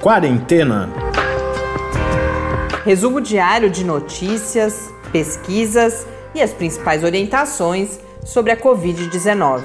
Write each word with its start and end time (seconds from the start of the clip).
Quarentena. 0.00 0.88
Resumo 2.86 3.20
diário 3.20 3.68
de 3.68 3.84
notícias, 3.84 4.90
pesquisas 5.12 6.06
e 6.34 6.40
as 6.40 6.54
principais 6.54 7.04
orientações 7.04 8.00
sobre 8.24 8.50
a 8.50 8.56
Covid-19. 8.56 9.62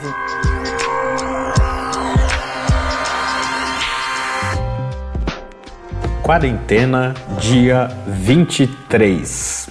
Quarentena, 6.22 7.14
dia 7.40 7.88
23. 8.06 9.70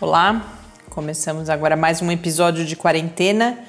Olá, 0.00 0.44
começamos 0.88 1.48
agora 1.48 1.76
mais 1.76 2.02
um 2.02 2.10
episódio 2.10 2.64
de 2.64 2.74
quarentena 2.74 3.60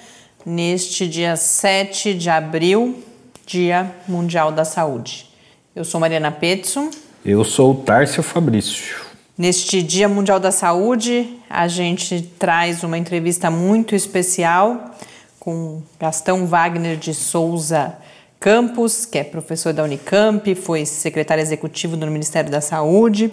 neste 0.44 1.08
dia 1.08 1.36
7 1.36 2.16
de 2.16 2.32
abril, 2.32 3.04
Dia 3.46 3.94
Mundial 4.08 4.52
da 4.52 4.66
Saúde. 4.66 5.31
Eu 5.74 5.86
sou 5.86 6.02
Mariana 6.02 6.32
Petson. 6.32 6.92
Eu 7.24 7.46
sou 7.46 7.72
o 7.72 7.76
Tárcio 7.76 8.22
Fabrício. 8.22 8.94
Neste 9.38 9.82
Dia 9.82 10.10
Mundial 10.10 10.38
da 10.38 10.52
Saúde, 10.52 11.38
a 11.50 11.66
gente 11.70 12.30
traz 12.38 12.84
uma 12.84 12.98
entrevista 12.98 13.50
muito 13.50 13.96
especial 13.96 14.94
com 15.40 15.82
Gastão 15.98 16.46
Wagner 16.46 16.98
de 16.98 17.14
Souza 17.14 17.96
Campos, 18.38 19.06
que 19.06 19.18
é 19.18 19.24
professor 19.24 19.72
da 19.72 19.82
Unicamp, 19.84 20.54
foi 20.56 20.86
secretário 20.86 21.42
executivo 21.42 21.96
do 21.96 22.06
Ministério 22.06 22.52
da 22.52 22.60
Saúde, 22.60 23.32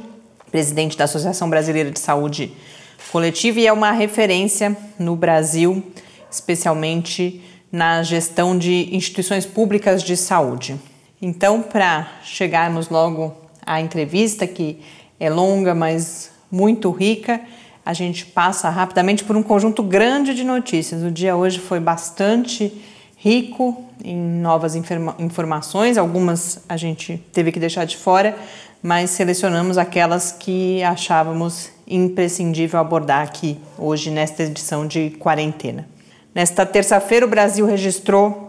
presidente 0.49 0.97
da 0.97 1.05
Associação 1.05 1.51
Brasileira 1.51 1.91
de 1.91 1.99
Saúde 1.99 2.53
Coletiva 3.11 3.59
e 3.59 3.67
é 3.67 3.73
uma 3.73 3.91
referência 3.91 4.77
no 4.97 5.17
Brasil, 5.17 5.83
especialmente 6.31 7.43
na 7.73 8.05
gestão 8.05 8.57
de 8.57 8.95
instituições 8.95 9.45
públicas 9.45 10.05
de 10.05 10.17
saúde. 10.17 10.79
Então, 11.21 11.63
para 11.63 12.09
chegarmos 12.23 12.89
logo 12.89 13.35
à 13.67 13.81
entrevista, 13.81 14.47
que 14.47 14.81
é 15.19 15.29
longa, 15.29 15.75
mas 15.75 16.31
muito 16.51 16.91
rica, 16.91 17.41
a 17.85 17.93
gente 17.93 18.27
passa 18.27 18.69
rapidamente 18.69 19.25
por 19.25 19.37
um 19.37 19.43
conjunto 19.43 19.83
grande 19.83 20.35
de 20.35 20.45
notícias. 20.45 21.03
O 21.03 21.11
dia 21.11 21.37
hoje 21.37 21.59
foi 21.59 21.81
bastante 21.81 22.73
rico 23.17 23.85
em 24.05 24.17
novas 24.17 24.77
informa 24.77 25.17
informações, 25.19 25.99
algumas 25.99 26.61
a 26.69 26.77
gente 26.77 27.19
teve 27.33 27.51
que 27.51 27.59
deixar 27.59 27.85
de 27.85 27.97
fora, 27.97 28.37
mas 28.81 29.11
selecionamos 29.11 29.77
aquelas 29.77 30.31
que 30.31 30.83
achávamos 30.85 31.71
imprescindível 31.87 32.79
abordar 32.79 33.23
aqui 33.23 33.59
hoje 33.77 34.11
nesta 34.11 34.45
edição 34.45 34.87
de 34.87 35.11
quarentena. 35.19 35.89
Nesta 36.33 36.65
terça-feira, 36.65 37.27
o 37.27 37.29
Brasil 37.29 37.67
registrou 37.67 38.48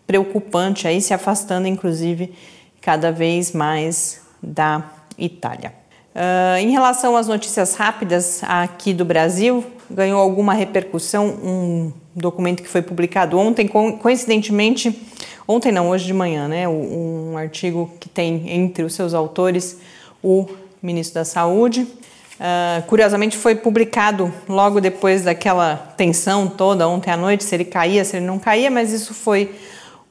preocupante, 0.06 0.88
aí 0.88 1.02
se 1.02 1.14
afastando 1.14 1.68
inclusive 1.68 2.34
cada 2.82 3.12
vez 3.12 3.52
mais 3.52 4.22
da 4.42 4.84
Itália. 5.18 5.74
Uh, 6.14 6.58
em 6.58 6.72
relação 6.72 7.16
às 7.16 7.28
notícias 7.28 7.76
rápidas 7.76 8.42
aqui 8.44 8.94
do 8.94 9.06
Brasil, 9.06 9.64
ganhou 9.90 10.20
alguma 10.20 10.54
repercussão 10.54 11.28
um 11.28 11.94
documento 12.14 12.62
que 12.62 12.68
foi 12.68 12.82
publicado 12.82 13.38
ontem, 13.38 13.68
coincidentemente, 13.68 15.00
ontem 15.48 15.72
não, 15.72 15.90
hoje 15.90 16.06
de 16.06 16.14
manhã, 16.14 16.48
né? 16.48 16.68
Um 16.68 17.38
artigo 17.38 17.90
que 18.00 18.10
tem 18.10 18.50
entre 18.50 18.84
os 18.84 18.94
seus 18.94 19.14
autores 19.14 19.78
o 20.22 20.48
ministro 20.82 21.16
da 21.16 21.26
Saúde. 21.26 21.82
Uh, 21.84 22.82
curiosamente 22.88 23.38
foi 23.38 23.56
publicado 23.56 24.34
logo 24.50 24.82
depois 24.82 25.24
daquela 25.24 25.94
tensão 25.96 26.48
toda 26.48 26.88
ontem 26.88 27.12
à 27.12 27.16
noite, 27.16 27.44
se 27.44 27.56
ele 27.56 27.66
caía, 27.66 28.04
se 28.04 28.18
ele 28.18 28.26
não 28.26 28.40
caía, 28.40 28.72
mas 28.72 28.92
isso 28.92 29.14
foi 29.14 29.56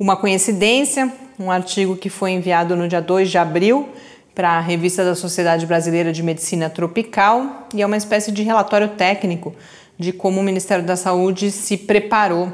uma 0.01 0.17
coincidência, 0.17 1.13
um 1.39 1.51
artigo 1.51 1.95
que 1.95 2.09
foi 2.09 2.31
enviado 2.31 2.75
no 2.75 2.89
dia 2.89 3.03
2 3.03 3.31
de 3.31 3.37
abril 3.37 3.91
para 4.35 4.53
a 4.53 4.61
Revista 4.61 5.05
da 5.05 5.15
Sociedade 5.15 5.67
Brasileira 5.67 6.11
de 6.11 6.23
Medicina 6.23 6.71
Tropical 6.71 7.69
e 7.75 7.83
é 7.83 7.87
uma 7.87 7.99
espécie 7.99 8.33
de 8.33 8.43
relatório 8.43 8.89
técnico 8.89 9.55
de 9.99 10.11
como 10.11 10.41
o 10.41 10.43
Ministério 10.43 10.83
da 10.83 10.97
Saúde 10.97 11.51
se 11.51 11.77
preparou 11.77 12.51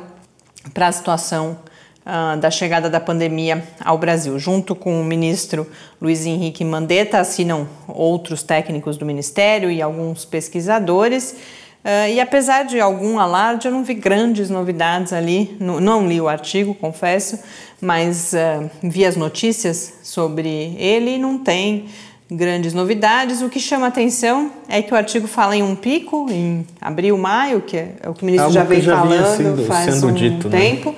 para 0.75 0.89
a 0.89 0.93
situação 0.93 1.57
uh, 2.05 2.37
da 2.37 2.51
chegada 2.51 2.91
da 2.91 2.99
pandemia 2.99 3.63
ao 3.79 3.97
Brasil. 3.97 4.37
Junto 4.41 4.75
com 4.75 5.01
o 5.01 5.05
ministro 5.05 5.69
Luiz 6.03 6.27
Henrique 6.27 6.65
Mandetta, 6.65 7.21
assinam 7.21 7.69
outros 7.87 8.43
técnicos 8.43 8.97
do 8.97 9.07
Ministério 9.07 9.71
e 9.71 9.81
alguns 9.81 10.25
pesquisadores. 10.25 11.37
Uh, 11.85 12.11
e 12.13 12.21
apesar 12.21 12.65
de 12.65 12.81
algum 12.81 13.19
alarde, 13.19 13.69
eu 13.69 13.73
não 13.73 13.85
vi 13.85 13.95
grandes 13.95 14.51
novidades 14.51 15.13
ali. 15.13 15.57
Não, 15.61 15.81
não 15.81 16.09
li 16.09 16.21
o 16.21 16.29
artigo, 16.29 16.75
confesso, 16.75 17.39
mas 17.81 18.33
uh, 18.33 18.69
vi 18.83 19.05
as 19.05 19.17
notícias 19.17 19.95
sobre 20.03 20.77
ele 20.79 21.15
e 21.15 21.19
não 21.19 21.39
tem 21.39 21.87
grandes 22.31 22.75
novidades. 22.75 23.41
O 23.41 23.49
que 23.49 23.61
chama 23.61 23.87
atenção 23.87 24.51
é 24.69 24.83
que 24.83 24.93
o 24.93 24.97
artigo 24.97 25.27
fala 25.27 25.57
em 25.57 25.63
um 25.63 25.77
pico 25.77 26.27
em 26.31 26.67
abril, 26.81 27.17
maio, 27.17 27.61
que 27.61 27.77
é, 27.77 27.95
o 28.07 28.15
que 28.15 28.23
o 28.23 28.27
ministro 28.27 28.47
Algo 28.47 28.55
já 28.55 28.65
vem 28.65 28.81
já 28.81 28.97
falando 28.97 29.37
sendo, 29.37 29.65
faz 29.67 29.95
sendo 29.95 30.09
um 30.09 30.13
dito, 30.13 30.49
né? 30.49 30.59
tempo, 30.59 30.91
né? 30.91 30.97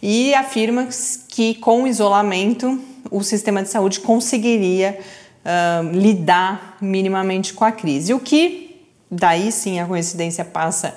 e 0.00 0.34
afirma 0.34 0.88
que 1.28 1.54
com 1.56 1.84
o 1.84 1.86
isolamento 1.86 2.80
o 3.10 3.22
sistema 3.22 3.62
de 3.62 3.68
saúde 3.68 4.00
conseguiria 4.00 4.98
uh, 5.44 5.92
lidar 5.92 6.78
minimamente 6.80 7.52
com 7.52 7.64
a 7.64 7.72
crise. 7.72 8.14
O 8.14 8.20
que 8.20 8.71
daí 9.12 9.52
sim 9.52 9.78
a 9.78 9.86
coincidência 9.86 10.42
passa 10.44 10.94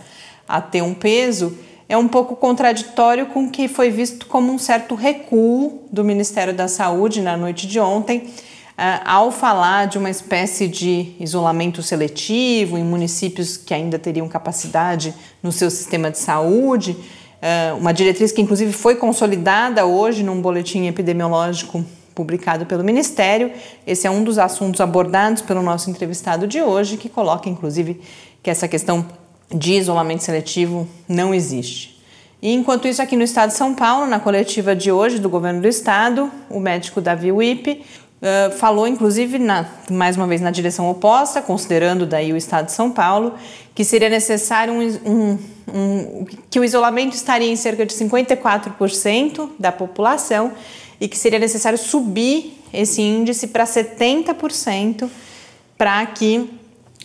a 0.47 0.61
ter 0.61 0.81
um 0.81 0.93
peso, 0.93 1.57
é 1.87 1.97
um 1.97 2.07
pouco 2.07 2.35
contraditório 2.35 3.25
com 3.27 3.45
o 3.45 3.51
que 3.51 3.67
foi 3.67 3.91
visto 3.91 4.25
como 4.27 4.51
um 4.51 4.57
certo 4.57 4.95
recuo 4.95 5.83
do 5.91 6.03
Ministério 6.03 6.53
da 6.53 6.67
Saúde 6.67 7.21
na 7.21 7.35
noite 7.35 7.67
de 7.67 7.79
ontem, 7.79 8.31
Uh, 8.75 8.99
ao 9.05 9.31
falar 9.31 9.87
de 9.87 9.97
uma 9.97 10.09
espécie 10.09 10.67
de 10.67 11.13
isolamento 11.17 11.81
seletivo 11.81 12.77
em 12.77 12.83
municípios 12.83 13.55
que 13.55 13.73
ainda 13.73 13.97
teriam 13.97 14.27
capacidade 14.27 15.13
no 15.41 15.49
seu 15.49 15.71
sistema 15.71 16.11
de 16.11 16.19
saúde, 16.19 16.91
uh, 16.91 17.77
uma 17.77 17.93
diretriz 17.93 18.33
que 18.33 18.41
inclusive 18.41 18.73
foi 18.73 18.95
consolidada 18.97 19.85
hoje 19.85 20.23
num 20.23 20.41
boletim 20.41 20.87
epidemiológico 20.87 21.85
publicado 22.15 22.65
pelo 22.65 22.83
Ministério. 22.83 23.51
Esse 23.85 24.07
é 24.07 24.09
um 24.09 24.23
dos 24.23 24.39
assuntos 24.39 24.79
abordados 24.79 25.41
pelo 25.41 25.61
nosso 25.61 25.89
entrevistado 25.89 26.47
de 26.47 26.61
hoje, 26.61 26.95
que 26.95 27.09
coloca, 27.09 27.49
inclusive, 27.49 28.01
que 28.41 28.49
essa 28.49 28.67
questão 28.67 29.05
de 29.53 29.73
isolamento 29.73 30.23
seletivo 30.23 30.87
não 31.07 31.33
existe. 31.33 31.95
E 32.41 32.53
enquanto 32.53 32.87
isso, 32.87 33.01
aqui 33.01 33.15
no 33.15 33.23
estado 33.23 33.49
de 33.49 33.57
São 33.57 33.73
Paulo, 33.73 34.05
na 34.05 34.19
coletiva 34.19 34.75
de 34.75 34.91
hoje 34.91 35.19
do 35.19 35.29
governo 35.29 35.61
do 35.61 35.67
estado, 35.67 36.31
o 36.49 36.59
médico 36.59 37.01
Davi 37.01 37.31
Wipe 37.31 37.83
uh, 38.21 38.51
falou, 38.57 38.87
inclusive, 38.87 39.39
na, 39.39 39.65
mais 39.89 40.15
uma 40.15 40.27
vez 40.27 40.41
na 40.41 40.51
direção 40.51 40.89
oposta, 40.89 41.41
considerando 41.41 42.05
daí 42.05 42.31
o 42.31 42.37
estado 42.37 42.67
de 42.67 42.71
São 42.71 42.91
Paulo, 42.91 43.33
que 43.73 43.83
seria 43.83 44.09
necessário 44.09 44.73
um, 44.73 44.81
um, 45.05 45.39
um, 45.73 46.25
que 46.49 46.59
o 46.59 46.63
isolamento 46.63 47.15
estaria 47.15 47.51
em 47.51 47.55
cerca 47.55 47.85
de 47.85 47.93
54% 47.93 49.49
da 49.57 49.71
população 49.71 50.51
e 50.99 51.07
que 51.07 51.17
seria 51.17 51.39
necessário 51.39 51.77
subir 51.77 52.61
esse 52.73 53.01
índice 53.01 53.47
para 53.47 53.65
70% 53.65 55.09
para 55.77 56.05
que 56.05 56.49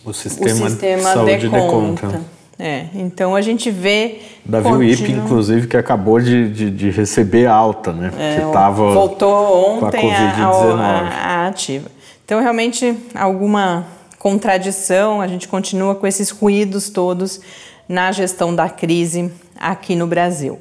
o 0.03 0.13
sistema, 0.13 0.65
o 0.65 0.69
sistema 0.69 1.25
dê 1.25 1.49
conta. 1.49 2.07
Dê 2.07 2.13
conta. 2.13 2.21
É, 2.57 2.85
então 2.93 3.35
a 3.35 3.41
gente 3.41 3.71
vê. 3.71 4.19
Davi 4.45 4.69
continua... 4.69 4.87
Wip, 4.87 5.11
inclusive, 5.11 5.67
que 5.67 5.75
acabou 5.75 6.19
de, 6.19 6.47
de, 6.51 6.69
de 6.69 6.89
receber 6.91 7.47
alta, 7.47 7.91
né? 7.91 8.11
É, 8.17 8.35
que 8.35 8.51
tava 8.51 8.93
voltou 8.93 9.77
ontem 9.77 10.13
a, 10.13 10.47
a, 10.47 11.07
a 11.09 11.47
ativa. 11.47 11.89
Então, 12.23 12.39
realmente, 12.39 12.95
alguma 13.15 13.87
contradição, 14.19 15.21
a 15.21 15.27
gente 15.27 15.47
continua 15.47 15.95
com 15.95 16.05
esses 16.05 16.29
ruídos 16.29 16.89
todos 16.89 17.41
na 17.89 18.11
gestão 18.11 18.53
da 18.53 18.69
crise 18.69 19.31
aqui 19.59 19.95
no 19.95 20.05
Brasil. 20.05 20.59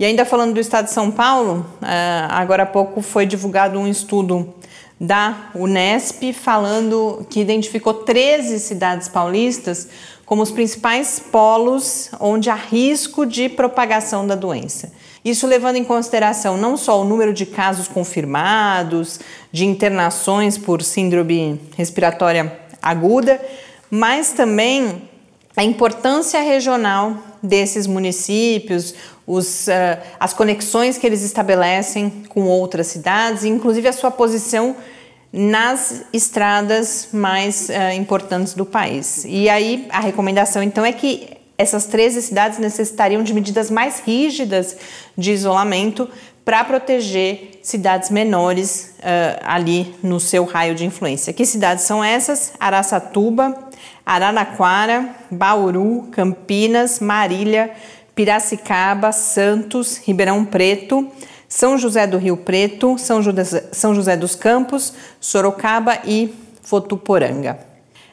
E 0.00 0.04
ainda 0.06 0.24
falando 0.24 0.54
do 0.54 0.60
estado 0.60 0.86
de 0.86 0.92
São 0.92 1.10
Paulo, 1.10 1.66
é, 1.82 2.24
agora 2.30 2.62
há 2.62 2.66
pouco 2.66 3.02
foi 3.02 3.26
divulgado 3.26 3.78
um 3.78 3.86
estudo 3.86 4.54
da 4.98 5.50
Unesp 5.54 6.32
falando 6.32 7.26
que 7.28 7.38
identificou 7.38 7.92
13 7.92 8.60
cidades 8.60 9.08
paulistas 9.08 9.88
como 10.24 10.40
os 10.40 10.50
principais 10.50 11.20
polos 11.30 12.08
onde 12.18 12.48
há 12.48 12.54
risco 12.54 13.26
de 13.26 13.50
propagação 13.50 14.26
da 14.26 14.34
doença. 14.34 14.90
Isso 15.22 15.46
levando 15.46 15.76
em 15.76 15.84
consideração 15.84 16.56
não 16.56 16.78
só 16.78 17.02
o 17.02 17.04
número 17.04 17.34
de 17.34 17.44
casos 17.44 17.86
confirmados, 17.86 19.20
de 19.52 19.66
internações 19.66 20.56
por 20.56 20.82
síndrome 20.82 21.60
respiratória 21.76 22.58
aguda, 22.80 23.38
mas 23.90 24.32
também 24.32 25.10
a 25.54 25.62
importância 25.62 26.40
regional 26.40 27.18
desses 27.42 27.86
municípios, 27.86 28.94
os, 29.30 29.68
uh, 29.68 29.70
as 30.18 30.32
conexões 30.32 30.98
que 30.98 31.06
eles 31.06 31.22
estabelecem 31.22 32.24
com 32.28 32.42
outras 32.42 32.88
cidades, 32.88 33.44
inclusive 33.44 33.86
a 33.86 33.92
sua 33.92 34.10
posição 34.10 34.74
nas 35.32 36.02
estradas 36.12 37.10
mais 37.12 37.68
uh, 37.68 37.94
importantes 37.96 38.54
do 38.54 38.66
país. 38.66 39.24
E 39.24 39.48
aí 39.48 39.86
a 39.90 40.00
recomendação 40.00 40.60
então 40.60 40.84
é 40.84 40.92
que 40.92 41.38
essas 41.56 41.84
13 41.84 42.22
cidades 42.22 42.58
necessitariam 42.58 43.22
de 43.22 43.32
medidas 43.32 43.70
mais 43.70 44.00
rígidas 44.00 44.76
de 45.16 45.30
isolamento 45.30 46.08
para 46.44 46.64
proteger 46.64 47.60
cidades 47.62 48.10
menores 48.10 48.94
uh, 48.98 49.40
ali 49.44 49.94
no 50.02 50.18
seu 50.18 50.44
raio 50.44 50.74
de 50.74 50.84
influência. 50.84 51.32
Que 51.32 51.46
cidades 51.46 51.84
são 51.84 52.02
essas? 52.02 52.54
Araçatuba, 52.58 53.54
Araraquara, 54.04 55.08
Bauru, 55.30 56.08
Campinas, 56.10 56.98
Marília, 56.98 57.70
Piracicaba, 58.20 59.12
Santos, 59.12 59.96
Ribeirão 59.96 60.44
Preto, 60.44 61.08
São 61.48 61.78
José 61.78 62.06
do 62.06 62.18
Rio 62.18 62.36
Preto, 62.36 62.98
São 62.98 63.22
José, 63.22 63.64
São 63.72 63.94
José 63.94 64.14
dos 64.14 64.34
Campos, 64.34 64.92
Sorocaba 65.18 66.00
e 66.04 66.34
Votuporanga. 66.62 67.58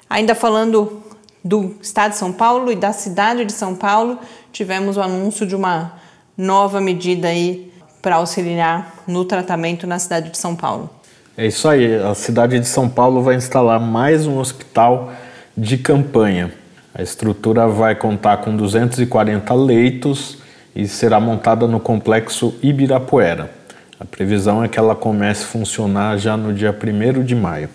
Ainda 0.09 0.33
falando 0.33 1.03
do 1.43 1.75
estado 1.81 2.11
de 2.11 2.17
São 2.19 2.31
Paulo 2.31 2.71
e 2.71 2.75
da 2.77 2.93
cidade 2.93 3.43
de 3.43 3.51
São 3.51 3.75
Paulo, 3.75 4.17
tivemos 4.53 4.95
o 4.95 5.01
anúncio 5.01 5.45
de 5.45 5.57
uma 5.57 5.95
nova 6.37 6.79
medida 6.79 7.27
aí 7.27 7.69
para 8.01 8.15
auxiliar 8.15 9.03
no 9.05 9.25
tratamento 9.25 9.85
na 9.85 9.99
cidade 9.99 10.29
de 10.29 10.37
São 10.37 10.55
Paulo. 10.55 10.89
É 11.37 11.47
isso 11.47 11.67
aí, 11.67 11.97
a 11.97 12.15
cidade 12.15 12.57
de 12.57 12.65
São 12.65 12.87
Paulo 12.87 13.21
vai 13.21 13.35
instalar 13.35 13.77
mais 13.77 14.25
um 14.25 14.37
hospital 14.37 15.11
de 15.57 15.77
campanha. 15.77 16.53
A 16.97 17.03
estrutura 17.03 17.67
vai 17.67 17.93
contar 17.93 18.37
com 18.37 18.57
240 18.57 19.53
leitos 19.53 20.39
e 20.75 20.87
será 20.87 21.19
montada 21.19 21.67
no 21.67 21.79
complexo 21.79 22.55
Ibirapuera. 22.59 23.51
A 23.99 24.05
previsão 24.05 24.63
é 24.63 24.67
que 24.67 24.79
ela 24.79 24.95
comece 24.95 25.43
a 25.43 25.47
funcionar 25.47 26.17
já 26.17 26.35
no 26.35 26.51
dia 26.51 26.75
1 26.75 27.23
de 27.23 27.35
maio. 27.35 27.69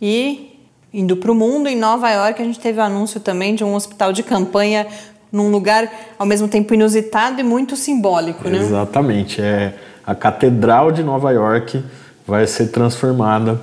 E 0.00 0.58
indo 0.90 1.18
para 1.18 1.30
o 1.30 1.34
mundo, 1.34 1.68
em 1.68 1.76
Nova 1.76 2.10
York, 2.10 2.40
a 2.40 2.44
gente 2.46 2.58
teve 2.58 2.80
o 2.80 2.82
anúncio 2.82 3.20
também 3.20 3.54
de 3.54 3.62
um 3.62 3.74
hospital 3.74 4.10
de 4.10 4.22
campanha 4.22 4.86
num 5.30 5.50
lugar 5.50 5.90
ao 6.18 6.24
mesmo 6.24 6.48
tempo 6.48 6.72
inusitado 6.72 7.40
e 7.40 7.44
muito 7.44 7.76
simbólico, 7.76 8.48
né? 8.48 8.56
Exatamente. 8.56 9.42
É 9.42 9.74
a 10.06 10.14
Catedral 10.14 10.90
de 10.90 11.02
Nova 11.02 11.30
York 11.30 11.84
vai 12.26 12.46
ser 12.46 12.68
transformada 12.68 13.60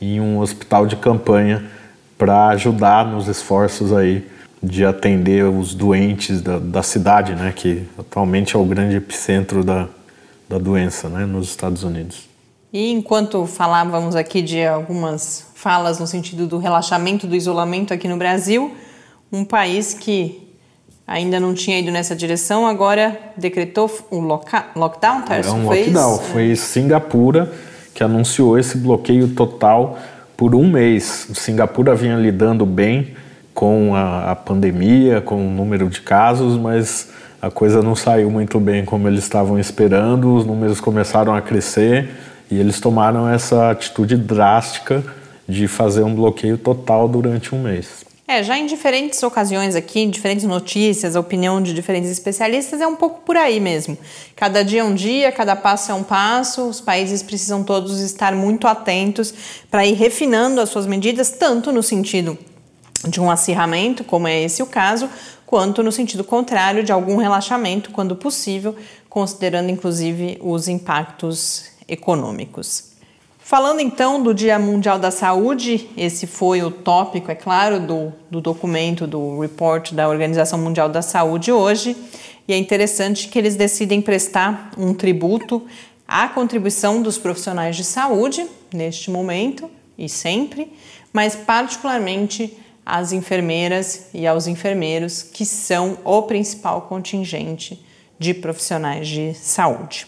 em 0.00 0.20
um 0.20 0.38
hospital 0.38 0.86
de 0.86 0.94
campanha 0.94 1.64
para 2.16 2.50
ajudar 2.50 3.04
nos 3.04 3.26
esforços 3.26 3.92
aí 3.92 4.32
de 4.64 4.84
atender 4.84 5.44
os 5.44 5.74
doentes 5.74 6.40
da, 6.40 6.58
da, 6.58 6.82
cidade, 6.82 7.34
né, 7.34 7.52
que 7.54 7.84
atualmente 7.98 8.56
é 8.56 8.58
o 8.58 8.64
grande 8.64 8.96
epicentro 8.96 9.62
da, 9.62 9.88
da 10.48 10.58
doença, 10.58 11.08
né, 11.08 11.26
nos 11.26 11.48
Estados 11.48 11.82
Unidos. 11.82 12.28
E 12.72 12.90
enquanto 12.90 13.46
falávamos 13.46 14.16
aqui 14.16 14.42
de 14.42 14.64
algumas 14.64 15.46
falas 15.54 16.00
no 16.00 16.06
sentido 16.06 16.46
do 16.46 16.58
relaxamento 16.58 17.26
do 17.26 17.36
isolamento 17.36 17.94
aqui 17.94 18.08
no 18.08 18.16
Brasil, 18.16 18.74
um 19.30 19.44
país 19.44 19.94
que 19.94 20.42
ainda 21.06 21.38
não 21.38 21.54
tinha 21.54 21.78
ido 21.78 21.90
nessa 21.90 22.16
direção, 22.16 22.66
agora 22.66 23.18
decretou 23.36 23.90
um 24.10 24.20
lockdown, 24.20 25.22
Tarso? 25.22 25.50
É 25.50 25.52
um 25.52 25.64
lockdown. 25.66 26.18
Foi 26.18 26.56
Singapura 26.56 27.52
que 27.94 28.02
anunciou 28.02 28.58
esse 28.58 28.76
bloqueio 28.76 29.28
total 29.28 29.98
por 30.36 30.54
um 30.54 30.68
mês. 30.68 31.28
Singapura 31.34 31.94
vinha 31.94 32.16
lidando 32.16 32.66
bem 32.66 33.14
com 33.54 33.94
a, 33.94 34.32
a 34.32 34.36
pandemia, 34.36 35.20
com 35.20 35.36
o 35.36 35.50
número 35.50 35.88
de 35.88 36.00
casos, 36.00 36.58
mas 36.58 37.08
a 37.40 37.50
coisa 37.50 37.80
não 37.80 37.94
saiu 37.94 38.30
muito 38.30 38.58
bem 38.58 38.84
como 38.84 39.06
eles 39.06 39.22
estavam 39.22 39.58
esperando, 39.58 40.34
os 40.34 40.44
números 40.44 40.80
começaram 40.80 41.34
a 41.34 41.40
crescer 41.40 42.10
e 42.50 42.58
eles 42.58 42.80
tomaram 42.80 43.28
essa 43.28 43.70
atitude 43.70 44.16
drástica 44.16 45.04
de 45.48 45.68
fazer 45.68 46.02
um 46.02 46.14
bloqueio 46.14 46.58
total 46.58 47.06
durante 47.06 47.54
um 47.54 47.62
mês. 47.62 48.04
É, 48.26 48.42
já 48.42 48.56
em 48.56 48.64
diferentes 48.64 49.22
ocasiões 49.22 49.76
aqui, 49.76 50.06
diferentes 50.06 50.46
notícias, 50.46 51.14
a 51.14 51.20
opinião 51.20 51.62
de 51.62 51.74
diferentes 51.74 52.10
especialistas 52.10 52.80
é 52.80 52.86
um 52.86 52.96
pouco 52.96 53.20
por 53.20 53.36
aí 53.36 53.60
mesmo. 53.60 53.98
Cada 54.34 54.64
dia 54.64 54.80
é 54.80 54.84
um 54.84 54.94
dia, 54.94 55.30
cada 55.30 55.54
passo 55.54 55.92
é 55.92 55.94
um 55.94 56.02
passo, 56.02 56.66
os 56.66 56.80
países 56.80 57.22
precisam 57.22 57.62
todos 57.62 58.00
estar 58.00 58.34
muito 58.34 58.66
atentos 58.66 59.34
para 59.70 59.84
ir 59.84 59.92
refinando 59.92 60.62
as 60.62 60.70
suas 60.70 60.86
medidas, 60.86 61.30
tanto 61.30 61.70
no 61.70 61.82
sentido 61.82 62.38
de 63.08 63.20
um 63.20 63.30
acirramento, 63.30 64.04
como 64.04 64.28
é 64.28 64.42
esse 64.42 64.62
o 64.62 64.66
caso, 64.66 65.08
quanto 65.46 65.82
no 65.82 65.92
sentido 65.92 66.24
contrário 66.24 66.82
de 66.82 66.92
algum 66.92 67.16
relaxamento, 67.16 67.90
quando 67.90 68.16
possível, 68.16 68.74
considerando 69.08 69.70
inclusive 69.70 70.38
os 70.40 70.68
impactos 70.68 71.66
econômicos. 71.86 72.94
Falando 73.38 73.80
então 73.80 74.22
do 74.22 74.32
Dia 74.32 74.58
Mundial 74.58 74.98
da 74.98 75.10
Saúde, 75.10 75.90
esse 75.98 76.26
foi 76.26 76.62
o 76.62 76.70
tópico, 76.70 77.30
é 77.30 77.34
claro, 77.34 77.78
do, 77.78 78.12
do 78.30 78.40
documento, 78.40 79.06
do 79.06 79.38
report 79.38 79.92
da 79.92 80.08
Organização 80.08 80.58
Mundial 80.58 80.88
da 80.88 81.02
Saúde 81.02 81.52
hoje, 81.52 81.94
e 82.48 82.54
é 82.54 82.56
interessante 82.56 83.28
que 83.28 83.38
eles 83.38 83.54
decidem 83.54 84.00
prestar 84.00 84.70
um 84.78 84.94
tributo 84.94 85.62
à 86.08 86.26
contribuição 86.26 87.02
dos 87.02 87.18
profissionais 87.18 87.76
de 87.76 87.84
saúde 87.84 88.46
neste 88.72 89.10
momento 89.10 89.70
e 89.96 90.08
sempre, 90.08 90.72
mas 91.12 91.36
particularmente 91.36 92.56
às 92.84 93.12
enfermeiras 93.12 94.06
e 94.12 94.26
aos 94.26 94.46
enfermeiros, 94.46 95.22
que 95.22 95.46
são 95.46 95.98
o 96.04 96.22
principal 96.22 96.82
contingente 96.82 97.84
de 98.18 98.34
profissionais 98.34 99.08
de 99.08 99.34
saúde. 99.34 100.06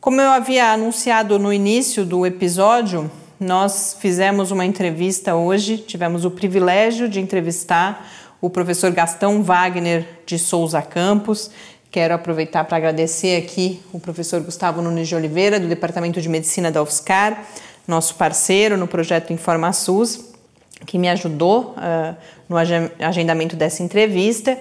Como 0.00 0.20
eu 0.20 0.30
havia 0.30 0.72
anunciado 0.72 1.38
no 1.38 1.52
início 1.52 2.04
do 2.04 2.24
episódio, 2.24 3.10
nós 3.38 3.96
fizemos 4.00 4.50
uma 4.50 4.64
entrevista 4.64 5.34
hoje, 5.34 5.76
tivemos 5.78 6.24
o 6.24 6.30
privilégio 6.30 7.08
de 7.08 7.20
entrevistar 7.20 8.08
o 8.40 8.48
professor 8.48 8.90
Gastão 8.92 9.42
Wagner 9.42 10.06
de 10.24 10.38
Souza 10.38 10.80
Campos. 10.80 11.50
Quero 11.90 12.14
aproveitar 12.14 12.64
para 12.64 12.76
agradecer 12.76 13.42
aqui 13.42 13.80
o 13.92 13.98
professor 13.98 14.40
Gustavo 14.40 14.82
Nunes 14.82 15.08
de 15.08 15.14
Oliveira, 15.14 15.58
do 15.58 15.68
Departamento 15.68 16.20
de 16.20 16.28
Medicina 16.28 16.70
da 16.70 16.82
UFSCar, 16.82 17.44
nosso 17.86 18.14
parceiro 18.16 18.76
no 18.76 18.86
projeto 18.86 19.32
InformaSUS, 19.32 20.32
que 20.86 20.98
me 20.98 21.08
ajudou 21.08 21.74
uh, 21.76 22.16
no 22.48 22.56
agendamento 22.56 23.56
dessa 23.56 23.82
entrevista 23.82 24.58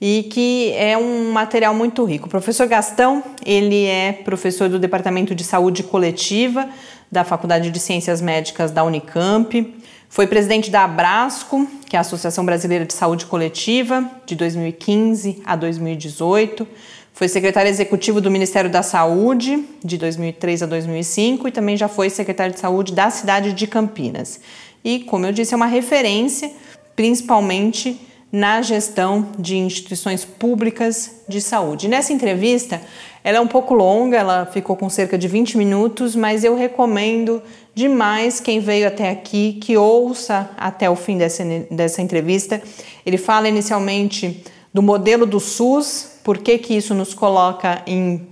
e 0.00 0.24
que 0.24 0.72
é 0.72 0.96
um 0.96 1.32
material 1.32 1.74
muito 1.74 2.04
rico. 2.04 2.26
O 2.26 2.30
professor 2.30 2.66
Gastão, 2.66 3.22
ele 3.44 3.84
é 3.86 4.12
professor 4.12 4.68
do 4.68 4.78
Departamento 4.78 5.34
de 5.34 5.44
Saúde 5.44 5.82
Coletiva 5.82 6.68
da 7.10 7.24
Faculdade 7.24 7.70
de 7.70 7.80
Ciências 7.80 8.20
Médicas 8.20 8.70
da 8.70 8.84
Unicamp, 8.84 9.74
foi 10.08 10.26
presidente 10.26 10.70
da 10.70 10.84
Abrasco, 10.84 11.68
que 11.88 11.94
é 11.94 11.98
a 11.98 12.00
Associação 12.00 12.44
Brasileira 12.44 12.84
de 12.84 12.94
Saúde 12.94 13.26
Coletiva, 13.26 14.10
de 14.24 14.34
2015 14.36 15.42
a 15.44 15.54
2018. 15.54 16.66
Foi 17.12 17.28
secretário 17.28 17.68
executivo 17.68 18.20
do 18.20 18.30
Ministério 18.30 18.70
da 18.70 18.82
Saúde, 18.82 19.64
de 19.84 19.98
2003 19.98 20.62
a 20.62 20.66
2005, 20.66 21.48
e 21.48 21.50
também 21.52 21.76
já 21.76 21.88
foi 21.88 22.08
secretário 22.08 22.54
de 22.54 22.60
Saúde 22.60 22.94
da 22.94 23.10
cidade 23.10 23.52
de 23.52 23.66
Campinas. 23.66 24.40
E, 24.84 25.00
como 25.00 25.26
eu 25.26 25.32
disse, 25.32 25.54
é 25.54 25.56
uma 25.56 25.66
referência, 25.66 26.50
principalmente 26.94 28.00
na 28.30 28.60
gestão 28.60 29.28
de 29.38 29.56
instituições 29.56 30.24
públicas 30.24 31.22
de 31.28 31.40
saúde. 31.40 31.88
Nessa 31.88 32.12
entrevista, 32.12 32.80
ela 33.24 33.38
é 33.38 33.40
um 33.40 33.46
pouco 33.46 33.74
longa, 33.74 34.16
ela 34.16 34.46
ficou 34.46 34.76
com 34.76 34.88
cerca 34.88 35.16
de 35.16 35.26
20 35.26 35.56
minutos, 35.56 36.14
mas 36.14 36.44
eu 36.44 36.54
recomendo 36.54 37.42
demais 37.74 38.40
quem 38.40 38.60
veio 38.60 38.86
até 38.86 39.10
aqui 39.10 39.54
que 39.54 39.76
ouça 39.76 40.50
até 40.56 40.90
o 40.90 40.96
fim 40.96 41.16
dessa, 41.16 41.44
dessa 41.70 42.02
entrevista. 42.02 42.62
Ele 43.04 43.16
fala 43.16 43.48
inicialmente 43.48 44.44
do 44.72 44.82
modelo 44.82 45.24
do 45.24 45.40
SUS, 45.40 46.18
por 46.22 46.38
que, 46.38 46.58
que 46.58 46.74
isso 46.74 46.94
nos 46.94 47.14
coloca 47.14 47.82
em 47.86 48.26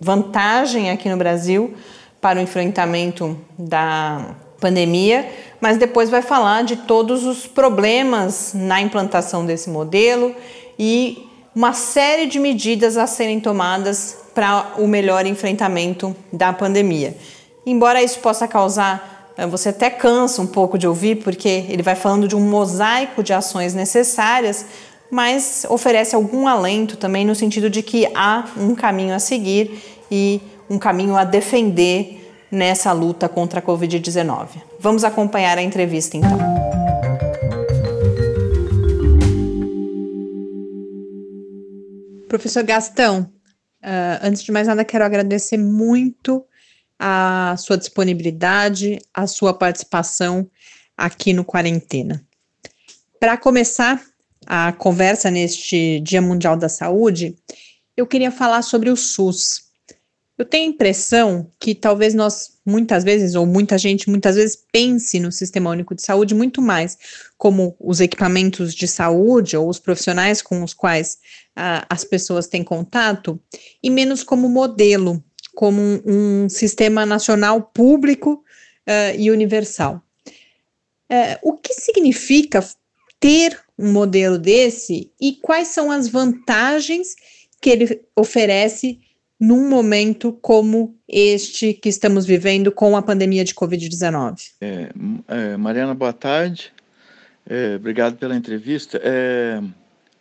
vantagem 0.00 0.90
aqui 0.90 1.08
no 1.08 1.16
Brasil 1.16 1.74
para 2.20 2.38
o 2.38 2.42
enfrentamento 2.42 3.36
da 3.58 4.36
pandemia, 4.62 5.28
mas 5.60 5.76
depois 5.76 6.08
vai 6.08 6.22
falar 6.22 6.62
de 6.62 6.76
todos 6.76 7.26
os 7.26 7.48
problemas 7.48 8.52
na 8.54 8.80
implantação 8.80 9.44
desse 9.44 9.68
modelo 9.68 10.34
e 10.78 11.28
uma 11.54 11.72
série 11.72 12.26
de 12.26 12.38
medidas 12.38 12.96
a 12.96 13.06
serem 13.08 13.40
tomadas 13.40 14.18
para 14.32 14.74
o 14.78 14.86
melhor 14.86 15.26
enfrentamento 15.26 16.16
da 16.32 16.52
pandemia. 16.52 17.14
Embora 17.66 18.02
isso 18.02 18.20
possa 18.20 18.46
causar, 18.46 19.32
eh, 19.36 19.46
você 19.46 19.70
até 19.70 19.90
cansa 19.90 20.40
um 20.40 20.46
pouco 20.46 20.78
de 20.78 20.86
ouvir, 20.86 21.16
porque 21.16 21.66
ele 21.68 21.82
vai 21.82 21.94
falando 21.94 22.26
de 22.26 22.36
um 22.36 22.40
mosaico 22.40 23.22
de 23.22 23.32
ações 23.32 23.74
necessárias, 23.74 24.64
mas 25.10 25.66
oferece 25.68 26.14
algum 26.14 26.46
alento 26.46 26.96
também 26.96 27.26
no 27.26 27.34
sentido 27.34 27.68
de 27.68 27.82
que 27.82 28.08
há 28.14 28.46
um 28.56 28.74
caminho 28.74 29.14
a 29.14 29.18
seguir 29.18 29.82
e 30.10 30.40
um 30.70 30.78
caminho 30.78 31.16
a 31.16 31.24
defender 31.24 32.21
nessa 32.52 32.92
luta 32.92 33.30
contra 33.30 33.60
a 33.60 33.62
Covid-19. 33.62 34.62
Vamos 34.78 35.02
acompanhar 35.02 35.56
a 35.56 35.62
entrevista 35.62 36.18
então. 36.18 36.38
Professor 42.28 42.62
Gastão, 42.62 43.30
uh, 43.82 44.18
antes 44.22 44.42
de 44.42 44.52
mais 44.52 44.66
nada, 44.66 44.84
quero 44.84 45.04
agradecer 45.04 45.56
muito 45.56 46.44
a 46.98 47.56
sua 47.58 47.76
disponibilidade, 47.76 48.98
a 49.12 49.26
sua 49.26 49.52
participação 49.52 50.48
aqui 50.96 51.32
no 51.32 51.44
Quarentena. 51.44 52.24
Para 53.18 53.36
começar 53.36 54.00
a 54.46 54.72
conversa 54.72 55.30
neste 55.30 56.00
Dia 56.00 56.20
Mundial 56.20 56.56
da 56.56 56.68
Saúde, 56.68 57.36
eu 57.96 58.06
queria 58.06 58.30
falar 58.30 58.62
sobre 58.62 58.90
o 58.90 58.96
SUS. 58.96 59.71
Eu 60.38 60.46
tenho 60.46 60.70
a 60.70 60.74
impressão 60.74 61.50
que 61.60 61.74
talvez 61.74 62.14
nós, 62.14 62.58
muitas 62.64 63.04
vezes, 63.04 63.34
ou 63.34 63.46
muita 63.46 63.76
gente, 63.76 64.08
muitas 64.08 64.36
vezes, 64.36 64.56
pense 64.72 65.20
no 65.20 65.30
Sistema 65.30 65.70
Único 65.70 65.94
de 65.94 66.02
Saúde 66.02 66.34
muito 66.34 66.62
mais 66.62 66.96
como 67.36 67.76
os 67.78 68.00
equipamentos 68.00 68.74
de 68.74 68.88
saúde 68.88 69.56
ou 69.56 69.68
os 69.68 69.78
profissionais 69.78 70.40
com 70.40 70.62
os 70.62 70.72
quais 70.72 71.18
as 71.54 72.02
pessoas 72.02 72.46
têm 72.46 72.64
contato, 72.64 73.38
e 73.82 73.90
menos 73.90 74.22
como 74.22 74.48
modelo, 74.48 75.22
como 75.54 75.80
um, 75.80 76.02
um 76.06 76.48
sistema 76.48 77.04
nacional 77.04 77.62
público 77.62 78.42
uh, 78.88 79.18
e 79.18 79.30
universal. 79.30 80.02
Uh, 81.10 81.36
o 81.42 81.58
que 81.58 81.74
significa 81.74 82.66
ter 83.20 83.60
um 83.78 83.92
modelo 83.92 84.38
desse 84.38 85.12
e 85.20 85.34
quais 85.34 85.68
são 85.68 85.90
as 85.90 86.08
vantagens 86.08 87.14
que 87.60 87.70
ele 87.70 88.02
oferece 88.16 88.98
num 89.42 89.68
momento 89.68 90.32
como 90.40 90.96
este 91.08 91.74
que 91.74 91.88
estamos 91.88 92.24
vivendo 92.24 92.70
com 92.70 92.96
a 92.96 93.02
pandemia 93.02 93.44
de 93.44 93.52
Covid-19? 93.52 94.36
É, 94.60 94.90
é, 95.26 95.56
Mariana, 95.56 95.94
boa 95.94 96.12
tarde. 96.12 96.72
É, 97.44 97.74
obrigado 97.74 98.16
pela 98.16 98.36
entrevista. 98.36 99.00
É, 99.02 99.60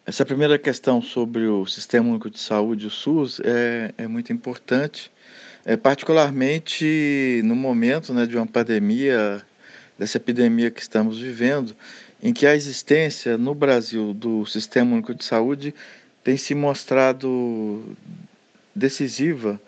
essa 0.07 0.25
primeira 0.25 0.57
questão 0.57 1.03
sobre 1.03 1.45
o 1.45 1.67
Sistema 1.67 2.09
Único 2.09 2.31
de 2.31 2.39
Saúde, 2.39 2.87
o 2.87 2.89
SUS, 2.89 3.39
é, 3.43 3.93
é 3.95 4.07
muito 4.07 4.33
importante, 4.33 5.11
é, 5.63 5.77
particularmente 5.77 7.43
no 7.45 7.55
momento 7.55 8.15
né, 8.15 8.25
de 8.25 8.35
uma 8.35 8.47
pandemia, 8.47 9.45
dessa 9.99 10.17
epidemia 10.17 10.71
que 10.71 10.81
estamos 10.81 11.19
vivendo, 11.19 11.75
em 12.23 12.33
que 12.33 12.47
a 12.47 12.55
existência 12.55 13.37
no 13.37 13.53
Brasil 13.53 14.15
do 14.15 14.47
Sistema 14.47 14.93
Único 14.93 15.13
de 15.13 15.23
Saúde 15.23 15.75
tem 16.23 16.37
se 16.37 16.55
mostrado 16.55 17.95
decisiva 18.75 19.59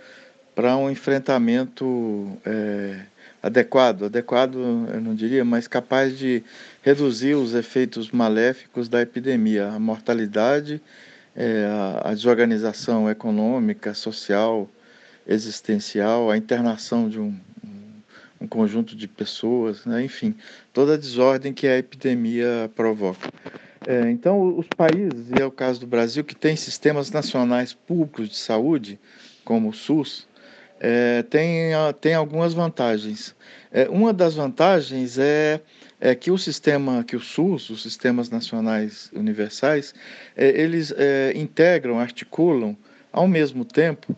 para 0.55 0.77
um 0.77 0.89
enfrentamento 0.89 2.37
é, 2.45 2.99
adequado, 3.41 4.05
adequado 4.05 4.57
eu 4.93 5.01
não 5.01 5.15
diria, 5.15 5.43
mas 5.43 5.67
capaz 5.67 6.17
de 6.17 6.43
reduzir 6.81 7.35
os 7.35 7.53
efeitos 7.53 8.11
maléficos 8.11 8.87
da 8.87 9.01
epidemia, 9.01 9.67
a 9.69 9.79
mortalidade, 9.79 10.81
é, 11.35 11.65
a, 11.65 12.11
a 12.11 12.13
desorganização 12.13 13.09
econômica, 13.09 13.93
social, 13.93 14.69
existencial, 15.27 16.29
a 16.29 16.37
internação 16.37 17.09
de 17.09 17.19
um, 17.19 17.35
um 18.39 18.47
conjunto 18.47 18.95
de 18.95 19.07
pessoas, 19.07 19.85
né? 19.85 20.03
enfim, 20.03 20.35
toda 20.71 20.93
a 20.93 20.97
desordem 20.97 21.53
que 21.53 21.65
a 21.67 21.77
epidemia 21.77 22.69
provoca. 22.75 23.29
É, 23.85 24.09
então, 24.09 24.57
os 24.57 24.67
países, 24.67 25.29
e 25.35 25.41
é 25.41 25.45
o 25.45 25.51
caso 25.51 25.79
do 25.79 25.87
Brasil, 25.87 26.23
que 26.23 26.35
tem 26.35 26.55
sistemas 26.55 27.11
nacionais 27.11 27.73
públicos 27.73 28.29
de 28.29 28.37
saúde, 28.37 28.99
como 29.43 29.69
o 29.69 29.73
SUS, 29.73 30.27
é, 30.79 31.23
tem, 31.23 31.71
tem 31.99 32.13
algumas 32.13 32.53
vantagens. 32.53 33.35
É, 33.71 33.89
uma 33.89 34.13
das 34.13 34.35
vantagens 34.35 35.17
é, 35.17 35.61
é 35.99 36.13
que 36.13 36.31
o 36.31 36.37
sistema, 36.37 37.03
que 37.03 37.15
o 37.15 37.19
SUS, 37.19 37.69
os 37.69 37.81
sistemas 37.81 38.29
nacionais 38.29 39.09
universais, 39.13 39.93
é, 40.35 40.49
eles 40.61 40.93
é, 40.95 41.33
integram, 41.35 41.99
articulam, 41.99 42.77
ao 43.11 43.27
mesmo 43.27 43.63
tempo, 43.63 44.15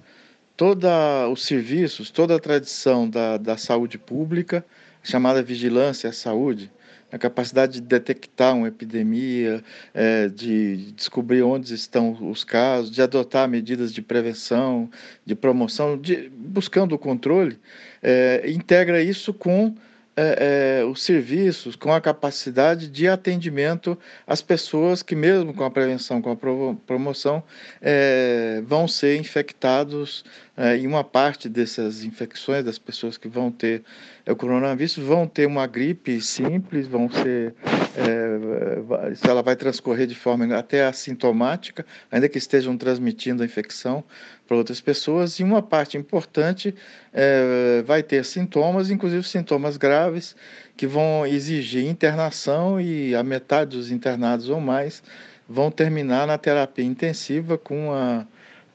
todos 0.56 0.90
os 1.32 1.46
serviços, 1.46 2.10
toda 2.10 2.36
a 2.36 2.40
tradição 2.40 3.10
da, 3.10 3.38
da 3.38 3.58
saúde 3.58 3.98
pública, 3.98 4.66
chamada 5.04 5.44
vigilância 5.44 6.10
à 6.10 6.14
saúde, 6.14 6.72
a 7.16 7.18
capacidade 7.18 7.80
de 7.80 7.82
detectar 7.82 8.54
uma 8.54 8.68
epidemia, 8.68 9.64
é, 9.94 10.28
de 10.28 10.92
descobrir 10.92 11.44
onde 11.44 11.74
estão 11.74 12.12
os 12.30 12.44
casos, 12.44 12.92
de 12.92 13.02
adotar 13.02 13.48
medidas 13.48 13.94
de 13.94 14.02
prevenção, 14.02 14.90
de 15.26 15.34
promoção, 15.34 15.98
de, 15.98 16.30
buscando 16.30 16.94
o 16.94 17.00
controle, 17.00 17.58
é, 18.04 18.44
integra 18.52 19.02
isso 19.02 19.34
com 19.34 19.74
é, 20.18 20.80
é, 20.80 20.86
os 20.86 21.04
serviços 21.04 21.76
com 21.76 21.92
a 21.92 22.00
capacidade 22.00 22.88
de 22.88 23.08
atendimento 23.08 23.98
às 24.26 24.42
pessoas 24.42 25.04
que, 25.04 25.16
mesmo 25.16 25.54
com 25.54 25.64
a 25.64 25.70
prevenção, 25.70 26.22
com 26.22 26.32
a 26.32 26.76
promoção, 26.86 27.44
é, 27.82 28.64
vão 28.66 28.88
ser 28.88 29.18
infectados. 29.18 30.24
É, 30.58 30.78
e 30.78 30.88
uma 30.88 31.04
parte 31.04 31.50
dessas 31.50 32.06
infecções, 32.06 32.64
das 32.64 32.80
pessoas 32.80 33.18
que 33.18 33.28
vão 33.28 33.52
ter 33.52 33.84
o 34.26 34.34
coronavírus, 34.38 34.96
vão 34.96 35.28
ter 35.28 35.46
uma 35.46 35.68
gripe 35.68 36.22
simples, 36.22 36.88
vão 36.88 37.12
ser. 37.12 37.54
É, 37.98 39.28
ela 39.28 39.44
vai 39.44 39.58
transcorrer 39.58 40.08
de 40.08 40.16
forma 40.16 40.56
até 40.56 40.86
assintomática, 40.86 41.86
ainda 42.10 42.30
que 42.30 42.38
estejam 42.38 42.78
transmitindo 42.78 43.44
a 43.44 43.46
infecção 43.46 44.02
para 44.48 44.58
outras 44.58 44.80
pessoas, 44.80 45.40
e 45.40 45.44
uma 45.44 45.62
parte 45.62 45.98
importante 45.98 46.74
é, 47.12 47.82
vai 47.86 48.04
ter 48.04 48.24
sintomas, 48.24 48.90
inclusive 48.90 49.28
sintomas 49.28 49.78
graves, 49.78 50.36
que 50.78 50.86
vão 50.86 51.26
exigir 51.26 51.86
internação, 51.86 52.80
e 52.80 53.16
a 53.16 53.24
metade 53.24 53.76
dos 53.76 53.92
internados 53.92 54.50
ou 54.50 54.60
mais 54.60 55.02
vão 55.48 55.72
terminar 55.72 56.28
na 56.28 56.38
terapia 56.38 56.86
intensiva 56.86 57.58
com 57.58 57.94
a 57.94 58.26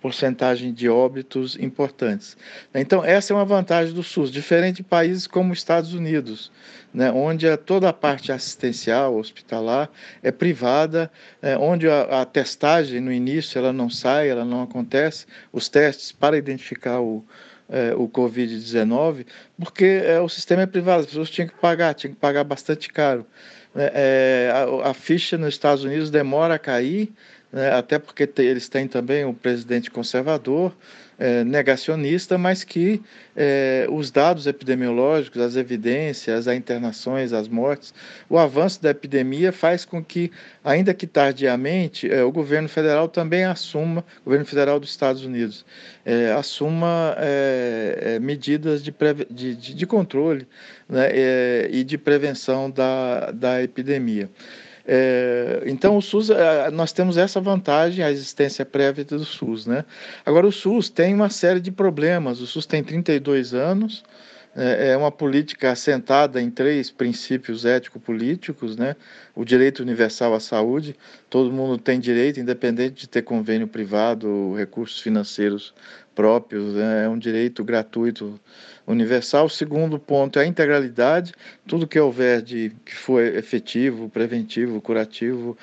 porcentagem 0.01 0.73
de 0.73 0.89
óbitos 0.89 1.57
importantes. 1.57 2.37
Então, 2.75 3.05
essa 3.05 3.33
é 3.33 3.37
uma 3.37 3.45
vantagem 3.45 3.93
do 3.93 4.03
SUS, 4.03 4.31
diferente 4.31 4.77
de 4.77 4.83
países 4.83 5.27
como 5.27 5.53
os 5.53 5.59
Estados 5.59 5.93
Unidos, 5.93 6.51
né, 6.93 7.13
onde 7.13 7.47
a, 7.49 7.57
toda 7.57 7.89
a 7.89 7.93
parte 7.93 8.33
assistencial, 8.33 9.17
hospitalar, 9.17 9.91
é 10.23 10.33
privada, 10.33 11.11
é, 11.43 11.57
onde 11.57 11.89
a, 11.89 12.23
a, 12.23 12.25
testagem 12.25 13.01
no 13.01 13.13
início 13.13 13.59
ela 13.59 13.73
não 13.73 13.91
sai, 13.91 14.29
ela 14.29 14.45
não 14.45 14.63
acontece, 14.63 15.27
os 15.53 15.69
testes 15.69 16.11
para 16.11 16.37
identificar 16.37 17.01
o, 17.01 17.25
é, 17.69 17.95
o 17.95 18.09
Covid-19, 18.09 19.27
porque 19.59 20.03
é, 20.05 20.19
o 20.21 20.29
sistema 20.29 20.63
é 20.63 20.67
privado, 20.67 21.01
as 21.01 21.07
pessoas 21.07 21.31
tinham 21.31 21.49
que 21.49 21.55
pagar, 21.55 21.95
tinham 21.95 22.15
que 22.15 22.21
pagar 22.21 22.45
bastante 22.45 22.89
caro. 22.89 23.25
É, 23.77 24.49
é 24.49 24.83
a, 24.85 24.91
a 24.91 24.95
ficha 24.95 25.39
nos 25.39 25.51
Estados 25.51 25.85
Unidos 25.85 26.11
demora 26.11 26.55
a 26.55 26.59
cair, 26.59 27.13
né, 27.53 27.73
até 27.73 27.99
porque 27.99 28.29
eles 28.39 28.69
têm 28.69 28.87
também 28.87 29.25
um 29.25 29.35
presidente 29.35 29.91
conservador, 29.91 30.73
é, 31.21 31.45
negacionista, 31.45 32.39
mas 32.39 32.65
que 32.65 33.03
é, 33.37 33.87
os 33.91 34.11
dados 34.11 34.47
epidemiológicos, 34.47 35.39
as 35.43 35.55
evidências, 35.55 36.49
as 36.49 36.57
internações, 36.57 37.35
as 37.35 37.47
mortes, 37.47 37.93
o 38.27 38.39
avanço 38.39 38.83
da 38.83 38.89
epidemia 38.89 39.53
faz 39.53 39.85
com 39.85 40.03
que, 40.03 40.33
ainda 40.65 40.95
que 40.95 41.07
tardiamente, 41.07 42.11
é, 42.11 42.25
o 42.25 42.33
governo 42.33 42.71
federal 42.71 43.07
também 43.07 43.45
assuma, 43.45 44.03
o 44.23 44.25
governo 44.25 44.47
federal 44.47 44.81
dos 44.81 44.89
Estados 44.89 45.23
Unidos, 45.23 45.63
é, 46.07 46.33
assuma 46.33 47.15
é, 47.19 48.15
é, 48.15 48.19
medidas 48.19 48.83
de, 48.83 48.95
de, 49.31 49.55
de, 49.55 49.87
controle 49.87 50.49
né, 50.89 51.11
e 51.71 51.85
de 51.85 51.99
prevenção 51.99 52.71
da, 52.71 53.31
da 53.31 53.63
epidemia. 53.63 54.31
É, 54.93 55.63
então, 55.67 55.97
o 55.97 56.03
SUS, 56.03 56.31
é, 56.31 56.69
nós 56.73 56.93
temos 56.93 57.17
essa 57.17 57.41
vantagem, 57.41 58.05
a 58.05 58.11
existência 58.11 58.67
prévia 58.67 59.05
do 59.05 59.25
SUS. 59.25 59.65
Né? 59.65 59.85
Agora, 60.27 60.49
o 60.49 60.51
SUS 60.51 60.91
tem 60.91 61.15
uma 61.15 61.31
série 61.31 61.61
de 61.61 61.71
problemas. 61.71 62.41
O 62.41 62.47
SUS 62.47 62.67
tem 62.67 62.83
32 62.83 63.55
anos, 63.55 64.03
é, 64.57 64.89
é 64.89 64.97
uma 64.97 65.13
política 65.13 65.71
assentada 65.71 66.43
em 66.43 66.51
três 66.51 66.91
princípios 66.91 67.65
ético-políticos, 67.65 68.77
né? 68.77 68.97
O 69.33 69.45
direito 69.45 69.79
universal 69.79 70.35
à 70.35 70.41
saúde, 70.41 70.97
todo 71.29 71.53
mundo 71.53 71.79
tem 71.79 72.01
direito, 72.01 72.41
independente 72.41 73.03
de 73.03 73.09
ter 73.09 73.23
convênio 73.23 73.69
privado, 73.69 74.55
recursos 74.55 75.01
financeiros 75.01 75.73
próprios, 76.17 76.75
né? 76.75 77.05
é 77.05 77.09
um 77.09 77.17
direito 77.17 77.63
gratuito 77.63 78.41
universal. 78.91 79.47
O 79.47 79.51
segundo 79.51 79.99
ponto 79.99 80.39
é 80.39 80.43
a 80.43 80.47
integralidade, 80.47 81.33
tudo 81.67 81.87
que 81.87 81.99
houver 81.99 82.43
de 82.43 82.73
que 82.85 82.95
for 82.95 83.23
efetivo, 83.23 84.09
preventivo, 84.09 84.81
curativo, 84.81 85.57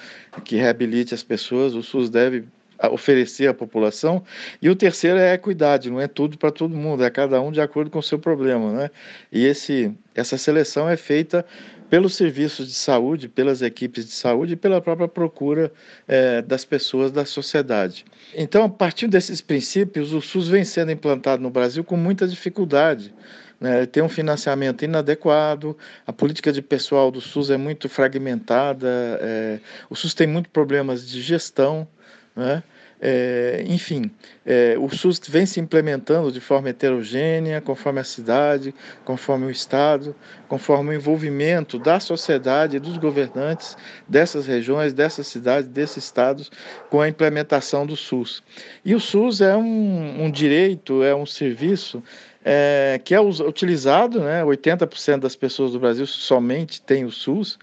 que 0.43 0.55
reabilite 0.55 1.13
as 1.13 1.23
pessoas, 1.23 1.73
o 1.73 1.83
SUS 1.83 2.09
deve 2.09 2.45
oferecer 2.91 3.47
à 3.47 3.53
população. 3.53 4.23
E 4.61 4.69
o 4.69 4.75
terceiro 4.75 5.17
é 5.17 5.31
a 5.31 5.33
equidade, 5.33 5.89
não 5.89 5.99
é 5.99 6.07
tudo 6.07 6.37
para 6.37 6.51
todo 6.51 6.75
mundo, 6.75 7.03
é 7.03 7.09
cada 7.09 7.41
um 7.41 7.51
de 7.51 7.59
acordo 7.59 7.89
com 7.89 7.99
o 7.99 8.03
seu 8.03 8.19
problema. 8.19 8.71
Né? 8.71 8.91
E 9.31 9.45
esse, 9.45 9.91
essa 10.13 10.37
seleção 10.37 10.87
é 10.87 10.95
feita 10.95 11.45
pelos 11.89 12.15
serviços 12.15 12.67
de 12.67 12.73
saúde, 12.73 13.29
pelas 13.29 13.61
equipes 13.61 14.05
de 14.05 14.11
saúde 14.11 14.53
e 14.53 14.55
pela 14.55 14.81
própria 14.81 15.07
procura 15.07 15.71
é, 16.07 16.41
das 16.41 16.65
pessoas 16.65 17.11
da 17.11 17.25
sociedade. 17.25 18.05
Então, 18.35 18.65
a 18.65 18.69
partir 18.69 19.07
desses 19.07 19.41
princípios, 19.41 20.13
o 20.13 20.21
SUS 20.21 20.47
vem 20.47 20.65
sendo 20.65 20.91
implantado 20.91 21.41
no 21.41 21.49
Brasil 21.49 21.83
com 21.83 21.95
muita 21.95 22.27
dificuldade. 22.27 23.13
Né? 23.59 23.85
Tem 23.85 24.03
um 24.03 24.09
financiamento 24.09 24.83
inadequado, 24.83 25.77
a 26.05 26.13
política 26.13 26.51
de 26.51 26.61
pessoal 26.61 27.09
do 27.09 27.21
SUS 27.21 27.49
é 27.49 27.57
muito 27.57 27.87
fragmentada, 27.87 29.19
é, 29.21 29.59
o 29.89 29.95
SUS 29.95 30.13
tem 30.13 30.27
muitos 30.27 30.51
problemas 30.51 31.07
de 31.07 31.21
gestão. 31.21 31.87
Né? 32.35 32.61
É, 32.99 33.63
enfim, 33.67 34.09
é, 34.43 34.75
o 34.79 34.89
SUS 34.89 35.21
vem 35.27 35.45
se 35.45 35.59
implementando 35.59 36.31
de 36.31 36.41
forma 36.41 36.69
heterogênea, 36.69 37.61
conforme 37.61 37.99
a 37.99 38.03
cidade, 38.03 38.73
conforme 39.05 39.45
o 39.45 39.51
Estado, 39.51 40.15
conforme 40.47 40.89
o 40.89 40.93
envolvimento 40.93 41.77
da 41.77 41.99
sociedade 41.99 42.77
e 42.77 42.79
dos 42.79 42.97
governantes 42.97 43.77
dessas 44.07 44.47
regiões, 44.47 44.93
dessas 44.93 45.27
cidades, 45.27 45.69
desses 45.69 46.05
estados, 46.05 46.51
com 46.89 46.99
a 46.99 47.07
implementação 47.07 47.85
do 47.85 47.95
SUS. 47.95 48.41
E 48.83 48.95
o 48.95 48.99
SUS 48.99 49.41
é 49.41 49.55
um, 49.55 50.23
um 50.23 50.31
direito, 50.31 51.03
é 51.03 51.13
um 51.13 51.25
serviço 51.25 52.01
é, 52.49 53.01
que 53.03 53.13
é 53.13 53.19
utilizado, 53.19 54.21
né? 54.21 54.41
80% 54.41 55.19
das 55.19 55.35
pessoas 55.35 55.73
do 55.73 55.79
Brasil 55.81 56.07
somente 56.07 56.81
têm 56.81 57.03
o 57.03 57.11
SUS, 57.11 57.59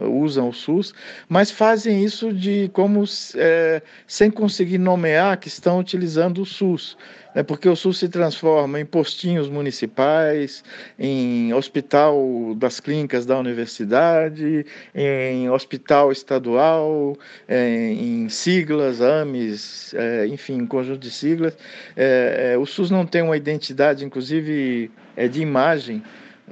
usam 0.00 0.48
o 0.48 0.52
SUS, 0.52 0.94
mas 1.28 1.50
fazem 1.50 2.02
isso 2.02 2.32
de 2.32 2.70
como 2.72 3.04
é, 3.36 3.82
sem 4.06 4.30
conseguir 4.30 4.78
nomear 4.78 5.36
que 5.36 5.48
estão 5.48 5.78
utilizando 5.78 6.42
o 6.42 6.46
SUS, 6.46 6.96
né, 7.34 7.42
porque 7.42 7.68
o 7.68 7.76
SUS 7.76 7.98
se 7.98 8.08
transforma 8.08 8.80
em 8.80 8.86
postinhos 8.86 9.48
municipais, 9.48 10.64
em 10.98 11.52
hospital 11.52 12.54
das 12.56 12.80
clínicas 12.80 13.26
da 13.26 13.38
universidade, 13.38 14.64
em 14.94 15.50
hospital 15.50 16.10
estadual, 16.10 17.16
é, 17.46 17.92
em 17.92 18.28
siglas, 18.28 19.00
AMES, 19.02 19.94
é, 19.94 20.26
enfim, 20.26 20.62
um 20.62 20.66
conjunto 20.66 21.00
de 21.00 21.10
siglas. 21.10 21.56
É, 21.94 22.56
o 22.58 22.64
SUS 22.64 22.90
não 22.90 23.04
tem 23.04 23.22
uma 23.22 23.36
identidade, 23.36 24.04
inclusive, 24.04 24.90
de 25.30 25.42
imagem 25.42 26.02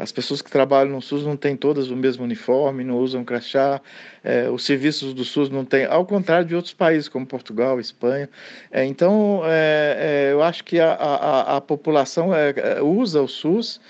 as 0.00 0.11
pessoas 0.11 0.40
que 0.40 0.50
trabalham 0.50 0.92
no 0.92 1.02
SUS 1.02 1.25
não 1.25 1.37
têm 1.37 1.57
todas 1.57 1.90
o 1.90 1.97
mesmo 1.97 2.25
uniforme, 2.25 2.83
não 2.83 2.97
usam 2.97 3.25
crachá, 3.25 3.80
é, 4.25 4.49
os 4.49 4.64
serviços 4.64 5.12
do 5.12 5.25
SUS 5.25 5.50
não 5.50 5.64
têm, 5.64 5.85
ao 5.85 6.07
contrário 6.07 6.47
de 6.47 6.54
outros 6.54 6.75
países 6.75 7.09
como 7.09 7.26
Portugal, 7.26 7.78
Espanha. 7.78 8.28
É, 8.71 8.85
então, 8.85 9.42
é, 9.45 10.28
é 10.28 10.33
eu 10.33 10.42
acho 10.42 10.64
que 10.64 10.80
a, 10.80 10.92
a, 10.92 11.57
a 11.57 11.61
população 11.61 12.35
é, 12.35 12.54
é, 12.57 12.83
usa 12.83 13.21
o 13.21 13.28
SUS, 13.28 13.80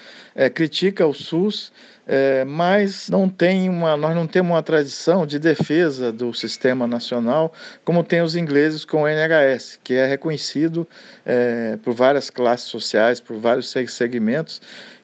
critica 0.54 1.06
o 1.06 1.12
SUS, 1.12 1.72
é, 2.12 2.44
mas 2.44 3.08
não 3.08 3.28
tem 3.28 3.68
uma, 3.68 3.96
nós 3.96 4.16
não 4.16 4.26
temos 4.26 4.50
uma 4.50 4.62
tradição 4.64 5.24
de 5.24 5.38
defesa 5.38 6.10
do 6.10 6.34
sistema 6.34 6.84
nacional 6.84 7.52
como 7.84 8.02
tem 8.02 8.20
os 8.20 8.34
ingleses 8.34 8.84
com 8.84 9.02
o 9.02 9.08
NHS, 9.08 9.78
que 9.84 9.94
é 9.94 10.06
reconhecido 10.06 10.88
é, 11.24 11.78
por 11.84 11.94
várias 11.94 12.28
classes 12.28 12.66
sociais, 12.68 13.20
por 13.20 13.38
vários 13.38 13.72
segmentos, 13.88 14.60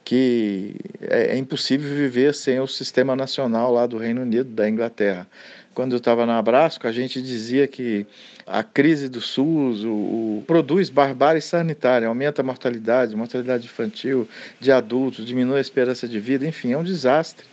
que 0.07 0.77
é, 1.01 1.35
é, 1.35 1.37
impossível 1.37 1.93
viver 1.93 2.33
sem 2.33 2.61
o 2.61 2.69
sistema 2.69 3.17
nacional 3.17 3.73
lá 3.73 3.89
do 3.89 3.99
Reino 3.99 4.23
Unido, 4.23 4.49
da 4.49 4.69
Inglaterra. 4.69 5.27
Quando 5.75 5.95
eu 5.95 5.99
estava 5.99 6.25
na 6.25 6.39
Abrasco, 6.39 6.87
a 6.87 6.93
gente 6.93 7.21
dizia 7.21 7.67
que 7.67 8.07
a 8.47 8.63
crise 8.63 9.09
do 9.09 9.21
SUS 9.21 9.83
o, 9.83 9.91
o, 9.91 10.45
produz 10.47 10.91
barbárie 10.91 11.43
sanitária, 11.43 12.07
aumenta 12.07 12.41
a 12.41 12.45
mortalidade, 12.45 13.17
mortalidade 13.17 13.67
infantil, 13.67 14.29
de 14.61 14.71
adultos, 14.71 15.27
diminui 15.27 15.59
a 15.59 15.61
esperança 15.61 16.07
de 16.07 16.21
vida, 16.21 16.47
enfim, 16.47 16.73
é 16.73 16.79
um 16.79 16.85
desastre. 16.85 17.45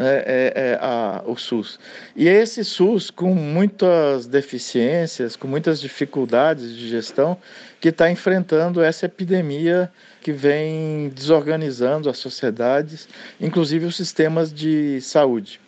É, 0.00 0.52
é, 0.54 0.70
é, 0.70 0.78
a, 0.80 1.24
o 1.26 1.36
SUS. 1.36 1.76
E 2.14 2.28
esse 2.28 2.64
SUS, 2.64 3.10
com 3.10 3.34
muitas 3.34 4.28
deficiências, 4.28 5.34
com 5.34 5.48
muitas 5.48 5.80
dificuldades 5.80 6.76
de 6.76 6.88
gestão, 6.88 7.36
que 7.80 7.88
está 7.88 8.08
enfrentando 8.08 8.80
essa 8.80 9.06
epidemia 9.06 9.90
que 10.20 10.30
vem 10.30 11.08
desorganizando 11.08 12.08
as 12.08 12.16
sociedades, 12.18 13.08
inclusive 13.40 13.86
os 13.86 13.96
sistemas 13.96 14.54
de 14.54 15.00
saúde. 15.00 15.60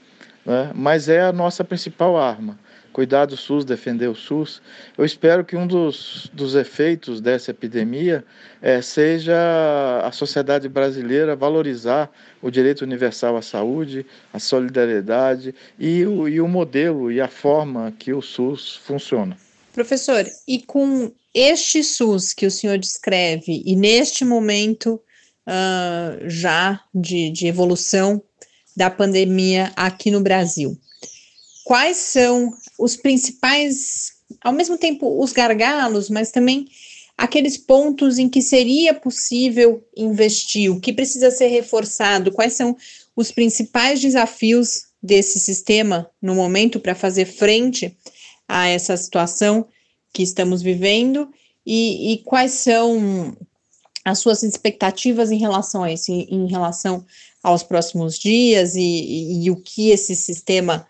Né? 0.47 0.71
Mas 0.77 1.09
é 1.09 1.23
a 1.23 1.33
nossa 1.33 1.65
principal 1.65 2.17
arma. 2.17 2.57
Cuidar 2.93 3.27
do 3.27 3.37
SUS, 3.37 3.65
defender 3.65 4.09
o 4.09 4.15
SUS. 4.15 4.61
Eu 4.99 5.05
espero 5.05 5.45
que 5.45 5.57
um 5.57 5.67
dos, 5.67 6.29
dos 6.33 6.55
efeitos 6.55 7.21
dessa 7.21 7.51
epidemia 7.51 8.25
é, 8.61 8.83
seja 8.83 9.35
a 10.05 10.11
sociedade 10.13 10.69
brasileira 10.69 11.37
valorizar 11.37 12.11
o 12.43 12.51
direito 12.51 12.83
universal 12.83 13.37
à 13.37 13.43
saúde, 13.43 14.05
a 14.33 14.39
solidariedade 14.39 15.55
e 15.79 16.05
o, 16.05 16.29
e 16.29 16.41
o 16.41 16.49
modelo 16.49 17.13
e 17.13 17.21
a 17.21 17.29
forma 17.29 17.93
que 17.99 18.13
o 18.13 18.21
SUS 18.21 18.77
funciona. 18.85 19.37
Professor, 19.73 20.27
e 20.49 20.61
com 20.63 21.13
este 21.33 21.83
SUS 21.85 22.33
que 22.33 22.47
o 22.47 22.51
senhor 22.51 22.77
descreve, 22.79 23.63
e 23.65 23.77
neste 23.77 24.25
momento 24.25 25.01
uh, 25.47 26.29
já 26.29 26.81
de, 26.95 27.31
de 27.31 27.47
evolução 27.47 28.23
da 28.77 28.91
pandemia 28.91 29.73
aqui 29.77 30.11
no 30.11 30.21
Brasil, 30.21 30.77
quais 31.65 31.97
são 31.97 32.53
os 32.81 32.97
principais, 32.97 34.15
ao 34.43 34.53
mesmo 34.53 34.79
tempo, 34.79 35.23
os 35.23 35.33
gargalos, 35.33 36.09
mas 36.09 36.31
também 36.31 36.67
aqueles 37.17 37.59
pontos 37.59 38.19
em 38.19 38.29
que 38.29 38.41
seria 38.41 38.95
possível 38.95 39.85
investir, 39.95 40.73
o 40.73 40.81
que 40.81 40.93
precisa 40.93 41.31
ser 41.31 41.49
reforçado, 41.49 42.33
quais 42.33 42.55
são 42.55 42.77
os 43.15 43.31
principais 43.31 44.01
desafios 44.01 44.87
desse 45.03 45.39
sistema 45.39 46.11
no 46.21 46.35
momento 46.35 46.81
para 46.81 46.95
fazer 46.95 47.27
frente 47.27 47.95
a 48.49 48.67
essa 48.67 48.97
situação 48.97 49.67
que 50.13 50.23
estamos 50.23 50.63
vivendo 50.63 51.29
e, 51.65 52.13
e 52.13 52.19
quais 52.19 52.53
são 52.53 53.37
as 54.05 54.19
suas 54.19 54.43
expectativas 54.43 55.31
em 55.31 55.39
relação 55.39 55.83
a 55.83 55.93
isso, 55.93 56.11
em, 56.11 56.49
relação 56.49 57.05
aos 57.43 57.63
próximos 57.63 58.19
dias 58.19 58.75
e, 58.75 58.81
e, 58.81 59.45
e, 59.45 59.51
o 59.51 59.57
que 59.57 59.91
esse 59.91 60.17
sistema 60.17 60.87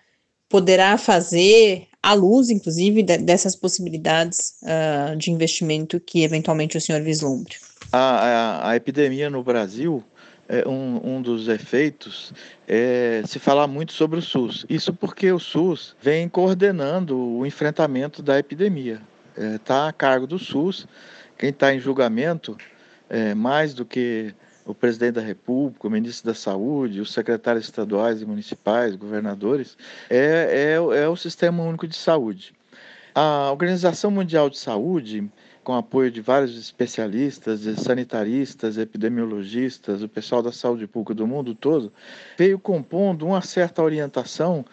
poderá 0.50 0.98
fazer 0.98 1.86
à 2.02 2.12
luz, 2.12 2.50
inclusive, 2.50 3.02
de, 3.02 3.16
dessas 3.18 3.54
possibilidades 3.54 4.56
uh, 4.62 5.16
de 5.16 5.30
investimento 5.30 6.00
que 6.00 6.24
eventualmente 6.24 6.76
o 6.76 6.80
senhor 6.80 7.00
vislumbre. 7.00 7.54
A, 7.92 7.98
a, 7.98 8.70
a 8.70 8.76
epidemia 8.76 9.30
no 9.30 9.42
Brasil 9.42 10.04
é, 10.48 10.68
um, 10.68 11.16
um, 11.16 11.22
dos 11.22 11.46
efeitos 11.46 12.34
é 12.66 13.22
se 13.24 13.38
falar 13.38 13.68
muito 13.68 13.92
sobre 13.92 14.18
o 14.18 14.22
SUS. 14.22 14.66
Isso 14.68 14.92
porque 14.92 15.30
o 15.30 15.38
SUS 15.38 15.94
vem 16.02 16.28
coordenando 16.28 17.16
o 17.16 17.46
enfrentamento 17.46 18.20
da 18.20 18.38
epidemia. 18.38 19.00
Está 19.36 19.44
é, 19.54 19.58
tá 19.58 19.88
a 19.88 19.92
cargo 19.92 20.26
do 20.26 20.38
SUS. 20.38 20.86
Quem 21.38 21.50
está 21.50 21.72
em 21.72 21.78
julgamento, 21.78 22.56
é, 23.08 23.34
mais 23.34 23.72
do 23.72 23.84
que 23.84 24.34
o 24.64 24.74
presidente 24.74 25.14
da 25.14 25.20
República, 25.20 25.86
o 25.86 25.90
ministro 25.90 26.26
da 26.26 26.34
Saúde, 26.34 27.00
os 27.00 27.12
secretários 27.12 27.64
estaduais 27.64 28.22
e 28.22 28.26
municipais, 28.26 28.94
governadores, 28.96 29.76
é, 30.08 30.76
é, 30.76 31.02
é 31.02 31.08
o 31.08 31.16
Sistema 31.16 31.62
Único 31.62 31.86
de 31.86 31.96
Saúde. 31.96 32.52
A 33.14 33.50
Organização 33.50 34.10
Mundial 34.10 34.48
de 34.48 34.58
Saúde 34.58 35.28
com 35.62 35.74
apoio 35.74 36.10
de 36.10 36.20
vários 36.20 36.58
especialistas, 36.58 37.60
sanitaristas, 37.80 38.78
epidemiologistas, 38.78 40.02
o 40.02 40.08
pessoal 40.08 40.42
da 40.42 40.52
saúde 40.52 40.86
pública 40.86 41.14
do 41.14 41.26
mundo 41.26 41.54
todo, 41.54 41.92
veio 42.36 42.58
compondo 42.58 43.26
uma 43.26 43.42
certa 43.42 43.82
orientação 43.82 44.64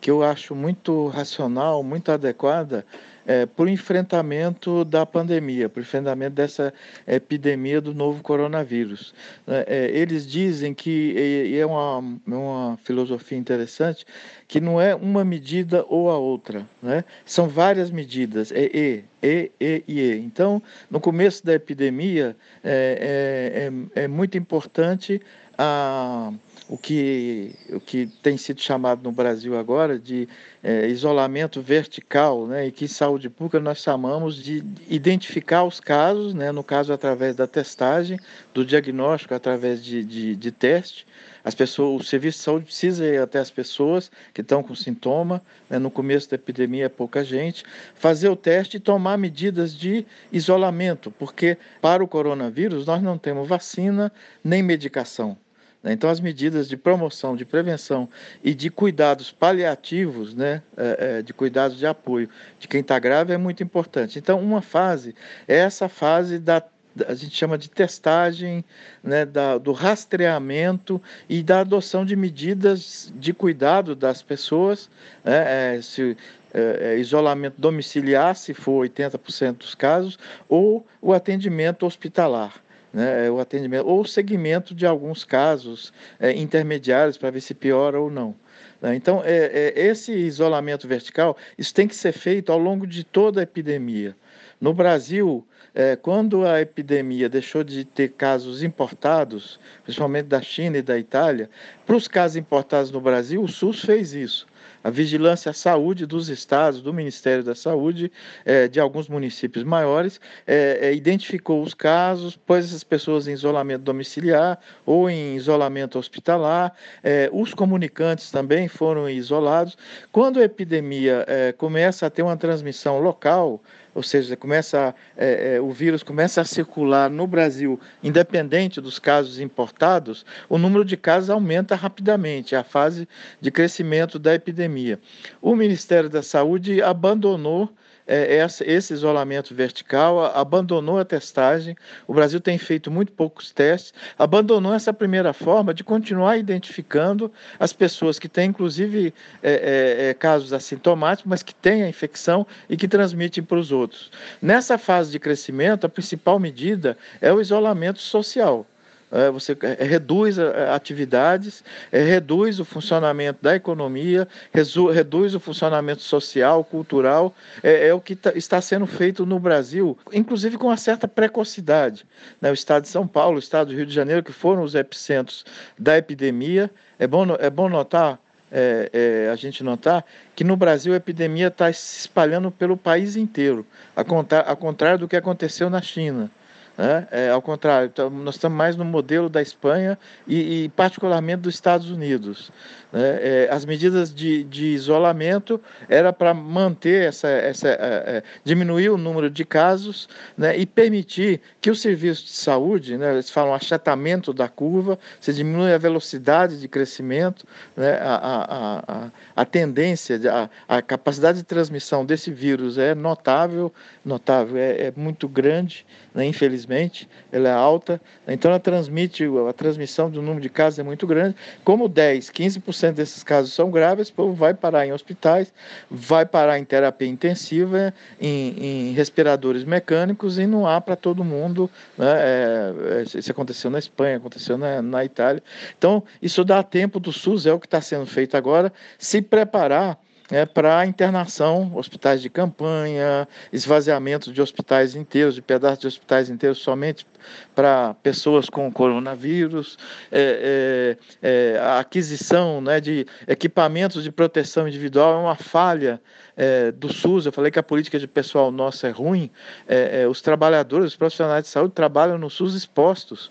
que 0.00 0.10
eu 0.10 0.22
acho 0.22 0.54
muito 0.54 1.08
racional, 1.08 1.82
muito 1.82 2.12
adequada 2.12 2.86
é, 3.26 3.44
para 3.44 3.64
o 3.64 3.68
enfrentamento 3.68 4.84
da 4.84 5.04
pandemia, 5.04 5.68
para 5.68 5.80
o 5.80 5.82
enfrentamento 5.82 6.34
dessa 6.36 6.72
epidemia 7.06 7.80
do 7.80 7.92
novo 7.92 8.22
coronavírus. 8.22 9.12
É, 9.46 9.66
é 9.68 9.98
eles 9.98 10.26
dizem 10.26 10.72
que, 10.72 10.90
e 10.90 11.58
é 11.58 11.66
uma, 11.66 11.98
uma 12.26 12.78
filosofia 12.84 13.36
interessante, 13.36 14.06
que 14.46 14.60
não 14.60 14.80
é 14.80 14.94
uma 14.94 15.24
medida 15.24 15.84
ou 15.88 16.10
a 16.10 16.16
outra, 16.16 16.66
né? 16.80 17.04
são 17.24 17.48
várias 17.48 17.90
medidas, 17.90 18.52
é 18.52 18.64
E, 18.72 19.04
E, 19.22 19.50
E 19.60 19.82
e 19.88 20.00
E. 20.00 20.18
Então, 20.18 20.62
no 20.90 21.00
começo 21.00 21.44
da 21.44 21.54
epidemia, 21.54 22.36
é, 22.62 23.68
é, 23.96 24.00
é, 24.00 24.04
é 24.04 24.08
muito 24.08 24.38
importante 24.38 25.20
a 25.58 26.32
o 26.68 26.76
que, 26.76 27.54
o 27.70 27.80
que 27.80 28.06
tem 28.22 28.36
sido 28.36 28.60
chamado 28.60 29.02
no 29.02 29.12
Brasil 29.12 29.56
agora 29.56 29.98
de 29.98 30.28
é, 30.62 30.88
isolamento 30.88 31.62
vertical, 31.62 32.46
né, 32.46 32.66
e 32.66 32.72
que 32.72 32.86
em 32.86 32.88
saúde 32.88 33.30
pública 33.30 33.60
nós 33.60 33.78
chamamos 33.78 34.34
de 34.36 34.64
identificar 34.88 35.62
os 35.62 35.78
casos, 35.78 36.34
né, 36.34 36.50
no 36.50 36.64
caso 36.64 36.92
através 36.92 37.36
da 37.36 37.46
testagem, 37.46 38.18
do 38.52 38.64
diagnóstico 38.64 39.32
através 39.32 39.84
de, 39.84 40.04
de, 40.04 40.34
de 40.34 40.50
teste. 40.50 41.06
As 41.44 41.54
pessoas, 41.54 42.02
o 42.02 42.04
serviço 42.04 42.38
de 42.38 42.44
saúde 42.44 42.64
precisa 42.64 43.06
ir 43.06 43.20
até 43.20 43.38
as 43.38 43.50
pessoas 43.52 44.10
que 44.34 44.40
estão 44.40 44.60
com 44.60 44.74
sintoma, 44.74 45.40
né, 45.70 45.78
no 45.78 45.90
começo 45.90 46.28
da 46.28 46.34
epidemia 46.34 46.86
é 46.86 46.88
pouca 46.88 47.24
gente, 47.24 47.62
fazer 47.94 48.28
o 48.28 48.34
teste 48.34 48.78
e 48.78 48.80
tomar 48.80 49.16
medidas 49.16 49.72
de 49.72 50.04
isolamento, 50.32 51.12
porque 51.12 51.56
para 51.80 52.02
o 52.02 52.08
coronavírus 52.08 52.86
nós 52.86 53.00
não 53.00 53.16
temos 53.16 53.46
vacina 53.46 54.12
nem 54.42 54.64
medicação. 54.64 55.38
Né? 55.86 55.92
Então, 55.92 56.10
as 56.10 56.18
medidas 56.18 56.68
de 56.68 56.76
promoção, 56.76 57.36
de 57.36 57.44
prevenção 57.44 58.08
e 58.42 58.52
de 58.52 58.68
cuidados 58.70 59.30
paliativos, 59.30 60.34
né, 60.34 60.60
é, 60.76 61.18
é, 61.18 61.22
de 61.22 61.32
cuidados 61.32 61.78
de 61.78 61.86
apoio 61.86 62.28
de 62.58 62.66
quem 62.66 62.80
está 62.80 62.98
grave 62.98 63.32
é 63.32 63.38
muito 63.38 63.62
importante. 63.62 64.18
Então, 64.18 64.40
uma 64.40 64.60
fase 64.60 65.14
é 65.46 65.58
essa 65.58 65.88
fase 65.88 66.40
da 66.40 66.60
a 67.06 67.14
gente 67.14 67.36
chama 67.36 67.58
de 67.58 67.68
testagem, 67.68 68.64
né, 69.04 69.26
da, 69.26 69.58
do 69.58 69.70
rastreamento 69.70 71.00
e 71.28 71.42
da 71.42 71.60
adoção 71.60 72.06
de 72.06 72.16
medidas 72.16 73.12
de 73.14 73.34
cuidado 73.34 73.94
das 73.94 74.22
pessoas, 74.22 74.88
né, 75.22 75.74
é, 75.76 75.82
se, 75.82 76.16
é, 76.54 76.94
é 76.94 76.98
isolamento 76.98 77.56
domiciliar, 77.58 78.34
se 78.34 78.54
for 78.54 78.88
80% 78.88 79.58
dos 79.58 79.74
casos, 79.74 80.18
ou 80.48 80.86
o 81.02 81.12
atendimento 81.12 81.84
hospitalar 81.84 82.54
né, 82.96 83.26
é 83.26 83.30
o 83.30 83.38
atendimento, 83.38 83.86
ou 83.86 84.00
o 84.00 84.06
segmento 84.06 84.74
de 84.74 84.86
alguns 84.86 85.22
casos 85.22 85.92
é, 86.18 86.32
intermediários 86.32 87.18
para 87.18 87.30
ver 87.30 87.42
se 87.42 87.52
piora 87.52 88.00
ou 88.00 88.10
não. 88.10 88.34
Né. 88.80 88.96
Então, 88.96 89.22
é, 89.22 89.74
é, 89.76 89.86
esse 89.86 90.12
isolamento 90.12 90.88
vertical, 90.88 91.36
isso 91.58 91.74
tem 91.74 91.86
que 91.86 91.94
ser 91.94 92.12
feito 92.12 92.50
ao 92.50 92.58
longo 92.58 92.86
de 92.86 93.04
toda 93.04 93.40
a 93.40 93.42
epidemia. 93.42 94.16
No 94.58 94.72
Brasil, 94.72 95.46
é, 95.74 95.94
quando 95.94 96.46
a 96.46 96.62
epidemia 96.62 97.28
deixou 97.28 97.62
de 97.62 97.84
ter 97.84 98.12
casos 98.12 98.62
importados, 98.62 99.60
principalmente 99.84 100.28
da 100.28 100.40
China 100.40 100.78
e 100.78 100.82
da 100.82 100.98
Itália, 100.98 101.50
para 101.84 101.96
os 101.96 102.08
casos 102.08 102.38
importados 102.38 102.90
no 102.90 102.98
Brasil, 102.98 103.42
o 103.42 103.48
SUS 103.48 103.84
fez 103.84 104.14
isso 104.14 104.46
a 104.86 104.90
vigilância 104.90 105.50
à 105.50 105.52
saúde 105.52 106.06
dos 106.06 106.28
estados, 106.28 106.80
do 106.80 106.94
Ministério 106.94 107.42
da 107.42 107.56
Saúde, 107.56 108.12
é, 108.44 108.68
de 108.68 108.78
alguns 108.78 109.08
municípios 109.08 109.64
maiores, 109.64 110.20
é, 110.46 110.78
é, 110.80 110.94
identificou 110.94 111.60
os 111.60 111.74
casos, 111.74 112.36
pôs 112.36 112.66
essas 112.66 112.84
pessoas 112.84 113.26
em 113.26 113.32
isolamento 113.32 113.82
domiciliar 113.82 114.60
ou 114.84 115.10
em 115.10 115.34
isolamento 115.34 115.98
hospitalar, 115.98 116.72
é, 117.02 117.28
os 117.32 117.52
comunicantes 117.52 118.30
também 118.30 118.68
foram 118.68 119.10
isolados. 119.10 119.76
Quando 120.12 120.38
a 120.38 120.44
epidemia 120.44 121.24
é, 121.26 121.50
começa 121.50 122.06
a 122.06 122.10
ter 122.10 122.22
uma 122.22 122.36
transmissão 122.36 123.00
local, 123.00 123.60
ou 123.96 124.02
seja, 124.02 124.36
começa 124.36 124.94
é, 125.16 125.54
é, 125.54 125.60
o 125.60 125.70
vírus 125.70 126.02
começa 126.02 126.42
a 126.42 126.44
circular 126.44 127.08
no 127.08 127.26
Brasil, 127.26 127.80
independente 128.02 128.78
dos 128.78 128.98
casos 128.98 129.40
importados, 129.40 130.26
o 130.50 130.58
número 130.58 130.84
de 130.84 130.98
casos 130.98 131.30
aumenta 131.30 131.74
rapidamente, 131.74 132.54
é 132.54 132.58
a 132.58 132.62
fase 132.62 133.08
de 133.40 133.50
crescimento 133.50 134.18
da 134.18 134.34
epidemia. 134.34 135.00
O 135.40 135.56
Ministério 135.56 136.10
da 136.10 136.22
Saúde 136.22 136.82
abandonou 136.82 137.70
é, 138.06 138.46
esse 138.64 138.92
isolamento 138.92 139.54
vertical, 139.54 140.24
abandonou 140.24 140.98
a 140.98 141.04
testagem. 141.04 141.76
O 142.06 142.14
Brasil 142.14 142.40
tem 142.40 142.56
feito 142.58 142.90
muito 142.90 143.12
poucos 143.12 143.50
testes, 143.50 143.92
abandonou 144.18 144.72
essa 144.72 144.92
primeira 144.92 145.32
forma 145.32 145.74
de 145.74 145.82
continuar 145.82 146.36
identificando 146.36 147.32
as 147.58 147.72
pessoas 147.72 148.18
que 148.18 148.28
têm, 148.28 148.50
inclusive, 148.50 149.12
é, 149.42 149.52
é, 149.52 150.10
é 150.10 150.14
casos 150.14 150.52
assintomáticos, 150.52 151.28
mas 151.28 151.42
que 151.42 151.54
têm 151.54 151.82
a 151.82 151.88
infecção 151.88 152.46
e 152.68 152.76
que 152.76 152.86
transmitem 152.86 153.42
para 153.42 153.58
os 153.58 153.72
outros. 153.72 154.10
Nessa 154.40 154.78
fase 154.78 155.10
de 155.10 155.18
crescimento, 155.18 155.84
a 155.84 155.88
principal 155.88 156.38
medida 156.38 156.96
é 157.20 157.32
o 157.32 157.40
isolamento 157.40 158.00
social. 158.00 158.66
É, 159.10 159.30
você 159.30 159.56
é, 159.62 159.84
reduz 159.84 160.36
atividades, 160.38 161.62
é, 161.92 162.02
reduz 162.02 162.58
o 162.58 162.64
funcionamento 162.64 163.38
da 163.40 163.54
economia, 163.54 164.26
reduz 164.52 165.34
o 165.34 165.40
funcionamento 165.40 166.02
social, 166.02 166.64
cultural. 166.64 167.34
É, 167.62 167.88
é 167.88 167.94
o 167.94 168.00
que 168.00 168.16
tá, 168.16 168.32
está 168.34 168.60
sendo 168.60 168.86
feito 168.86 169.24
no 169.24 169.38
Brasil, 169.38 169.96
inclusive 170.12 170.58
com 170.58 170.66
uma 170.66 170.76
certa 170.76 171.06
precocidade. 171.06 172.04
Né? 172.40 172.50
O 172.50 172.54
estado 172.54 172.82
de 172.82 172.88
São 172.88 173.06
Paulo, 173.06 173.36
o 173.36 173.40
estado 173.40 173.68
do 173.68 173.76
Rio 173.76 173.86
de 173.86 173.94
Janeiro, 173.94 174.22
que 174.22 174.32
foram 174.32 174.62
os 174.62 174.74
epicentros 174.74 175.44
da 175.78 175.96
epidemia, 175.96 176.70
é 176.98 177.06
bom, 177.06 177.24
é 177.38 177.48
bom 177.48 177.68
notar 177.68 178.18
é, 178.50 178.90
é, 179.26 179.30
a 179.30 179.36
gente 179.36 179.62
notar 179.62 180.04
que 180.34 180.44
no 180.44 180.56
Brasil 180.56 180.92
a 180.92 180.96
epidemia 180.96 181.48
está 181.48 181.72
se 181.72 182.00
espalhando 182.00 182.50
pelo 182.50 182.76
país 182.76 183.16
inteiro, 183.16 183.66
ao 183.94 184.56
contrário 184.56 184.98
do 184.98 185.08
que 185.08 185.16
aconteceu 185.16 185.68
na 185.68 185.82
China. 185.82 186.30
Né? 186.76 187.08
É, 187.10 187.30
ao 187.30 187.40
contrário, 187.40 187.86
então, 187.86 188.10
nós 188.10 188.34
estamos 188.34 188.56
mais 188.56 188.76
no 188.76 188.84
modelo 188.84 189.28
da 189.28 189.40
Espanha 189.40 189.98
e, 190.26 190.64
e 190.64 190.68
particularmente 190.70 191.42
dos 191.42 191.54
Estados 191.54 191.90
Unidos. 191.90 192.52
Né? 192.92 193.18
É, 193.20 193.48
as 193.50 193.64
medidas 193.64 194.14
de, 194.14 194.44
de 194.44 194.66
isolamento 194.66 195.60
era 195.88 196.12
para 196.12 196.32
manter 196.32 197.08
essa, 197.08 197.28
essa 197.28 197.68
é, 197.68 197.74
é, 197.80 198.22
diminuir 198.44 198.90
o 198.90 198.96
número 198.96 199.28
de 199.28 199.44
casos 199.44 200.08
né? 200.36 200.56
e 200.56 200.64
permitir 200.64 201.40
que 201.60 201.70
o 201.70 201.74
serviço 201.74 202.24
de 202.24 202.30
saúde, 202.30 202.96
né? 202.96 203.12
eles 203.12 203.30
falam 203.30 203.54
achatamento 203.54 204.32
da 204.32 204.48
curva, 204.48 204.98
se 205.20 205.32
diminui 205.32 205.72
a 205.72 205.78
velocidade 205.78 206.60
de 206.60 206.68
crescimento, 206.68 207.46
né? 207.76 207.98
a, 208.00 208.14
a, 208.14 208.82
a, 208.88 209.10
a 209.34 209.44
tendência, 209.44 210.20
a, 210.68 210.76
a 210.76 210.82
capacidade 210.82 211.38
de 211.38 211.44
transmissão 211.44 212.04
desse 212.04 212.30
vírus 212.30 212.78
é 212.78 212.94
notável, 212.94 213.72
notável, 214.04 214.56
é, 214.56 214.86
é 214.86 214.92
muito 214.96 215.28
grande, 215.28 215.84
né? 216.14 216.24
infelizmente, 216.24 217.08
ela 217.32 217.48
é 217.48 217.52
alta, 217.52 218.00
então 218.26 218.50
ela 218.50 218.60
transmite, 218.60 219.24
a 219.48 219.52
transmissão 219.52 220.08
do 220.08 220.22
número 220.22 220.40
de 220.40 220.48
casos 220.48 220.78
é 220.78 220.82
muito 220.82 221.06
grande, 221.06 221.36
como 221.64 221.88
10, 221.88 222.30
15% 222.30 222.85
90% 222.86 222.92
desses 222.92 223.22
casos 223.22 223.52
são 223.52 223.70
graves, 223.70 224.08
o 224.08 224.12
povo 224.12 224.34
vai 224.34 224.54
parar 224.54 224.86
em 224.86 224.92
hospitais, 224.92 225.52
vai 225.90 226.24
parar 226.26 226.58
em 226.58 226.64
terapia 226.64 227.08
intensiva, 227.08 227.92
em, 228.20 228.90
em 228.90 228.92
respiradores 228.92 229.64
mecânicos 229.64 230.38
e 230.38 230.46
não 230.46 230.66
há 230.66 230.80
para 230.80 230.96
todo 230.96 231.24
mundo. 231.24 231.70
Né? 231.96 232.06
É, 232.08 232.74
é, 233.00 233.18
isso 233.18 233.30
aconteceu 233.30 233.70
na 233.70 233.78
Espanha, 233.78 234.16
aconteceu 234.16 234.56
na, 234.56 234.82
na 234.82 235.04
Itália. 235.04 235.42
Então, 235.76 236.02
isso 236.20 236.44
dá 236.44 236.62
tempo 236.62 237.00
do 237.00 237.12
SUS, 237.12 237.46
é 237.46 237.52
o 237.52 237.58
que 237.58 237.66
está 237.66 237.80
sendo 237.80 238.06
feito 238.06 238.36
agora, 238.36 238.72
se 238.98 239.22
preparar 239.22 239.98
é, 240.30 240.44
para 240.44 240.84
internação, 240.86 241.72
hospitais 241.76 242.20
de 242.20 242.28
campanha, 242.28 243.28
esvaziamento 243.52 244.32
de 244.32 244.42
hospitais 244.42 244.94
inteiros, 244.94 245.34
de 245.34 245.42
pedaços 245.42 245.78
de 245.78 245.86
hospitais 245.86 246.28
inteiros 246.28 246.58
somente 246.58 247.06
para 247.54 247.94
pessoas 248.02 248.48
com 248.48 248.70
coronavírus, 248.72 249.78
é, 250.10 250.96
é, 251.22 251.54
é, 251.54 251.58
a 251.58 251.78
aquisição 251.80 252.60
né, 252.60 252.80
de 252.80 253.06
equipamentos 253.26 254.02
de 254.02 254.10
proteção 254.10 254.66
individual 254.68 255.14
é 255.14 255.22
uma 255.22 255.36
falha 255.36 256.00
é, 256.36 256.70
do 256.72 256.92
SUS. 256.92 257.26
Eu 257.26 257.32
falei 257.32 257.50
que 257.50 257.58
a 257.58 257.62
política 257.62 257.98
de 257.98 258.06
pessoal 258.06 258.50
nossa 258.50 258.88
é 258.88 258.90
ruim. 258.90 259.30
É, 259.66 260.06
os 260.08 260.20
trabalhadores, 260.20 260.88
os 260.88 260.96
profissionais 260.96 261.44
de 261.44 261.48
saúde 261.48 261.72
trabalham 261.72 262.18
no 262.18 262.30
SUS 262.30 262.54
expostos 262.54 263.30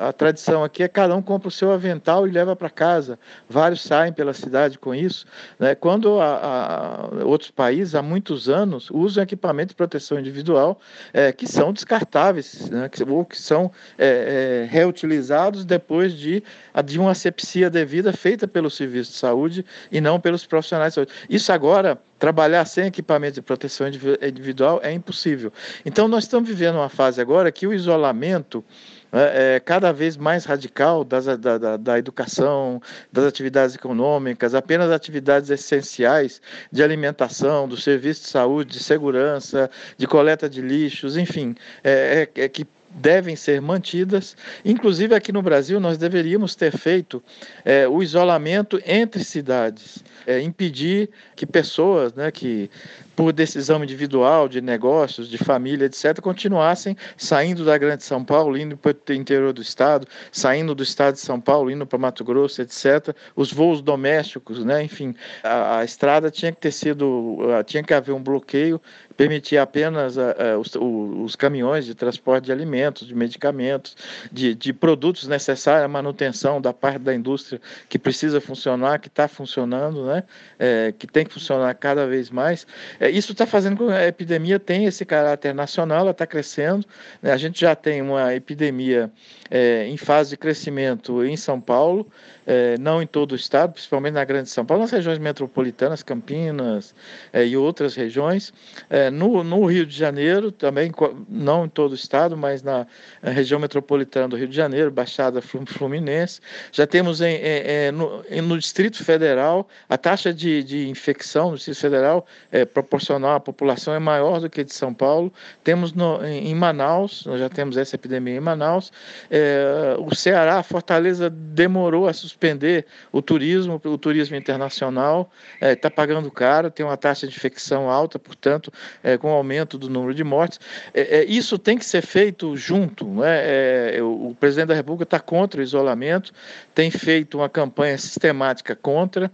a 0.00 0.12
tradição 0.12 0.64
aqui 0.64 0.82
é 0.82 0.88
cada 0.88 1.14
um 1.14 1.22
compra 1.22 1.48
o 1.48 1.50
seu 1.50 1.72
avental 1.72 2.26
e 2.26 2.30
leva 2.30 2.54
para 2.54 2.70
casa. 2.70 3.18
Vários 3.48 3.82
saem 3.82 4.12
pela 4.12 4.32
cidade 4.32 4.78
com 4.78 4.94
isso. 4.94 5.26
Né? 5.58 5.74
Quando 5.74 6.20
a, 6.20 7.08
a, 7.20 7.24
outros 7.24 7.50
países, 7.50 7.94
há 7.94 8.02
muitos 8.02 8.48
anos, 8.48 8.90
usam 8.90 9.22
equipamentos 9.22 9.70
de 9.70 9.76
proteção 9.76 10.18
individual 10.18 10.80
é, 11.12 11.32
que 11.32 11.46
são 11.46 11.72
descartáveis, 11.72 12.68
né? 12.70 12.88
que, 12.88 13.02
ou 13.02 13.24
que 13.24 13.40
são 13.40 13.70
é, 13.98 14.64
é, 14.64 14.68
reutilizados 14.70 15.64
depois 15.64 16.12
de, 16.12 16.42
de 16.84 16.98
uma 16.98 17.12
asepsia 17.12 17.70
devida 17.70 18.12
feita 18.12 18.46
pelo 18.46 18.70
serviço 18.70 19.12
de 19.12 19.18
saúde 19.18 19.64
e 19.90 20.00
não 20.00 20.20
pelos 20.20 20.46
profissionais 20.46 20.92
de 20.92 20.94
saúde. 20.94 21.12
Isso 21.28 21.52
agora 21.52 21.98
trabalhar 22.18 22.64
sem 22.64 22.86
equipamento 22.86 23.34
de 23.34 23.42
proteção 23.42 23.86
individual 23.88 24.80
é 24.82 24.92
impossível. 24.92 25.52
Então, 25.84 26.08
nós 26.08 26.24
estamos 26.24 26.48
vivendo 26.48 26.76
uma 26.76 26.88
fase 26.88 27.20
agora 27.20 27.52
que 27.52 27.66
o 27.66 27.74
isolamento 27.74 28.64
é, 29.12 29.54
é 29.54 29.60
cada 29.60 29.92
vez 29.92 30.16
mais 30.16 30.44
radical 30.44 31.04
das, 31.04 31.26
da, 31.26 31.58
da, 31.58 31.76
da, 31.76 31.98
educação, 31.98 32.80
das 33.12 33.24
atividades 33.24 33.74
econômicas, 33.74 34.54
apenas 34.54 34.90
atividades 34.90 35.50
essenciais 35.50 36.40
de 36.72 36.82
alimentação, 36.82 37.68
do 37.68 37.76
serviço 37.76 38.22
de 38.22 38.28
saúde, 38.28 38.72
de 38.72 38.82
segurança, 38.82 39.70
de 39.96 40.06
coleta 40.06 40.48
de 40.48 40.60
lixos, 40.60 41.16
enfim, 41.16 41.54
é, 41.84 42.28
é, 42.36 42.42
é 42.42 42.48
que 42.48 42.66
devem 42.90 43.36
ser 43.36 43.60
mantidas. 43.60 44.36
Inclusive, 44.64 45.14
aqui 45.14 45.32
no 45.32 45.42
Brasil, 45.42 45.78
nós 45.80 45.98
deveríamos 45.98 46.54
ter 46.54 46.76
feito 46.76 47.22
é, 47.64 47.86
o 47.86 48.02
isolamento 48.02 48.80
entre 48.84 49.22
cidades, 49.24 50.02
é, 50.26 50.40
impedir 50.40 51.10
que 51.34 51.46
pessoas 51.46 52.14
né, 52.14 52.30
que 52.30 52.70
por 53.16 53.32
decisão 53.32 53.82
individual, 53.82 54.46
de 54.46 54.60
negócios, 54.60 55.28
de 55.28 55.38
família, 55.38 55.86
etc., 55.86 56.20
continuassem 56.20 56.94
saindo 57.16 57.64
da 57.64 57.78
Grande 57.78 58.04
São 58.04 58.22
Paulo, 58.22 58.58
indo 58.58 58.76
para 58.76 58.94
o 59.08 59.12
interior 59.14 59.54
do 59.54 59.62
estado, 59.62 60.06
saindo 60.30 60.74
do 60.74 60.82
estado 60.82 61.14
de 61.14 61.20
São 61.20 61.40
Paulo, 61.40 61.70
indo 61.70 61.86
para 61.86 61.98
Mato 61.98 62.22
Grosso, 62.22 62.60
etc., 62.60 63.16
os 63.34 63.50
voos 63.50 63.80
domésticos, 63.80 64.62
né? 64.62 64.84
enfim, 64.84 65.14
a, 65.42 65.78
a 65.78 65.84
estrada 65.84 66.30
tinha 66.30 66.52
que 66.52 66.60
ter 66.60 66.72
sido, 66.72 67.38
tinha 67.64 67.82
que 67.82 67.94
haver 67.94 68.12
um 68.12 68.22
bloqueio 68.22 68.80
permitir 69.16 69.56
apenas 69.56 70.16
uh, 70.16 70.20
uh, 70.20 70.58
os, 70.58 70.76
os, 71.24 71.36
caminhões 71.36 71.86
de 71.86 71.94
transporte 71.94 72.44
de 72.44 72.52
alimentos, 72.52 73.06
de 73.06 73.14
medicamentos, 73.14 73.96
de, 74.30 74.54
de, 74.54 74.72
produtos 74.72 75.26
necessários 75.26 75.84
à 75.84 75.88
manutenção 75.88 76.60
da 76.60 76.72
parte 76.72 76.98
da 76.98 77.14
indústria 77.14 77.60
que 77.88 77.98
precisa 77.98 78.40
funcionar, 78.40 78.98
que 78.98 79.08
está 79.08 79.26
funcionando, 79.26 80.04
né? 80.04 80.22
É, 80.58 80.92
que 80.96 81.06
tem 81.06 81.24
que 81.24 81.32
funcionar 81.32 81.74
cada 81.74 82.06
vez 82.06 82.30
mais. 82.30 82.66
É, 83.00 83.05
isso 83.10 83.32
está 83.32 83.46
fazendo 83.46 83.76
com 83.76 83.86
que 83.86 83.92
a 83.92 84.06
epidemia 84.06 84.58
tenha 84.58 84.88
esse 84.88 85.04
caráter 85.04 85.54
nacional, 85.54 86.00
ela 86.00 86.10
está 86.10 86.26
crescendo. 86.26 86.84
Né? 87.22 87.32
A 87.32 87.36
gente 87.36 87.60
já 87.60 87.74
tem 87.74 88.02
uma 88.02 88.34
epidemia 88.34 89.10
é, 89.50 89.86
em 89.86 89.96
fase 89.96 90.30
de 90.30 90.36
crescimento 90.36 91.24
em 91.24 91.36
São 91.36 91.60
Paulo, 91.60 92.06
é, 92.46 92.78
não 92.78 93.02
em 93.02 93.06
todo 93.06 93.32
o 93.32 93.36
estado, 93.36 93.72
principalmente 93.72 94.14
na 94.14 94.24
Grande 94.24 94.48
São 94.48 94.64
Paulo, 94.64 94.82
nas 94.82 94.92
regiões 94.92 95.18
metropolitanas, 95.18 96.02
Campinas 96.02 96.94
é, 97.32 97.44
e 97.44 97.56
outras 97.56 97.94
regiões. 97.94 98.52
É, 98.88 99.10
no, 99.10 99.42
no, 99.42 99.66
Rio 99.66 99.84
de 99.84 99.96
Janeiro, 99.96 100.52
também, 100.52 100.92
não 101.28 101.64
em 101.64 101.68
todo 101.68 101.92
o 101.92 101.94
estado, 101.94 102.36
mas 102.36 102.62
na 102.62 102.86
região 103.22 103.58
metropolitana 103.58 104.28
do 104.28 104.36
Rio 104.36 104.48
de 104.48 104.56
Janeiro, 104.56 104.90
Baixada 104.90 105.42
Fluminense. 105.42 106.40
Já 106.70 106.86
temos 106.86 107.20
em, 107.20 107.34
em, 107.34 107.92
no, 107.92 108.22
no, 108.42 108.58
Distrito 108.58 109.02
Federal, 109.04 109.68
a 109.88 109.98
taxa 109.98 110.32
de, 110.32 110.62
de 110.62 110.88
infecção 110.88 111.50
no 111.50 111.56
Distrito 111.56 111.80
Federal 111.80 112.26
é, 112.52 112.64
proporcional 112.64 112.95
à 113.34 113.40
população 113.40 113.94
é 113.94 113.98
maior 113.98 114.40
do 114.40 114.48
que 114.48 114.64
de 114.64 114.72
São 114.72 114.92
Paulo. 114.92 115.32
Temos 115.62 115.92
no, 115.92 116.24
em 116.24 116.54
Manaus, 116.54 117.24
nós 117.26 117.40
já 117.40 117.48
temos 117.48 117.76
essa 117.76 117.96
epidemia 117.96 118.36
em 118.36 118.40
Manaus. 118.40 118.92
É, 119.30 119.96
o 119.98 120.14
Ceará, 120.14 120.62
Fortaleza, 120.62 121.30
demorou 121.30 122.08
a 122.08 122.12
suspender 122.12 122.86
o 123.12 123.22
turismo, 123.22 123.80
o 123.84 123.98
turismo 123.98 124.36
internacional, 124.36 125.30
está 125.54 125.66
é, 125.66 125.74
tá 125.74 125.90
pagando 125.90 126.30
caro, 126.30 126.70
tem 126.70 126.84
uma 126.84 126.96
taxa 126.96 127.26
de 127.26 127.36
infecção 127.36 127.90
alta, 127.90 128.18
portanto, 128.18 128.72
é, 129.02 129.16
com 129.16 129.30
o 129.30 129.34
aumento 129.34 129.78
do 129.78 129.88
número 129.88 130.14
de 130.14 130.24
mortes. 130.24 130.60
É, 130.92 131.18
é, 131.18 131.24
isso 131.24 131.58
tem 131.58 131.78
que 131.78 131.84
ser 131.84 132.02
feito 132.02 132.56
junto. 132.56 133.06
Né? 133.06 134.00
o, 134.00 134.30
o 134.30 134.36
presidente 134.38 134.68
da 134.68 134.74
República 134.74 135.04
está 135.04 135.20
contra 135.20 135.60
o 135.60 135.62
isolamento, 135.62 136.32
tem 136.74 136.90
feito 136.90 137.38
uma 137.38 137.48
campanha 137.48 137.96
sistemática 137.98 138.74
contra. 138.74 139.30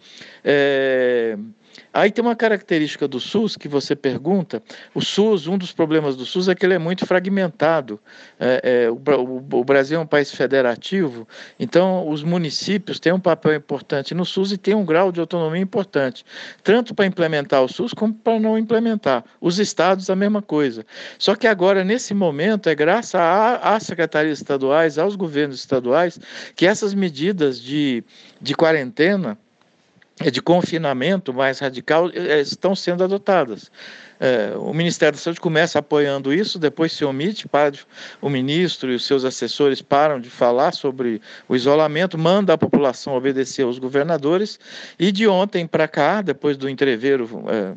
Aí 1.93 2.11
tem 2.11 2.25
uma 2.25 2.35
característica 2.35 3.07
do 3.07 3.21
SUS 3.21 3.57
que 3.57 3.69
você 3.69 3.95
pergunta. 3.95 4.63
O 4.95 5.01
SUS, 5.01 5.47
um 5.47 5.59
dos 5.59 5.73
problemas 5.73 6.17
do 6.17 6.25
SUS 6.25 6.49
é 6.49 6.55
que 6.55 6.65
ele 6.65 6.75
é 6.75 6.79
muito 6.79 7.07
fragmentado. 7.07 8.01
É, 8.41 8.85
é, 8.85 8.91
o, 8.91 8.95
o, 8.95 9.61
o, 9.61 9.65
Brasil 9.65 9.99
é 9.99 10.03
um 10.03 10.07
país 10.07 10.31
federativo, 10.31 11.27
então 11.59 12.09
os 12.09 12.23
municípios 12.23 12.99
têm 12.99 13.13
um 13.13 13.21
papel 13.21 13.55
importante 13.55 14.15
no 14.15 14.25
SUS 14.25 14.53
e 14.53 14.59
têm 14.59 14.75
um 14.75 14.85
grau 14.85 15.13
de 15.13 15.21
autonomia 15.21 15.61
importante, 15.61 16.25
tanto 16.63 16.95
para 16.95 17.07
implementar 17.07 17.63
o 17.63 17.69
SUS 17.69 17.93
como 17.93 18.15
para 18.15 18.41
não 18.41 18.59
implementar. 18.59 19.25
Os 19.41 19.59
estados, 19.59 20.09
a 20.11 20.17
mesma 20.17 20.41
coisa. 20.41 20.85
Só 21.19 21.35
que 21.35 21.47
agora, 21.47 21.85
nesse 21.85 22.15
momento, 22.15 22.69
é 22.69 22.75
graças 22.75 23.15
às 23.15 23.83
secretarias 23.83 24.39
estaduais, 24.39 24.99
aos 24.99 25.17
governos 25.17 25.57
estaduais, 25.57 26.19
que 26.57 26.67
essas 26.67 26.95
medidas 26.95 27.61
de, 27.61 28.03
de 28.41 28.55
quarentena 28.55 29.39
de 30.31 30.43
confinamento 30.43 31.33
mais 31.33 31.59
radical 31.59 32.11
é, 32.11 32.41
estão 32.41 32.75
sendo 32.75 33.03
adotadas. 33.03 33.71
É, 34.21 34.55
o 34.57 34.73
Ministério 34.73 35.17
da 35.17 35.23
Saúde 35.23 35.41
começa 35.41 35.79
apoiando 35.81 36.33
isso, 36.33 36.59
depois 36.59 36.93
se 36.93 37.05
omite, 37.05 37.49
para 37.49 37.75
o 38.21 38.29
ministro 38.29 38.93
e 38.93 38.95
os 38.95 39.05
seus 39.05 39.25
assessores 39.25 39.83
param 39.83 40.21
de 40.21 40.31
falar 40.31 40.73
sobre 40.73 41.21
o 41.49 41.57
isolamento, 41.57 42.17
manda 42.17 42.53
a 42.53 42.59
população 42.59 43.17
obedecer 43.17 43.65
aos 43.65 43.81
governadores, 43.81 44.61
e 44.97 45.11
de 45.11 45.27
ontem 45.27 45.67
para 45.67 45.89
cá, 45.89 46.23
depois 46.23 46.57
do 46.57 46.69
entreveiro 46.69 47.45
é, 47.49 47.73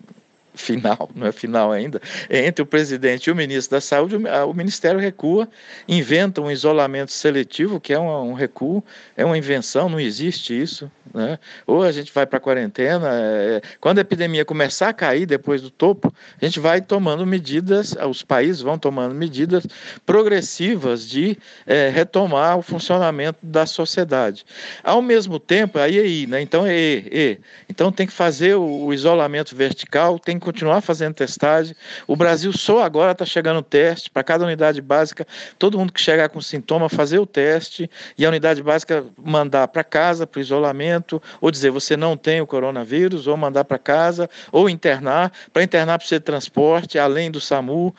final, 0.56 1.10
não 1.16 1.28
é 1.28 1.32
final 1.32 1.72
ainda, 1.72 2.02
é 2.30 2.46
entre 2.46 2.64
o 2.64 2.66
presidente 2.66 3.28
e 3.28 3.32
o 3.32 3.36
ministro 3.36 3.78
da 3.78 3.82
Saúde, 3.82 4.16
o 4.16 4.54
Ministério 4.54 5.00
recua, 5.00 5.48
inventa 5.88 6.42
um 6.42 6.50
isolamento 6.50 7.12
seletivo, 7.12 7.80
que 7.80 7.94
é 7.94 8.00
um, 8.00 8.32
um 8.32 8.34
recuo, 8.34 8.84
é 9.16 9.26
uma 9.26 9.38
invenção, 9.38 9.90
não 9.90 10.00
existe 10.00 10.60
isso. 10.60 10.90
Né? 11.14 11.40
Ou 11.66 11.84
a 11.84 11.92
gente 11.92 12.12
vai 12.14 12.26
para 12.26 12.38
a 12.38 12.42
quarentena, 12.42 13.10
é, 13.14 13.62
quando 13.80 14.00
a 14.00 14.02
epidemia 14.02 14.44
começar 14.44 14.90
a 14.90 14.94
cair 14.94 15.26
depois 15.26 15.62
do 15.62 15.70
topo, 15.70 16.14
a 16.42 16.46
gente 16.46 16.60
vai 16.60 16.82
tomando 16.82 17.26
medidas, 17.26 17.96
os 18.10 18.22
países 18.22 18.62
vão 18.62 18.78
tomando 18.78 19.16
medidas 19.16 19.66
progressivas 20.06 21.08
de 21.08 21.38
é, 21.66 21.90
retomar 21.90 22.58
o 22.58 22.62
funcionamento 22.62 23.40
da 23.42 23.66
sociedade. 23.66 24.46
Ao 24.84 25.02
mesmo 25.02 25.40
tempo, 25.40 25.80
aí, 25.80 25.98
aí 25.98 26.28
né? 26.28 26.42
então 26.42 26.66
é, 26.66 27.04
é, 27.12 27.38
então 27.70 27.92
tem 27.92 28.06
que 28.06 28.14
fazer 28.14 28.56
o, 28.56 28.86
o 28.86 28.94
isolamento 28.94 29.56
vertical, 29.56 30.20
tem 30.20 30.38
que 30.38 30.45
continuar 30.46 30.82
fazendo 30.82 31.16
testagem. 31.16 31.76
O 32.08 32.16
Brasil 32.16 32.54
só 32.54 32.84
agora 32.84 33.12
está 33.12 33.26
chegando 33.26 33.58
o 33.58 33.64
teste 33.64 34.10
para 34.10 34.24
cada 34.24 34.46
unidade 34.46 34.82
básica, 34.82 35.26
todo 35.58 35.78
mundo 35.78 35.92
que 35.92 36.00
chegar 36.00 36.30
com 36.30 36.40
sintoma 36.40 36.88
fazer 36.88 37.20
o 37.20 37.26
teste 37.26 37.90
e 38.18 38.26
a 38.26 38.30
unidade 38.30 38.62
básica 38.62 39.04
mandar 39.18 39.68
para 39.68 39.84
casa, 39.84 40.28
para 40.28 40.40
o 40.40 40.42
isolamento, 40.42 41.22
ou 41.42 41.50
dizer 41.50 41.72
você 41.72 41.98
não 41.98 42.16
tem 42.16 42.40
o 42.40 42.48
coronavírus, 42.48 43.28
ou 43.28 43.36
mandar 43.36 43.66
para 43.66 43.80
casa, 43.80 44.30
ou 44.52 44.70
internar. 44.70 45.32
Para 45.52 45.64
internar 45.64 45.98
precisa 45.98 46.20
de 46.20 46.26
transporte, 46.26 47.00
além 47.00 47.32
do 47.32 47.42
SAMU, 47.42 47.94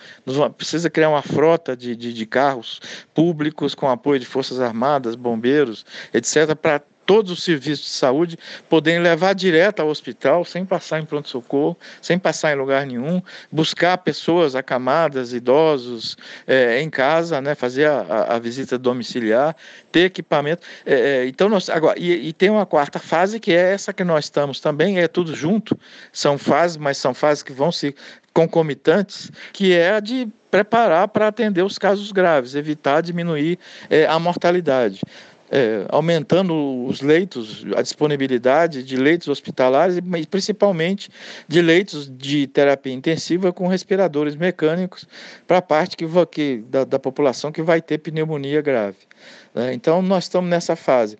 precisa 0.57 0.89
criar 0.89 1.09
uma 1.09 1.23
frota 1.23 1.77
de, 1.77 1.97
de, 1.97 2.13
de 2.13 2.27
carros 2.27 2.81
públicos 3.13 3.75
com 3.75 3.89
apoio 3.89 4.21
de 4.21 4.27
Forças 4.27 4.61
Armadas, 4.61 5.15
bombeiros, 5.15 5.85
etc., 6.15 6.55
para 6.55 6.81
todos 7.07 7.31
os 7.31 7.43
serviços 7.43 7.87
de 7.87 7.93
saúde 7.93 8.39
poderem 8.69 9.01
levar 9.01 9.33
direto 9.33 9.81
ao 9.81 9.89
hospital, 9.89 10.45
sem 10.45 10.67
passar 10.67 11.01
em 11.01 11.05
pronto-socorro, 11.07 11.79
sem 12.03 12.19
passar 12.19 12.53
em 12.53 12.57
lugar 12.57 12.85
nenhum, 12.85 13.23
buscar 13.51 13.97
pessoas 13.99 14.57
acamadas, 14.57 15.33
idosos 15.33 16.17
é, 16.47 16.83
em 16.83 16.91
casa, 16.91 17.41
né, 17.41 17.55
fazer 17.55 17.87
a, 17.87 18.35
a, 18.35 18.39
visita 18.39 18.77
domiciliar, 18.77 19.55
ter 19.93 20.01
equipamento. 20.01 20.67
É, 20.85 21.25
então, 21.27 21.49
nós, 21.49 21.71
agora, 21.71 21.99
e, 21.99 22.29
e, 22.29 22.33
tem 22.33 22.51
uma 22.51 22.67
quarta 22.67 22.99
fase 22.99 23.39
que 23.39 23.53
é 23.53 23.73
essa 23.73 23.93
que 23.93 24.03
nós 24.03 24.25
estamos 24.25 24.59
também, 24.61 24.99
é 24.99 25.07
tudo 25.07 25.35
junto, 25.35 25.79
são 26.13 26.37
fases, 26.37 26.77
mas 26.77 26.99
são 26.99 27.15
fases 27.15 27.43
que 27.43 27.53
vão 27.53 27.71
se 27.71 27.95
concomitantes, 28.35 29.31
que 29.53 29.73
é 29.73 29.93
a 29.93 30.01
de 30.01 30.29
preparar 30.51 31.09
para 31.09 31.29
atender 31.29 31.63
os 31.63 31.79
casos 31.79 32.13
graves, 32.13 32.55
evitar 32.55 33.01
diminuir 33.01 33.59
é, 33.89 34.07
a 34.07 34.19
mortalidade 34.19 35.01
é, 35.51 35.87
aumentando 35.89 36.85
os 36.87 37.01
leitos, 37.01 37.65
a 37.77 37.83
disponibilidade 37.83 38.83
de 38.83 38.97
leitos 38.97 39.29
hospitalares, 39.29 40.01
mas 40.05 40.27
principalmente 40.27 41.09
de 41.47 41.63
leitos 41.63 42.11
de 42.11 42.47
terapia 42.47 42.93
intensiva 42.93 43.53
com 43.53 43.67
respiradores 43.69 44.35
mecânicos 44.35 45.07
para 45.47 45.59
a 45.59 45.63
parte 45.63 45.97
que, 45.97 46.07
que 46.31 46.65
da, 46.69 46.85
da 46.85 46.99
população 46.99 47.53
que 47.53 47.63
vai 47.63 47.81
ter 47.81 47.99
pneumonia 47.99 48.61
grave. 48.61 48.97
Né? 49.57 49.73
Então, 49.73 50.03
nós 50.03 50.25
estamos 50.25 50.51
nessa 50.51 50.77
fase. 50.77 51.17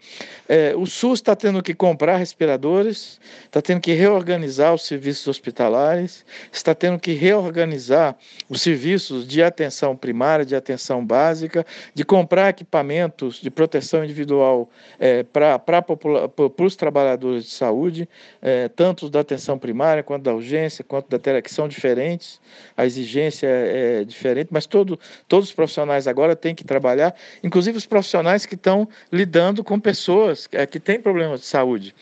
É, 0.47 0.75
o 0.77 0.85
SUS 0.85 1.21
está 1.21 1.35
tendo 1.35 1.63
que 1.63 1.73
comprar 1.73 2.19
respiradores, 2.19 3.19
está 3.45 3.63
tendo 3.63 3.81
que 3.81 3.95
reorganizar 3.95 4.75
os 4.75 4.83
serviços 4.83 5.27
hospitalares, 5.27 6.23
está 6.53 6.75
tendo 6.75 6.99
que 6.99 7.15
reorganizar 7.15 8.15
os 8.47 8.61
serviços 8.61 9.27
de 9.27 9.43
atenção 9.43 9.97
primária, 9.97 10.45
de 10.45 10.55
atenção 10.55 11.05
básica, 11.05 11.65
de 11.95 12.05
comprar 12.05 12.51
equipamentos 12.51 13.41
de 13.41 13.51
proteção 13.51 14.05
individual 14.05 14.69
é, 14.99 15.23
para 15.23 15.85
os 16.59 16.77
trabalhadores 16.77 17.45
de 17.45 17.51
saúde, 17.51 18.07
é, 18.43 18.69
tanto 18.69 19.09
da 19.09 19.21
atenção 19.21 19.59
primária, 19.59 20.03
quanto 20.03 20.25
da 20.25 20.35
urgência, 20.35 20.85
quanto 20.85 21.09
da 21.09 21.19
terapia, 21.19 21.41
que 21.41 21.51
são 21.51 21.67
diferentes, 21.67 22.39
a 22.77 22.85
exigência 22.85 23.47
é, 23.47 24.01
é 24.01 24.05
diferente, 24.05 24.49
mas 24.51 24.67
todo, 24.67 25.01
todos 25.27 25.49
os 25.49 25.55
profissionais 25.55 26.07
agora 26.07 26.37
têm 26.37 26.55
que 26.55 26.65
trabalhar, 26.65 27.15
inclusive 27.43 27.79
os 27.79 27.87
profissionais 27.87 28.26
que 28.47 28.55
estão 28.55 28.89
lidando 29.13 29.63
com 29.63 29.79
pessoas 29.79 30.49
é, 30.51 30.67
que 30.67 30.81
têm 30.81 31.01
problemas 31.01 31.41
de 31.41 31.47
saúde. 31.47 31.95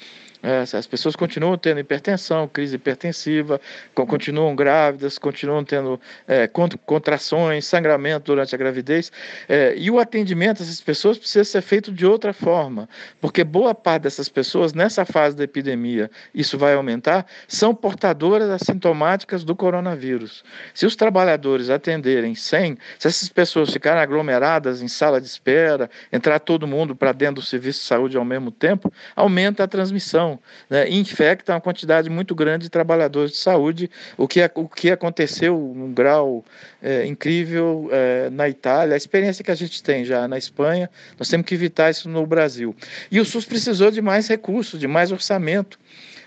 É, 0.45 0.61
as 0.77 0.87
pessoas 0.87 1.17
continuam 1.17 1.57
tendo 1.57 1.81
hipertensão, 1.81 2.47
crise 2.47 2.77
hipertensiva, 2.77 3.59
continuam 3.95 4.55
grávidas, 4.55 5.17
continuam 5.17 5.65
tendo 5.65 5.99
é, 6.29 6.47
contrações, 6.85 7.65
sangramento 7.65 8.27
durante 8.27 8.55
a 8.55 8.59
gravidez. 8.59 9.11
É, 9.49 9.75
e 9.75 9.91
o 9.91 9.99
atendimento 9.99 10.59
dessas 10.59 10.83
pessoas 10.83 11.17
precisa 11.17 11.45
ser 11.45 11.63
feito 11.63 11.91
de 11.91 12.05
outra 12.05 12.35
forma, 12.35 12.87
porque 13.23 13.43
boa 13.43 13.75
parte 13.75 14.03
dessas 14.03 14.29
pessoas, 14.29 14.75
nessa 14.75 15.07
fase 15.07 15.35
da 15.35 15.45
epidemia, 15.45 16.11
isso 16.35 16.59
vai 16.59 16.75
aumentar, 16.75 17.25
são 17.49 17.75
portadoras 17.75 18.51
assintomáticas 18.51 19.45
do 19.45 19.57
coronavírus. 19.57 20.45
Se 20.75 20.85
os 20.85 20.95
trabalhadores 20.95 21.71
atenderem 21.71 22.35
sem, 22.35 22.77
se 22.99 23.09
essas 23.09 23.31
pessoas 23.31 23.73
ficarem 23.73 24.03
aglomeradas 24.03 24.83
em 24.83 24.89
sala 24.89 25.23
de 25.23 25.27
espera, 25.27 25.89
entrar 26.13 26.39
todo 26.39 26.67
mundo 26.67 26.95
para 26.95 27.13
dentro 27.13 27.37
do 27.37 27.43
serviço 27.43 27.81
de 27.81 27.87
saúde 27.87 28.19
ao 28.19 28.25
mesmo 28.27 28.51
tempo, 28.51 28.93
aumenta 29.17 29.65
a 29.65 29.67
transmissão. 29.67 30.34
Né, 30.69 30.89
infecta 30.89 31.53
uma 31.53 31.61
quantidade 31.61 32.09
muito 32.11 32.35
grande 32.35 32.65
de 32.65 32.71
trabalhadores 32.71 33.33
de 33.33 33.39
saúde, 33.39 33.91
o 34.17 34.29
que, 34.29 34.41
o 34.55 34.69
que 34.69 34.91
aconteceu 34.91 35.57
num 35.75 35.93
grau 35.93 36.45
é, 36.83 37.07
incrível 37.07 37.89
é, 37.91 38.31
na 38.31 38.49
Itália, 38.49 38.95
a 38.95 38.97
experiência 38.97 39.45
que 39.45 39.51
a 39.51 39.55
gente 39.55 39.83
tem 39.83 40.05
já 40.05 40.27
na 40.29 40.39
Espanha, 40.39 40.91
nós 41.19 41.29
temos 41.29 41.47
que 41.47 41.55
evitar 41.55 41.91
isso 41.91 42.09
no 42.09 42.27
Brasil. 42.27 42.75
E 43.11 43.21
o 43.21 43.25
SUS 43.25 43.45
precisou 43.45 43.91
de 43.91 44.01
mais 44.01 44.29
recursos, 44.29 44.79
de 44.79 44.87
mais 44.87 45.13
orçamento. 45.13 45.79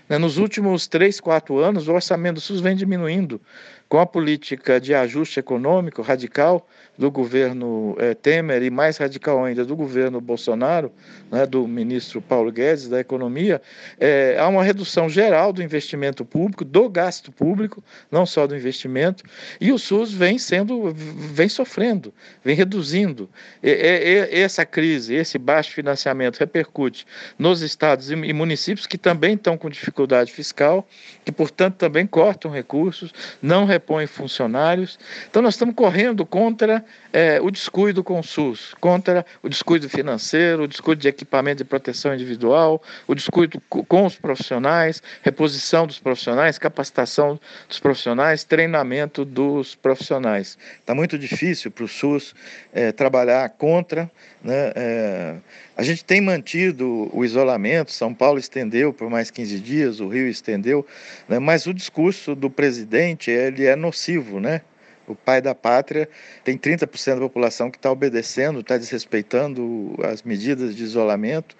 Né. 0.07 0.17
Nos 0.17 0.37
últimos 0.37 0.87
três, 0.87 1.19
quatro 1.19 1.57
anos, 1.59 1.87
o 1.87 1.93
orçamento 1.93 2.35
do 2.35 2.41
SUS 2.41 2.61
vem 2.61 2.75
diminuindo 2.75 3.41
com 3.89 3.99
a 3.99 4.05
política 4.05 4.79
de 4.79 4.93
ajuste 4.93 5.39
econômico 5.39 6.01
radical 6.01 6.67
do 6.97 7.11
governo 7.11 7.95
eh, 7.99 8.15
Temer 8.15 8.63
e 8.63 8.69
mais 8.69 8.97
radical 8.97 9.45
ainda 9.45 9.63
do 9.63 9.75
governo 9.75 10.19
Bolsonaro, 10.19 10.91
né, 11.31 11.45
do 11.45 11.67
ministro 11.67 12.21
Paulo 12.21 12.51
Guedes 12.51 12.87
da 12.87 12.99
Economia, 12.99 13.61
eh, 13.99 14.35
há 14.39 14.47
uma 14.47 14.63
redução 14.63 15.07
geral 15.07 15.53
do 15.53 15.61
investimento 15.61 16.25
público, 16.25 16.65
do 16.65 16.89
gasto 16.89 17.31
público, 17.31 17.83
não 18.09 18.25
só 18.25 18.47
do 18.47 18.55
investimento, 18.55 19.23
e 19.61 19.71
o 19.71 19.77
SUS 19.77 20.11
vem 20.11 20.39
sendo, 20.39 20.91
vem 20.93 21.47
sofrendo, 21.47 22.11
vem 22.43 22.55
reduzindo. 22.55 23.29
E, 23.61 23.69
e, 23.69 24.41
essa 24.41 24.65
crise, 24.65 25.13
esse 25.13 25.37
baixo 25.37 25.71
financiamento 25.73 26.39
repercute 26.39 27.05
nos 27.37 27.61
estados 27.61 28.09
e 28.09 28.33
municípios 28.33 28.87
que 28.87 28.97
também 28.97 29.35
estão 29.35 29.55
com 29.55 29.69
dificuldade 29.69 30.31
fiscal, 30.31 30.87
que 31.23 31.31
portanto 31.31 31.75
também 31.75 32.07
cortam 32.07 32.49
recursos, 32.49 33.13
não 33.39 33.65
repõem 33.77 34.07
funcionários. 34.07 34.97
Então 35.29 35.41
nós 35.41 35.53
estamos 35.53 35.75
correndo 35.75 36.25
contra 36.25 36.83
é, 37.13 37.39
o 37.39 37.51
descuido 37.51 38.03
com 38.03 38.19
o 38.19 38.23
SUS, 38.23 38.73
contra 38.79 39.25
o 39.41 39.47
descuido 39.47 39.87
financeiro, 39.87 40.63
o 40.63 40.67
descuido 40.67 41.01
de 41.01 41.07
equipamento 41.07 41.57
de 41.57 41.63
proteção 41.63 42.13
individual, 42.13 42.81
o 43.07 43.13
descuido 43.13 43.61
com 43.69 44.05
os 44.05 44.15
profissionais, 44.15 45.01
reposição 45.21 45.85
dos 45.85 45.99
profissionais, 45.99 46.57
capacitação 46.57 47.39
dos 47.67 47.79
profissionais, 47.79 48.43
treinamento 48.43 49.23
dos 49.23 49.75
profissionais. 49.75 50.57
Está 50.79 50.95
muito 50.95 51.17
difícil 51.17 51.69
para 51.71 51.85
o 51.85 51.87
SUS 51.87 52.33
é, 52.73 52.91
trabalhar 52.91 53.47
contra. 53.49 54.09
Né, 54.43 54.71
é, 54.75 55.35
a 55.75 55.81
gente 55.81 56.05
tem 56.05 56.21
mantido 56.21 57.09
o 57.11 57.25
isolamento, 57.25 57.91
São 57.91 58.13
Paulo 58.13 58.37
estendeu 58.37 58.93
por 58.93 59.09
mais 59.09 59.31
15 59.31 59.59
dias, 59.59 59.99
o 59.99 60.07
Rio 60.07 60.27
estendeu, 60.27 60.85
né, 61.27 61.39
mas 61.39 61.65
o 61.65 61.73
discurso 61.73 62.35
do 62.35 62.49
presidente 62.49 63.31
ele 63.31 63.65
é 63.65 63.75
nocivo, 63.75 64.39
né? 64.39 64.61
o 65.07 65.15
pai 65.15 65.41
da 65.41 65.55
pátria, 65.55 66.07
tem 66.43 66.57
30% 66.57 67.15
da 67.15 67.21
população 67.21 67.71
que 67.71 67.77
está 67.77 67.89
obedecendo, 67.89 68.59
está 68.59 68.77
desrespeitando 68.77 69.95
as 70.03 70.21
medidas 70.21 70.75
de 70.75 70.83
isolamento, 70.83 71.55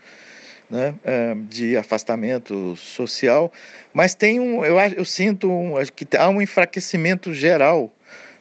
né, 0.70 0.94
é, 1.06 1.34
de 1.50 1.78
afastamento 1.78 2.76
social, 2.76 3.52
mas 3.94 4.14
tem 4.14 4.40
um, 4.40 4.66
eu, 4.66 4.78
eu 4.78 5.06
sinto 5.06 5.50
um, 5.50 5.76
que 5.96 6.06
há 6.18 6.28
um 6.28 6.42
enfraquecimento 6.42 7.34
geral 7.34 7.92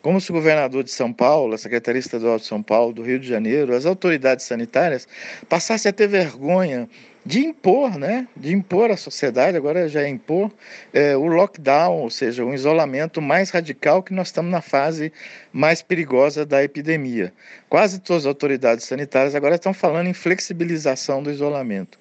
como 0.07 0.21
se 0.21 0.31
o 0.31 0.35
governador 0.35 0.85
de 0.85 0.93
São 0.93 1.13
Paulo, 1.13 1.53
a 1.55 1.59
Secretaria 1.59 1.99
Estadual 1.99 2.39
de 2.39 2.45
São 2.45 2.63
Paulo, 2.63 2.93
do 2.93 3.03
Rio 3.03 3.19
de 3.19 3.27
Janeiro, 3.27 3.75
as 3.75 3.85
autoridades 3.85 4.47
sanitárias 4.47 5.09
passassem 5.49 5.91
a 5.91 5.93
ter 5.93 6.07
vergonha 6.07 6.89
de 7.27 7.45
impor, 7.45 7.99
né, 7.99 8.29
de 8.37 8.55
impor 8.55 8.89
à 8.89 8.97
sociedade, 8.97 9.57
agora 9.57 9.89
já 9.89 10.03
é 10.03 10.09
impor 10.09 10.49
é, 10.93 11.17
o 11.17 11.27
lockdown, 11.27 12.03
ou 12.03 12.09
seja, 12.09 12.45
um 12.45 12.55
isolamento 12.55 13.21
mais 13.21 13.51
radical 13.51 14.01
que 14.01 14.15
nós 14.15 14.29
estamos 14.29 14.53
na 14.53 14.61
fase 14.61 15.13
mais 15.53 15.83
perigosa 15.83 16.47
da 16.47 16.63
epidemia. 16.63 17.33
Quase 17.69 17.99
todas 17.99 18.23
as 18.23 18.27
autoridades 18.27 18.85
sanitárias 18.85 19.35
agora 19.35 19.57
estão 19.57 19.75
falando 19.75 20.07
em 20.07 20.13
flexibilização 20.13 21.21
do 21.21 21.29
isolamento. 21.29 21.99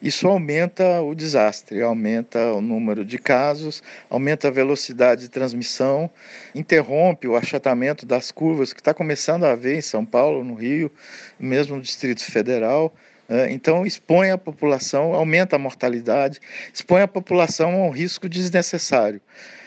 Isso 0.00 0.28
aumenta 0.28 1.02
o 1.02 1.12
desastre, 1.12 1.82
aumenta 1.82 2.52
o 2.52 2.60
número 2.60 3.04
de 3.04 3.18
casos, 3.18 3.82
aumenta 4.08 4.46
a 4.46 4.52
velocidade 4.52 5.22
de 5.22 5.28
transmissão, 5.28 6.08
interrompe 6.54 7.26
o 7.26 7.34
achatamento 7.34 8.06
das 8.06 8.30
curvas 8.30 8.72
que 8.72 8.80
está 8.80 8.94
começando 8.94 9.42
a 9.42 9.50
haver 9.50 9.76
em 9.76 9.80
São 9.80 10.06
Paulo, 10.06 10.44
no 10.44 10.54
Rio, 10.54 10.88
mesmo 11.36 11.74
no 11.74 11.82
Distrito 11.82 12.22
Federal. 12.22 12.94
É, 13.28 13.50
então, 13.52 13.84
expõe 13.84 14.30
a 14.30 14.38
população, 14.38 15.12
aumenta 15.14 15.56
a 15.56 15.58
mortalidade, 15.58 16.40
expõe 16.72 17.02
a 17.02 17.08
população 17.08 17.72
a 17.72 17.86
um 17.86 17.90
risco 17.90 18.26
desnecessário. 18.28 19.20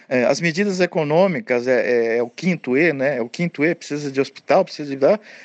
É, 0.09 0.25
as 0.25 0.41
medidas 0.41 0.81
econômicas 0.81 1.67
é, 1.67 1.89
é, 1.89 2.17
é, 2.17 2.23
o 2.23 2.29
quinto 2.29 2.75
E, 2.75 2.91
né? 2.91 3.15
É 3.15 3.21
o 3.21 3.29
quinto 3.29 3.63
E 3.63 3.73
precisa 3.73 4.11
de 4.11 4.19
hospital, 4.19 4.65
precisa 4.65 4.93
de 4.93 5.01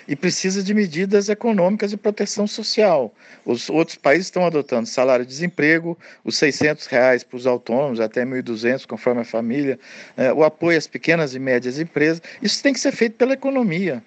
e 0.08 0.16
precisa 0.16 0.60
de 0.60 0.74
medidas 0.74 1.28
econômicas 1.28 1.90
de 1.90 1.96
proteção 1.96 2.48
social. 2.48 3.14
Os 3.44 3.70
outros 3.70 3.96
países 3.96 4.26
estão 4.26 4.44
adotando 4.44 4.88
salário-desemprego, 4.88 5.96
os 6.24 6.36
600 6.36 6.86
reais 6.86 7.22
para 7.22 7.36
os 7.36 7.46
autônomos, 7.46 8.00
até 8.00 8.24
1.200 8.24 8.86
conforme 8.86 9.20
a 9.20 9.24
família, 9.24 9.78
é, 10.16 10.32
o 10.32 10.42
apoio 10.42 10.76
às 10.76 10.88
pequenas 10.88 11.32
e 11.32 11.38
médias 11.38 11.78
empresas. 11.78 12.20
Isso 12.42 12.60
tem 12.60 12.72
que 12.72 12.80
ser 12.80 12.90
feito 12.90 13.14
pela 13.14 13.34
economia. 13.34 14.02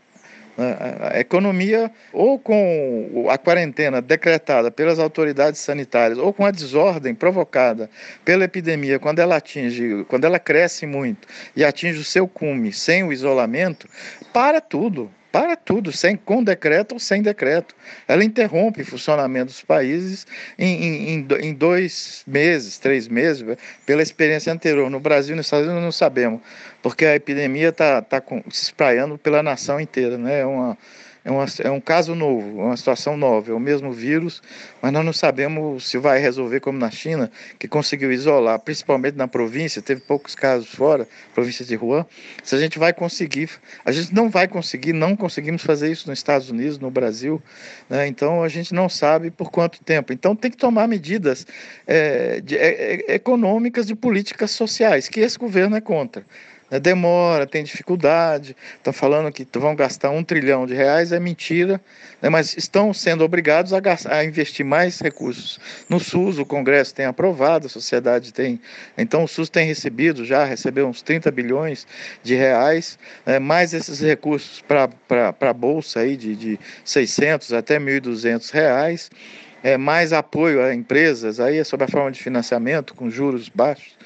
A 1.14 1.20
economia, 1.20 1.90
ou 2.12 2.38
com 2.38 3.28
a 3.30 3.38
quarentena 3.38 4.02
decretada 4.02 4.70
pelas 4.70 5.00
autoridades 5.00 5.62
sanitárias, 5.62 6.18
ou 6.18 6.34
com 6.34 6.46
a 6.46 6.52
desordem 6.52 7.16
provocada 7.16 7.90
pela 8.26 8.44
epidemia, 8.44 9.00
quando 9.00 9.20
ela 9.20 9.38
atinge, 9.38 10.04
quando 10.10 10.26
ela 10.26 10.38
cresce 10.38 10.86
muito 10.86 11.28
e 11.56 11.64
atinge 11.64 12.00
o 12.00 12.04
seu 12.04 12.28
cume 12.28 12.74
sem 12.74 13.04
o 13.04 13.14
isolamento, 13.14 13.88
para 14.34 14.60
tudo 14.60 15.10
para 15.32 15.56
tudo, 15.56 15.92
sem, 15.92 16.16
com 16.16 16.44
decreto 16.44 16.94
ou 16.94 17.00
sem 17.00 17.22
decreto. 17.22 17.76
Ela 18.08 18.24
interrompe 18.24 18.82
o 18.82 18.86
funcionamento 18.86 19.48
dos 19.48 19.62
países 19.62 20.26
em, 20.58 21.20
em, 21.20 21.28
em 21.42 21.54
dois 21.54 22.24
meses, 22.26 22.78
três 22.78 23.08
meses, 23.08 23.46
pela 23.86 24.02
experiência 24.02 24.52
anterior. 24.52 24.90
No 24.90 25.00
Brasil 25.00 25.34
e 25.34 25.38
nos 25.38 25.46
Estados 25.46 25.68
Unidos 25.68 25.84
não 25.84 25.92
sabemos, 25.92 26.42
porque 26.82 27.06
a 27.06 27.16
epidemia 27.16 27.70
está 27.70 28.02
tá, 28.02 28.20
tá 28.20 28.36
se 28.50 28.64
espraiando 28.64 29.18
pela 29.18 29.44
nação 29.44 29.80
inteira. 29.80 30.18
Né? 30.18 30.40
É 30.40 30.46
uma, 30.46 30.78
é, 31.24 31.32
uma, 31.32 31.46
é 31.64 31.70
um 31.70 31.82
caso 31.82 32.16
novo, 32.16 32.62
uma 32.62 32.78
situação 32.78 33.18
nova, 33.18 33.52
é 33.52 33.54
o 33.54 33.60
mesmo 33.60 33.92
vírus, 33.92 34.42
mas 34.82 34.92
nós 34.92 35.06
não 35.06 35.14
sabemos 35.14 35.90
se 35.90 35.98
vai 35.98 36.20
resolver 36.20 36.60
como 36.60 36.80
na 36.80 36.90
China, 36.90 37.32
que 37.58 37.68
conseguiu 37.68 38.12
isolar, 38.12 38.60
principalmente 38.60 39.16
na 39.16 39.28
província, 39.28 39.82
teve 39.82 40.02
poucos 40.02 40.36
casos 40.36 40.70
fora, 40.70 41.08
província 41.34 41.66
de 41.66 41.76
Wuhan, 41.76 42.06
se 42.44 42.56
a 42.56 42.60
gente 42.60 42.80
vai 42.80 42.94
conseguir, 42.94 43.50
a 43.84 43.92
gente 43.92 44.14
não 44.14 44.30
vai 44.30 44.48
conseguir, 44.48 44.94
não 44.94 45.16
conseguimos 45.16 45.62
fazer 45.62 45.92
isso 45.92 46.10
nos 46.10 46.20
Estados 46.20 46.50
Unidos, 46.50 46.80
no 46.80 46.90
Brasil, 46.90 47.42
né? 47.90 48.08
então 48.08 48.42
a 48.44 48.48
gente 48.48 48.74
não 48.74 48.88
sabe 48.88 49.30
por 49.30 49.52
quanto 49.52 49.84
tempo. 49.84 50.14
Então 50.14 50.36
tem 50.36 50.50
que 50.50 50.58
tomar 50.58 50.88
medidas 50.88 51.46
é, 51.86 52.40
de, 52.42 52.58
é, 52.58 53.12
é 53.12 53.16
econômicas 53.16 53.90
e 53.90 53.96
políticas 53.96 54.52
sociais, 54.52 55.08
que 55.08 55.20
esse 55.20 55.38
governo 55.38 55.76
é 55.76 55.82
contra. 55.82 56.24
Né, 56.70 56.80
demora, 56.80 57.48
tem 57.48 57.64
dificuldade, 57.64 58.56
estão 58.78 58.94
falando 58.94 59.32
que 59.32 59.48
vão 59.58 59.76
gastar 59.76 60.12
um 60.12 60.24
trilhão 60.24 60.66
de 60.66 60.74
reais, 60.74 61.12
é 61.12 61.20
mentira, 61.20 61.82
né? 62.22 62.30
mas 62.30 62.56
estão 62.56 62.94
sendo 62.94 63.24
obrigados 63.24 63.74
a, 63.74 63.80
gastar, 63.80 64.14
a, 64.14 64.24
investir 64.24 64.66
mais 64.66 65.00
recursos 65.00 65.60
no 65.90 66.00
SUS, 66.00 66.38
o 66.38 66.46
Congresso 66.46 66.94
tem 66.94 67.06
aprovado, 67.06 67.66
a 67.66 67.70
sociedade 67.70 68.32
tem, 68.32 68.62
então 68.98 69.24
o 69.24 69.28
SUS 69.28 69.50
tem 69.50 69.66
recebido, 69.66 70.24
já 70.24 70.44
recebeu 70.44 70.88
uns 70.88 71.02
30 71.02 71.32
bilhões 71.32 71.88
de 72.22 72.36
reais, 72.36 73.00
né? 73.26 73.40
mais 73.40 73.74
esses 73.74 74.00
recursos 74.00 74.62
para 74.62 74.90
a 75.40 75.54
Bolsa 75.54 76.02
aí 76.02 76.16
de, 76.16 76.36
de 76.36 76.60
600 76.86 77.52
até 77.54 77.80
1.200 77.80 78.52
reais, 78.52 79.10
é, 79.64 79.78
mais 79.78 80.14
apoio 80.14 80.64
a 80.64 80.74
empresas, 80.74 81.40
aí 81.40 81.58
é 81.58 81.64
sob 81.64 81.84
a 81.84 81.88
forma 81.88 82.12
de 82.12 82.22
financiamento, 82.22 82.94
com 82.94 83.10
juros 83.10 83.50
baixos, 83.50 83.98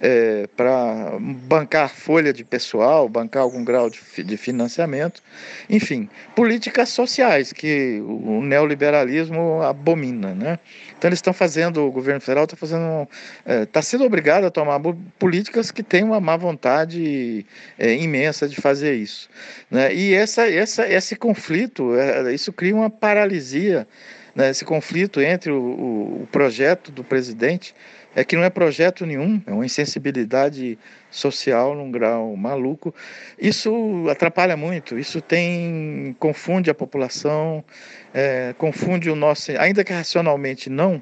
é, 0.00 0.48
para 0.56 1.18
bancar 1.20 1.90
folha 1.90 2.32
de 2.32 2.42
pessoal, 2.44 3.08
bancar 3.08 3.42
algum 3.42 3.62
grau 3.62 3.90
de, 3.90 4.00
de, 4.22 4.36
financiamento, 4.36 5.22
enfim, 5.68 6.08
políticas 6.34 6.88
sociais 6.88 7.52
que 7.52 8.00
o 8.02 8.40
neoliberalismo 8.40 9.60
abomina, 9.62 10.34
né? 10.34 10.58
Então 10.96 11.08
eles 11.08 11.18
estão 11.18 11.32
fazendo, 11.32 11.86
o 11.86 11.90
governo 11.90 12.20
federal 12.20 12.44
está 12.44 12.56
fazendo, 12.56 13.08
está 13.46 13.80
é, 13.80 13.82
sendo 13.82 14.04
obrigado 14.04 14.44
a 14.44 14.50
tomar 14.50 14.80
políticas 15.18 15.70
que 15.70 15.82
têm 15.82 16.02
uma 16.02 16.20
má 16.20 16.36
vontade 16.36 17.44
é, 17.78 17.94
imensa 17.94 18.48
de 18.48 18.56
fazer 18.56 18.94
isso, 18.94 19.28
né? 19.70 19.94
E 19.94 20.14
essa, 20.14 20.50
essa, 20.50 20.88
esse 20.88 21.14
conflito, 21.14 21.94
é, 21.94 22.32
isso 22.32 22.52
cria 22.52 22.74
uma 22.74 22.88
paralisia 22.88 23.86
né, 24.34 24.50
esse 24.50 24.64
conflito 24.64 25.20
entre 25.20 25.50
o, 25.50 26.22
o, 26.22 26.28
projeto 26.30 26.90
do 26.90 27.02
presidente 27.02 27.74
é 28.14 28.24
que 28.24 28.36
não 28.36 28.42
é 28.42 28.50
projeto 28.50 29.06
nenhum, 29.06 29.40
é 29.46 29.52
uma 29.52 29.64
insensibilidade 29.64 30.78
social 31.10 31.76
num 31.76 31.90
grau 31.90 32.34
maluco. 32.36 32.94
Isso 33.38 34.06
atrapalha 34.10 34.56
muito, 34.56 34.98
isso 34.98 35.20
tem 35.20 36.16
confunde 36.18 36.70
a 36.70 36.74
população, 36.74 37.64
é, 38.12 38.54
confunde 38.58 39.08
o 39.10 39.14
nosso, 39.14 39.52
ainda 39.58 39.84
que 39.84 39.92
racionalmente 39.92 40.68
não, 40.68 41.00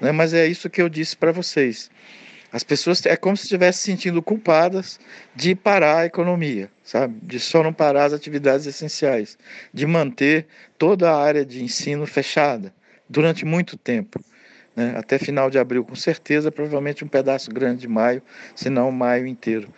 né, 0.00 0.12
mas 0.12 0.34
é 0.34 0.46
isso 0.46 0.68
que 0.68 0.82
eu 0.82 0.88
disse 0.88 1.16
para 1.16 1.32
vocês. 1.32 1.90
As 2.52 2.64
pessoas 2.64 3.04
é 3.06 3.16
como 3.16 3.36
se 3.36 3.44
estivessem 3.44 3.80
se 3.80 3.90
sentindo 3.92 4.22
culpadas 4.22 4.98
de 5.34 5.54
parar 5.54 5.98
a 5.98 6.06
economia, 6.06 6.70
sabe? 6.82 7.18
De 7.22 7.38
só 7.38 7.62
não 7.62 7.72
parar 7.72 8.06
as 8.06 8.12
atividades 8.12 8.66
essenciais, 8.66 9.38
de 9.72 9.86
manter 9.86 10.46
toda 10.76 11.10
a 11.10 11.22
área 11.22 11.44
de 11.44 11.62
ensino 11.62 12.06
fechada 12.06 12.74
durante 13.08 13.44
muito 13.44 13.76
tempo. 13.76 14.20
Né? 14.74 14.94
até 14.96 15.18
final 15.18 15.50
de 15.50 15.58
abril, 15.58 15.84
com 15.84 15.94
certeza, 15.94 16.50
provavelmente 16.50 17.04
um 17.04 17.08
pedaço 17.08 17.50
grande 17.50 17.82
de 17.82 17.88
maio, 17.88 18.22
se 18.54 18.70
não 18.70 18.90
maio 18.90 19.26
inteiro. 19.26 19.68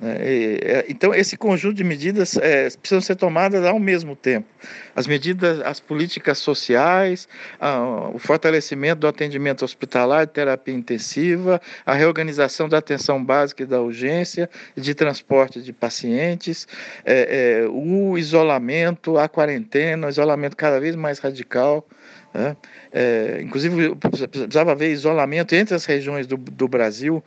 Né? 0.00 0.16
É, 0.20 0.86
então, 0.88 1.14
esse 1.14 1.36
conjunto 1.36 1.74
de 1.74 1.84
medidas 1.84 2.36
é, 2.36 2.70
precisam 2.70 3.00
ser 3.00 3.16
tomadas 3.16 3.64
ao 3.64 3.78
mesmo 3.78 4.16
tempo. 4.16 4.48
As 4.96 5.06
medidas, 5.06 5.60
as 5.60 5.78
políticas 5.78 6.38
sociais, 6.38 7.28
a, 7.60 8.08
o 8.12 8.18
fortalecimento 8.18 9.00
do 9.00 9.06
atendimento 9.06 9.64
hospitalar, 9.64 10.26
terapia 10.26 10.74
intensiva, 10.74 11.60
a 11.84 11.94
reorganização 11.94 12.68
da 12.68 12.78
atenção 12.78 13.22
básica 13.22 13.62
e 13.62 13.66
da 13.66 13.80
urgência, 13.80 14.48
de 14.74 14.94
transporte 14.94 15.60
de 15.60 15.72
pacientes, 15.72 16.66
é, 17.04 17.62
é, 17.62 17.68
o 17.68 18.16
isolamento, 18.16 19.18
a 19.18 19.28
quarentena, 19.28 20.06
o 20.06 20.10
isolamento 20.10 20.56
cada 20.56 20.80
vez 20.80 20.96
mais 20.96 21.18
radical. 21.18 21.86
Né? 22.32 22.56
É, 22.92 23.40
inclusive, 23.42 23.94
precisava 23.96 24.72
haver 24.72 24.90
isolamento 24.90 25.54
entre 25.54 25.74
as 25.74 25.84
regiões 25.84 26.26
do, 26.26 26.36
do 26.36 26.68
Brasil. 26.68 27.22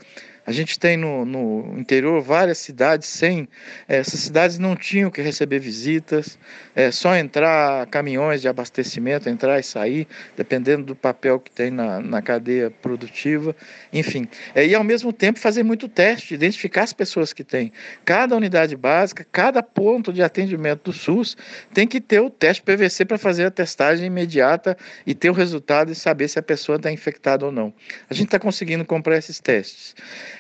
A 0.46 0.52
gente 0.52 0.78
tem 0.78 0.98
no, 0.98 1.24
no 1.26 1.80
interior 1.80 2.22
várias 2.22 2.58
cidades 2.58 3.08
sem. 3.08 3.48
Eh, 3.88 3.98
essas 3.98 4.20
cidades 4.20 4.60
não 4.60 4.76
tinham 4.76 5.10
que 5.10 5.22
receber 5.22 5.60
visitas, 5.60 6.38
é 6.76 6.92
só 6.92 7.16
entrar 7.16 7.88
caminhões 7.88 8.42
de 8.42 8.50
abastecimento, 8.50 9.30
entrar 9.30 9.58
e 9.60 9.64
sair, 9.64 10.06
dependendo 10.36 10.84
do 10.84 10.96
papel 10.96 11.40
que 11.40 11.50
tem 11.50 11.72
na, 11.72 12.02
na 12.02 12.22
cadeia 12.22 12.70
produtiva. 12.70 13.56
Enfim. 13.94 14.28
É, 14.54 14.66
e 14.68 14.76
ao 14.76 14.84
mesmo 14.84 15.14
tempo 15.14 15.40
fazer 15.40 15.64
muito 15.64 15.88
teste, 15.88 16.34
identificar 16.34 16.84
as 16.84 16.92
pessoas 16.92 17.32
que 17.32 17.44
têm. 17.44 17.72
Cada 18.04 18.36
unidade 18.36 18.76
básica, 18.76 19.26
cada 19.32 19.64
ponto 19.64 20.12
de 20.12 20.22
atendimento 20.22 20.92
do 20.92 20.94
SUS 20.94 21.38
tem 21.74 21.88
que 21.88 22.02
ter 22.02 22.20
o 22.20 22.30
teste 22.30 22.62
PVC 22.64 23.06
para 23.06 23.18
fazer 23.18 23.46
a 23.46 23.52
testagem 23.52 24.08
imediata 24.08 24.78
e 25.08 25.16
ter 25.16 25.30
o 25.30 25.34
resultado 25.34 25.92
e 25.92 25.96
saber 25.96 26.28
se 26.28 26.38
a 26.38 26.44
pessoa 26.44 26.76
está 26.76 26.92
infectada 26.92 27.46
ou 27.46 27.52
não. 27.52 27.74
A 28.10 28.14
gente 28.14 28.26
está 28.26 28.40
conseguindo 28.40 28.84
comprar 28.84 29.18
esses 29.18 29.40
testes. 29.40 29.96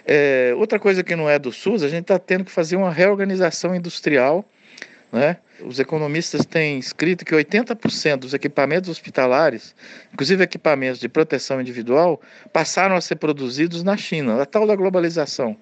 É, 0.05 0.53
outra 0.57 0.79
coisa 0.79 1.03
que 1.03 1.15
não 1.15 1.29
é 1.29 1.39
do 1.39 1.51
SUS, 1.51 1.83
a 1.83 1.87
gente 1.87 2.03
está 2.03 2.19
tendo 2.19 2.45
que 2.45 2.51
fazer 2.51 2.75
uma 2.75 2.91
reorganização 2.91 3.75
industrial. 3.75 4.45
Né? 5.11 5.37
Os 5.61 5.79
economistas 5.79 6.45
têm 6.45 6.79
escrito 6.79 7.23
que 7.23 7.33
80% 7.33 8.17
dos 8.17 8.33
equipamentos 8.33 8.89
hospitalares, 8.89 9.75
inclusive 10.11 10.43
equipamentos 10.43 10.99
de 10.99 11.07
proteção 11.07 11.61
individual, 11.61 12.19
passaram 12.51 12.95
a 12.95 13.01
ser 13.01 13.17
produzidos 13.17 13.83
na 13.83 13.95
China, 13.95 14.41
a 14.41 14.45
tal 14.45 14.65
da 14.65 14.75
globalização. 14.75 15.55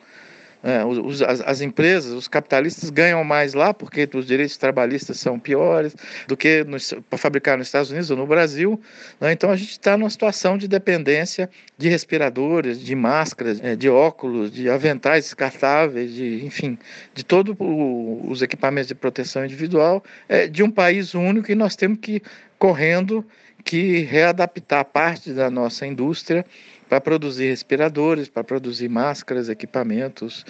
É, 0.63 0.85
os, 0.85 1.23
as, 1.23 1.41
as, 1.41 1.61
empresas, 1.61 2.13
os 2.13 2.27
capitalistas 2.27 2.91
ganham 2.91 3.23
mais 3.23 3.55
lá 3.55 3.73
porque 3.73 4.07
os 4.13 4.27
direitos 4.27 4.57
trabalhistas 4.57 5.19
são 5.19 5.39
piores 5.39 5.95
do 6.27 6.37
que 6.37 6.63
para 7.09 7.17
fabricar 7.17 7.57
nos 7.57 7.67
Estados 7.67 7.89
Unidos 7.89 8.11
ou 8.11 8.17
no 8.17 8.27
Brasil. 8.27 8.79
Né? 9.19 9.31
Então 9.31 9.49
a 9.49 9.55
gente 9.55 9.71
está 9.71 9.97
numa 9.97 10.09
situação 10.09 10.57
de 10.57 10.67
dependência 10.67 11.49
de 11.77 11.89
respiradores, 11.89 12.79
de 12.79 12.95
máscaras, 12.95 13.59
é, 13.63 13.75
de 13.75 13.89
óculos, 13.89 14.51
de 14.51 14.69
aventais 14.69 15.25
descartáveis, 15.25 16.13
de, 16.13 16.45
enfim, 16.45 16.77
de 17.13 17.25
todos 17.25 17.55
os 17.59 18.43
equipamentos 18.43 18.87
de 18.87 18.95
proteção 18.95 19.43
individual 19.43 20.03
é, 20.29 20.47
de 20.47 20.61
um 20.61 20.69
país 20.69 21.15
único 21.15 21.51
e 21.51 21.55
nós 21.55 21.75
temos 21.75 21.97
que 21.99 22.21
correndo 22.59 23.25
que 23.63 24.01
readaptar 24.01 24.85
parte 24.85 25.33
da 25.33 25.49
nossa 25.49 25.85
indústria 25.85 26.45
para 26.91 26.99
produzir 26.99 27.45
respiradores, 27.45 28.27
para 28.27 28.43
produzir 28.43 28.89
máscaras, 28.89 29.47
equipamentos. 29.47 30.45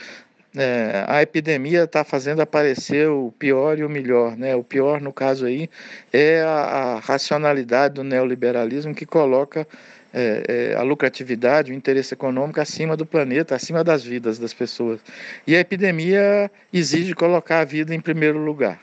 É, 0.56 1.06
a 1.08 1.22
epidemia 1.22 1.84
está 1.84 2.04
fazendo 2.04 2.42
aparecer 2.42 3.08
o 3.08 3.32
pior 3.38 3.78
e 3.78 3.84
o 3.84 3.89
melhor. 3.89 4.36
Né? 4.36 4.56
O 4.56 4.64
pior, 4.64 5.00
no 5.00 5.14
caso 5.14 5.46
aí, 5.46 5.70
é 6.12 6.42
a, 6.42 6.50
a 6.50 7.00
racionalidade 7.00 7.94
do 7.94 8.04
neoliberalismo 8.04 8.96
que 8.96 9.06
coloca 9.06 9.68
é, 10.12 10.72
é, 10.72 10.76
a 10.76 10.82
lucratividade, 10.82 11.72
o 11.72 11.76
interesse 11.76 12.16
econômico 12.16 12.60
acima 12.60 12.98
do 12.98 13.06
planeta, 13.06 13.54
acima 13.54 13.84
das 13.84 14.04
vidas 14.04 14.39
das 14.39 14.52
pessoas. 14.52 15.00
E 15.46 15.56
a 15.56 15.60
epidemia 15.60 16.50
exige 16.74 17.14
colocar 17.14 17.60
a 17.60 17.66
vida 17.66 17.94
em 17.94 18.02
primeiro 18.02 18.44
lugar. 18.44 18.82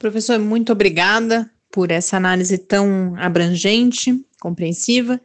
Professor, 0.00 0.40
muito 0.40 0.72
obrigada 0.72 1.48
por 1.70 1.92
essa 1.92 2.16
análise 2.16 2.58
tão 2.58 3.14
abrangente, 3.18 4.20
compreensiva. 4.40 5.20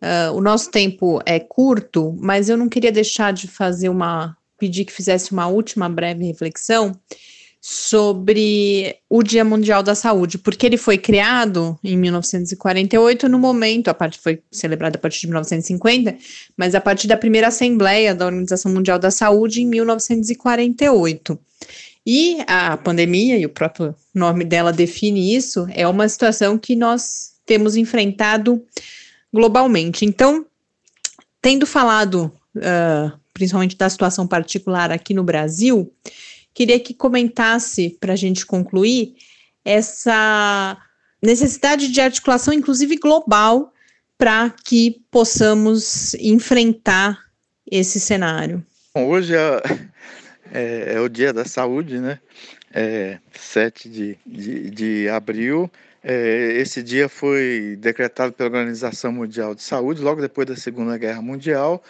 Uh, 0.00 0.32
o 0.34 0.40
nosso 0.40 0.70
tempo 0.70 1.20
é 1.26 1.40
curto, 1.40 2.16
mas 2.20 2.48
eu 2.48 2.56
não 2.56 2.68
queria 2.68 2.92
deixar 2.92 3.32
de 3.32 3.48
fazer 3.48 3.88
uma 3.88 4.36
pedir 4.58 4.84
que 4.84 4.92
fizesse 4.92 5.32
uma 5.32 5.46
última 5.46 5.88
breve 5.88 6.24
reflexão 6.24 6.98
sobre 7.60 8.96
o 9.10 9.22
Dia 9.22 9.44
Mundial 9.44 9.82
da 9.82 9.94
Saúde, 9.94 10.38
porque 10.38 10.64
ele 10.64 10.76
foi 10.76 10.96
criado 10.96 11.78
em 11.82 11.96
1948, 11.96 13.28
no 13.28 13.38
momento, 13.38 13.88
a 13.88 13.94
parte 13.94 14.18
foi 14.18 14.40
celebrada 14.50 14.96
a 14.96 15.00
partir 15.00 15.20
de 15.20 15.26
1950, 15.26 16.16
mas 16.56 16.74
a 16.74 16.80
partir 16.80 17.08
da 17.08 17.16
primeira 17.16 17.48
assembleia 17.48 18.14
da 18.14 18.26
Organização 18.26 18.72
Mundial 18.72 18.98
da 18.98 19.10
Saúde 19.10 19.62
em 19.62 19.66
1948. 19.66 21.38
E 22.06 22.38
a 22.46 22.76
pandemia, 22.76 23.36
e 23.36 23.44
o 23.44 23.50
próprio 23.50 23.94
nome 24.14 24.44
dela 24.44 24.72
define 24.72 25.34
isso, 25.34 25.66
é 25.72 25.86
uma 25.86 26.08
situação 26.08 26.56
que 26.56 26.74
nós 26.74 27.32
temos 27.44 27.76
enfrentado 27.76 28.62
globalmente. 29.32 30.04
Então, 30.04 30.44
tendo 31.40 31.66
falado 31.66 32.32
uh, 32.56 33.18
principalmente 33.32 33.76
da 33.76 33.88
situação 33.88 34.26
particular 34.26 34.90
aqui 34.90 35.14
no 35.14 35.22
Brasil, 35.22 35.92
queria 36.52 36.80
que 36.80 36.92
comentasse, 36.92 37.96
para 38.00 38.14
a 38.14 38.16
gente 38.16 38.44
concluir, 38.44 39.14
essa 39.64 40.76
necessidade 41.22 41.88
de 41.88 42.00
articulação, 42.00 42.52
inclusive 42.52 42.96
global, 42.96 43.72
para 44.16 44.50
que 44.64 45.00
possamos 45.10 46.14
enfrentar 46.14 47.18
esse 47.70 48.00
cenário. 48.00 48.64
Bom, 48.92 49.06
hoje 49.06 49.36
é, 49.36 49.62
é, 50.52 50.94
é, 50.94 51.00
o 51.00 51.08
Dia 51.08 51.32
da 51.32 51.44
Saúde, 51.44 51.98
né? 52.00 52.18
É 52.72 53.18
7 53.32 53.88
de, 53.88 54.18
de, 54.26 54.70
de 54.70 55.08
abril. 55.08 55.70
É, 56.10 56.52
esse 56.56 56.82
dia 56.82 57.06
foi 57.06 57.76
decretado 57.78 58.32
pela 58.32 58.48
Organização 58.48 59.12
Mundial 59.12 59.54
de 59.54 59.62
Saúde, 59.62 60.00
logo 60.00 60.22
depois 60.22 60.46
da 60.48 60.56
Segunda 60.56 60.96
Guerra 60.96 61.20
Mundial, 61.20 61.82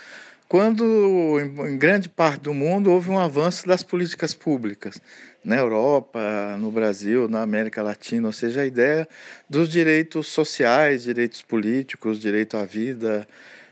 quando 0.49 1.39
em 1.39 1.79
grande 1.79 2.09
parte 2.09 2.41
do 2.41 2.53
mundo 2.53 2.91
houve 2.91 3.11
um 3.11 3.19
avanço 3.19 3.65
das 3.69 3.85
políticas 3.85 4.35
públicas, 4.35 5.01
na 5.45 5.57
Europa, 5.57 6.19
no 6.59 6.73
Brasil, 6.73 7.29
na 7.29 7.43
América 7.43 7.81
Latina, 7.81 8.27
ou 8.27 8.33
seja, 8.33 8.63
a 8.63 8.67
ideia 8.67 9.07
dos 9.49 9.69
direitos 9.69 10.27
sociais, 10.27 11.05
direitos 11.05 11.41
políticos, 11.41 12.19
direito 12.19 12.57
à 12.57 12.65
vida. 12.65 13.25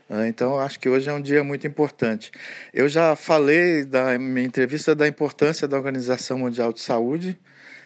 Né? 0.07 0.29
Então, 0.29 0.57
acho 0.57 0.79
que 0.79 0.87
hoje 0.87 1.09
é 1.09 1.13
um 1.13 1.21
dia 1.21 1.43
muito 1.43 1.67
importante. 1.67 2.31
Eu 2.73 2.87
já 2.87 3.17
falei 3.17 3.83
da 3.83 4.17
minha 4.17 4.45
entrevista 4.45 4.95
da 4.95 5.09
importância 5.09 5.67
da 5.67 5.75
Organização 5.75 6.39
Mundial 6.39 6.71
de 6.71 6.79
Saúde, 6.79 7.37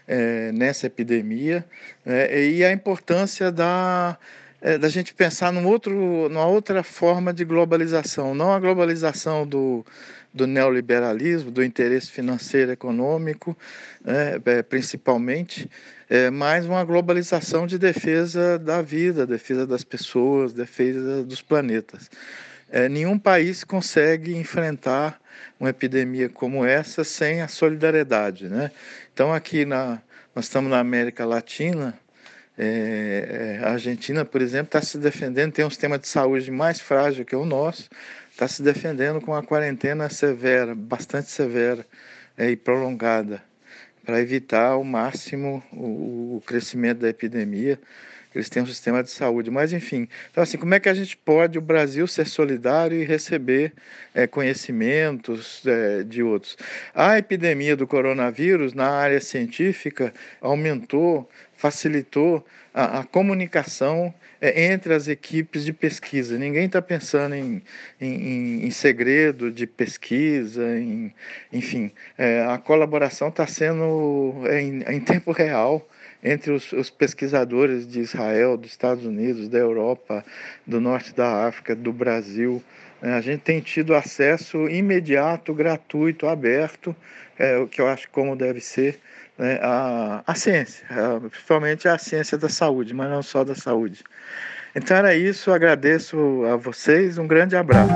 é, 0.08 0.52
nessa 0.52 0.88
epidemia 0.88 1.66
é, 2.06 2.46
e 2.46 2.64
a 2.64 2.72
importância 2.72 3.52
da, 3.52 4.18
é, 4.62 4.78
da 4.78 4.90
gente 4.90 5.14
pensar 5.14 5.52
num 5.52 5.66
outro, 5.66 6.30
numa 6.30 6.46
outra 6.46 6.84
forma 6.84 7.34
de 7.34 7.46
globalização, 7.46 8.36
não 8.36 8.52
a 8.54 8.60
globalização 8.60 9.46
do, 9.46 9.86
do 10.34 10.48
neoliberalismo, 10.48 11.52
do 11.52 11.64
interesse 11.64 12.12
financeiro 12.12 12.72
econômico, 12.72 13.58
né, 14.04 14.40
é, 14.46 14.62
principalmente, 14.62 15.70
é, 16.10 16.30
mas 16.30 16.66
uma 16.66 16.84
globalização 16.84 17.66
de 17.66 17.78
defesa 17.78 18.60
da 18.60 18.82
vida, 18.82 19.26
defesa 19.26 19.66
das 19.66 19.84
pessoas, 19.84 20.54
defesa 20.54 21.24
dos 21.24 21.42
planetas. 21.42 22.10
É, 22.70 22.88
nenhum 22.88 23.20
país 23.20 23.64
consegue 23.64 24.36
enfrentar 24.36 25.20
uma 25.62 25.70
epidemia 25.70 26.28
como 26.28 26.66
essa 26.66 27.04
sem 27.04 27.42
a 27.42 27.48
solidariedade, 27.48 28.50
né? 28.50 28.72
Então 29.14 29.32
aqui 29.32 29.64
na 29.64 30.02
nós 30.34 30.46
estamos 30.46 30.72
na 30.72 30.80
América 30.80 31.26
Latina, 31.26 31.94
é, 32.58 33.60
é 33.60 33.66
a 33.66 33.74
Argentina, 33.74 34.24
por 34.24 34.42
exemplo, 34.42 34.68
está 34.68 34.82
se 34.82 34.98
defendendo, 34.98 35.52
tem 35.52 35.66
um 35.66 35.70
sistema 35.70 36.00
de 36.00 36.08
saúde 36.08 36.50
mais 36.50 36.80
frágil 36.80 37.26
que 37.26 37.36
o 37.36 37.46
nosso, 37.46 37.90
está 38.32 38.48
se 38.48 38.64
defendendo 38.64 39.20
com 39.22 39.32
uma 39.32 39.44
quarentena 39.44 40.10
severa, 40.10 40.74
bastante 40.74 41.30
severa 41.30 41.86
é, 42.38 42.50
e 42.50 42.56
prolongada, 42.56 43.44
para 44.06 44.22
evitar 44.22 44.70
ao 44.70 44.84
máximo 44.86 45.62
o, 45.74 46.38
o 46.38 46.44
crescimento 46.46 47.00
da 47.00 47.10
epidemia 47.10 47.78
eles 48.34 48.50
têm 48.50 48.64
um 48.64 48.66
sistema 48.66 49.04
de 49.04 49.10
saúde. 49.10 49.52
Mas, 49.52 49.74
enfim, 49.74 50.08
então, 50.30 50.42
assim, 50.42 50.58
como 50.58 50.74
é 50.74 50.80
que 50.80 50.90
a 50.90 50.94
gente 50.94 51.18
pode, 51.18 51.58
o 51.58 51.62
Brasil, 51.62 52.08
ser 52.08 52.26
solidário 52.26 52.98
e 52.98 53.04
receber 53.04 53.74
é, 54.14 54.26
conhecimentos 54.26 55.66
é, 55.66 56.04
de 56.04 56.24
outros? 56.24 56.58
A 56.94 57.18
epidemia 57.18 57.76
do 57.76 57.86
coronavírus, 57.86 58.74
na 58.74 58.90
área 58.90 59.20
científica, 59.20 60.14
aumentou, 60.40 61.30
facilitou 61.56 62.46
a, 62.74 63.00
a 63.00 63.04
comunicação 63.04 64.14
é, 64.40 64.72
entre 64.72 64.94
as 64.94 65.10
equipes 65.10 65.66
de 65.66 65.74
pesquisa. 65.74 66.38
Ninguém 66.38 66.66
está 66.66 66.82
pensando 66.82 67.36
em, 67.36 67.62
em, 68.00 68.66
em, 68.66 68.72
segredo 68.72 69.52
de 69.52 69.68
pesquisa, 69.68 70.80
em, 70.80 71.14
enfim, 71.52 71.92
a 72.48 72.58
colaboração 72.58 73.28
está 73.28 73.46
sendo 73.46 74.34
em 74.50 75.00
tempo 75.02 75.32
real 75.32 75.88
entre 76.24 76.52
os, 76.52 76.72
os, 76.72 76.90
pesquisadores 76.90 77.88
de 77.88 78.00
Israel, 78.00 78.58
dos 78.58 78.72
Estados 78.72 79.06
Unidos, 79.06 79.50
da 79.50 79.58
Europa, 79.58 80.24
do 80.66 80.80
norte 80.80 81.14
da 81.14 81.48
África, 81.48 81.76
do 81.76 81.92
Brasil. 81.92 82.64
É, 83.02 83.14
a 83.14 83.22
gente 83.22 83.42
tem 83.42 83.60
tido 83.60 83.96
acesso 83.96 84.70
imediato, 84.70 85.54
gratuito, 85.54 86.28
aberto, 86.28 86.96
é, 87.38 87.58
o 87.58 87.68
que 87.68 87.82
eu 87.82 87.88
acho 87.88 88.10
como 88.12 88.36
deve 88.36 88.60
ser 88.60 89.00
né, 89.38 89.60
a, 89.62 90.24
a 90.28 90.36
ciência, 90.36 90.86
a, 90.90 91.20
principalmente 91.20 91.88
a 91.88 91.98
ciência 91.98 92.38
da 92.38 92.50
saúde, 92.50 92.94
mas 92.94 93.10
não 93.10 93.24
só 93.24 93.44
da 93.44 93.56
saúde. 93.56 94.04
Então 94.76 94.96
era 94.96 95.16
isso, 95.16 95.52
agradeço 95.52 96.46
a 96.46 96.56
vocês, 96.56 97.18
um 97.18 97.28
grande 97.28 97.56
abraço. 97.56 97.92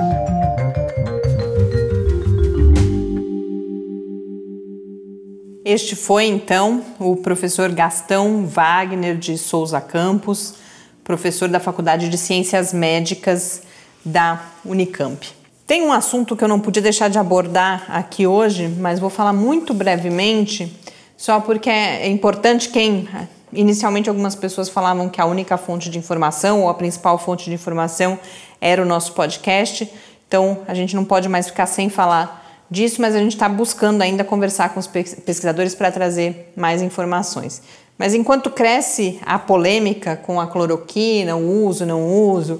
Este 5.68 5.96
foi 5.96 6.26
então 6.26 6.80
o 6.96 7.16
professor 7.16 7.72
Gastão 7.72 8.46
Wagner 8.46 9.16
de 9.16 9.36
Souza 9.36 9.80
Campos, 9.80 10.54
professor 11.02 11.48
da 11.48 11.58
Faculdade 11.58 12.08
de 12.08 12.16
Ciências 12.16 12.72
Médicas 12.72 13.62
da 14.04 14.40
Unicamp. 14.64 15.28
Tem 15.66 15.82
um 15.82 15.92
assunto 15.92 16.36
que 16.36 16.44
eu 16.44 16.46
não 16.46 16.60
podia 16.60 16.80
deixar 16.80 17.10
de 17.10 17.18
abordar 17.18 17.84
aqui 17.88 18.28
hoje, 18.28 18.68
mas 18.78 19.00
vou 19.00 19.10
falar 19.10 19.32
muito 19.32 19.74
brevemente, 19.74 20.72
só 21.16 21.40
porque 21.40 21.68
é 21.68 22.08
importante 22.08 22.68
quem 22.68 23.08
inicialmente 23.52 24.08
algumas 24.08 24.36
pessoas 24.36 24.68
falavam 24.68 25.08
que 25.08 25.20
a 25.20 25.26
única 25.26 25.56
fonte 25.56 25.90
de 25.90 25.98
informação 25.98 26.62
ou 26.62 26.68
a 26.68 26.74
principal 26.74 27.18
fonte 27.18 27.46
de 27.46 27.54
informação 27.54 28.16
era 28.60 28.80
o 28.80 28.84
nosso 28.84 29.14
podcast. 29.14 29.92
Então 30.28 30.60
a 30.68 30.74
gente 30.74 30.94
não 30.94 31.04
pode 31.04 31.28
mais 31.28 31.48
ficar 31.48 31.66
sem 31.66 31.88
falar 31.88 32.45
disso, 32.70 33.00
mas 33.00 33.14
a 33.14 33.18
gente 33.18 33.32
está 33.32 33.48
buscando 33.48 34.02
ainda 34.02 34.24
conversar 34.24 34.70
com 34.70 34.80
os 34.80 34.86
pesquisadores 34.86 35.74
para 35.74 35.90
trazer 35.90 36.52
mais 36.56 36.82
informações. 36.82 37.62
Mas 37.98 38.14
enquanto 38.14 38.50
cresce 38.50 39.18
a 39.24 39.38
polêmica 39.38 40.16
com 40.16 40.40
a 40.40 40.46
cloroquina, 40.46 41.34
o 41.36 41.64
uso, 41.66 41.86
não 41.86 42.06
uso, 42.06 42.54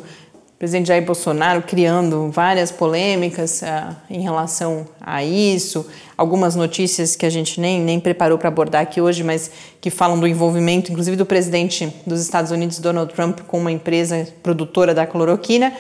o 0.57 0.59
presidente 0.59 0.89
Jair 0.89 1.05
Bolsonaro 1.05 1.61
criando 1.61 2.31
várias 2.31 2.73
polêmicas 2.73 3.61
uh, 3.61 3.95
em 4.09 4.23
relação 4.23 4.87
a 4.99 5.23
isso, 5.23 5.87
algumas 6.17 6.57
notícias 6.57 7.15
que 7.15 7.27
a 7.27 7.31
gente 7.31 7.61
nem, 7.61 7.79
nem 7.79 8.01
preparou 8.01 8.39
para 8.39 8.49
abordar 8.49 8.81
aqui 8.81 8.99
hoje, 8.99 9.23
mas 9.23 9.51
que 9.79 9.91
falam 9.91 10.19
do 10.19 10.27
envolvimento, 10.27 10.91
inclusive 10.91 11.15
do 11.15 11.27
presidente 11.27 11.93
dos 12.07 12.23
Estados 12.23 12.51
Unidos, 12.51 12.79
Donald 12.79 13.13
Trump, 13.13 13.41
com 13.41 13.59
uma 13.59 13.71
empresa 13.71 14.27
produtora 14.43 14.95
da 14.95 15.07
cloroquina. 15.07 15.75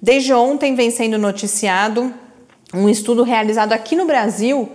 Desde 0.00 0.34
ontem 0.34 0.74
vem 0.74 0.90
sendo 0.90 1.16
noticiado 1.16 2.12
um 2.72 2.88
estudo 2.88 3.22
realizado 3.22 3.72
aqui 3.72 3.96
no 3.96 4.06
Brasil 4.06 4.70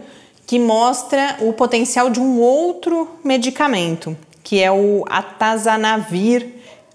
que 0.46 0.60
mostra 0.60 1.38
o 1.42 1.54
potencial 1.54 2.10
de 2.10 2.20
um 2.20 2.40
outro 2.40 3.08
medicamento, 3.24 4.16
que 4.44 4.62
é 4.62 4.72
o 4.72 5.06
atazanavir, 5.08 6.48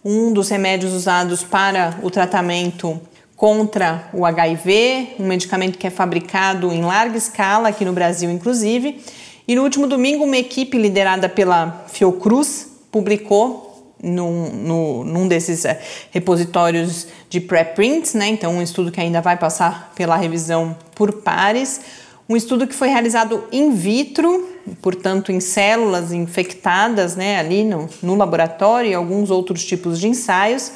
um 0.05 0.32
dos 0.32 0.49
remédios 0.49 0.92
usados 0.92 1.42
para 1.42 1.99
o 2.03 2.11
tratamento 2.11 3.01
contra 3.36 4.09
o 4.12 4.24
HIV, 4.24 5.16
um 5.18 5.26
medicamento 5.26 5.78
que 5.78 5.86
é 5.86 5.90
fabricado 5.90 6.72
em 6.72 6.82
larga 6.82 7.16
escala 7.16 7.68
aqui 7.68 7.84
no 7.84 7.92
Brasil, 7.92 8.30
inclusive. 8.30 9.01
E 9.46 9.55
no 9.55 9.62
último 9.62 9.86
domingo, 9.86 10.24
uma 10.24 10.36
equipe 10.36 10.78
liderada 10.78 11.28
pela 11.28 11.84
Fiocruz 11.88 12.68
publicou 12.90 13.94
num, 14.03 14.51
no, 14.51 15.05
num 15.05 15.28
desses 15.28 15.64
eh, 15.64 15.80
repositórios 16.11 17.07
de 17.29 17.41
preprints, 17.41 18.14
né? 18.14 18.29
então 18.29 18.55
um 18.55 18.62
estudo 18.62 18.91
que 18.91 19.01
ainda 19.01 19.20
vai 19.20 19.37
passar 19.37 19.93
pela 19.95 20.16
revisão 20.16 20.76
por 20.95 21.12
pares, 21.12 21.81
um 22.29 22.37
estudo 22.37 22.66
que 22.66 22.74
foi 22.74 22.89
realizado 22.89 23.45
in 23.51 23.72
vitro, 23.72 24.49
portanto 24.83 25.33
em 25.33 25.41
células 25.41 26.12
infectadas 26.12 27.16
né, 27.16 27.39
ali 27.39 27.64
no, 27.64 27.89
no 28.03 28.14
laboratório 28.14 28.91
e 28.91 28.95
alguns 28.95 29.31
outros 29.31 29.64
tipos 29.64 29.99
de 29.99 30.09
ensaios, 30.09 30.70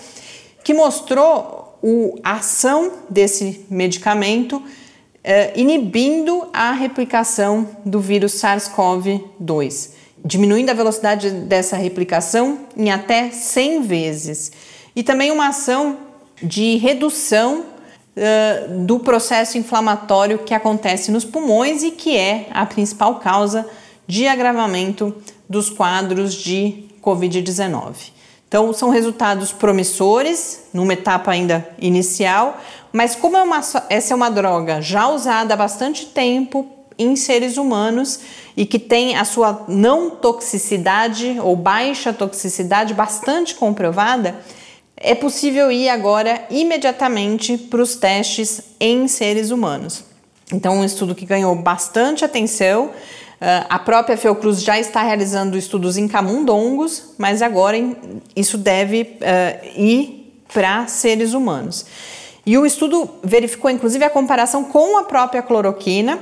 que 0.64 0.72
mostrou 0.72 1.78
o, 1.82 2.18
a 2.22 2.34
ação 2.34 2.92
desse 3.10 3.66
medicamento 3.68 4.62
eh, 5.24 5.52
inibindo 5.56 6.46
a 6.52 6.72
replicação 6.72 7.68
do 7.84 8.00
vírus 8.00 8.40
SARS-CoV-2 8.40 10.02
diminuindo 10.24 10.70
a 10.70 10.74
velocidade 10.74 11.30
dessa 11.30 11.76
replicação 11.76 12.60
em 12.76 12.90
até 12.90 13.30
100 13.30 13.82
vezes. 13.82 14.52
E 14.94 15.02
também 15.02 15.30
uma 15.30 15.48
ação 15.48 15.98
de 16.42 16.76
redução 16.76 17.64
uh, 18.16 18.84
do 18.84 18.98
processo 18.98 19.56
inflamatório 19.58 20.38
que 20.38 20.54
acontece 20.54 21.10
nos 21.10 21.24
pulmões 21.24 21.82
e 21.82 21.90
que 21.90 22.16
é 22.16 22.48
a 22.50 22.66
principal 22.66 23.16
causa 23.16 23.66
de 24.06 24.26
agravamento 24.26 25.14
dos 25.48 25.70
quadros 25.70 26.34
de 26.34 26.84
Covid-19. 27.02 28.12
Então, 28.48 28.70
são 28.74 28.90
resultados 28.90 29.50
promissores, 29.50 30.64
numa 30.74 30.92
etapa 30.92 31.30
ainda 31.30 31.66
inicial, 31.78 32.60
mas 32.92 33.16
como 33.16 33.36
é 33.36 33.42
uma, 33.42 33.60
essa 33.88 34.12
é 34.12 34.14
uma 34.14 34.30
droga 34.30 34.82
já 34.82 35.08
usada 35.08 35.54
há 35.54 35.56
bastante 35.56 36.04
tempo 36.06 36.68
em 36.98 37.16
seres 37.16 37.56
humanos 37.56 38.20
e 38.56 38.66
que 38.66 38.78
tem 38.78 39.16
a 39.16 39.24
sua 39.24 39.64
não 39.66 40.10
toxicidade 40.10 41.38
ou 41.42 41.56
baixa 41.56 42.12
toxicidade 42.12 42.92
bastante 42.92 43.54
comprovada, 43.54 44.38
é 45.02 45.14
possível 45.14 45.70
ir 45.70 45.88
agora 45.88 46.46
imediatamente 46.48 47.58
para 47.58 47.82
os 47.82 47.96
testes 47.96 48.62
em 48.78 49.08
seres 49.08 49.50
humanos. 49.50 50.04
Então, 50.52 50.78
um 50.78 50.84
estudo 50.84 51.14
que 51.14 51.26
ganhou 51.26 51.54
bastante 51.56 52.24
atenção. 52.24 52.86
Uh, 52.86 53.66
a 53.68 53.78
própria 53.78 54.16
Fiocruz 54.16 54.62
já 54.62 54.78
está 54.78 55.02
realizando 55.02 55.58
estudos 55.58 55.96
em 55.96 56.06
camundongos, 56.06 57.14
mas 57.18 57.42
agora 57.42 57.76
isso 58.36 58.56
deve 58.56 59.02
uh, 59.02 59.80
ir 59.80 60.32
para 60.52 60.86
seres 60.86 61.32
humanos. 61.32 61.84
E 62.44 62.56
o 62.56 62.66
estudo 62.66 63.08
verificou 63.22 63.70
inclusive 63.70 64.04
a 64.04 64.10
comparação 64.10 64.64
com 64.64 64.98
a 64.98 65.04
própria 65.04 65.42
cloroquina 65.42 66.18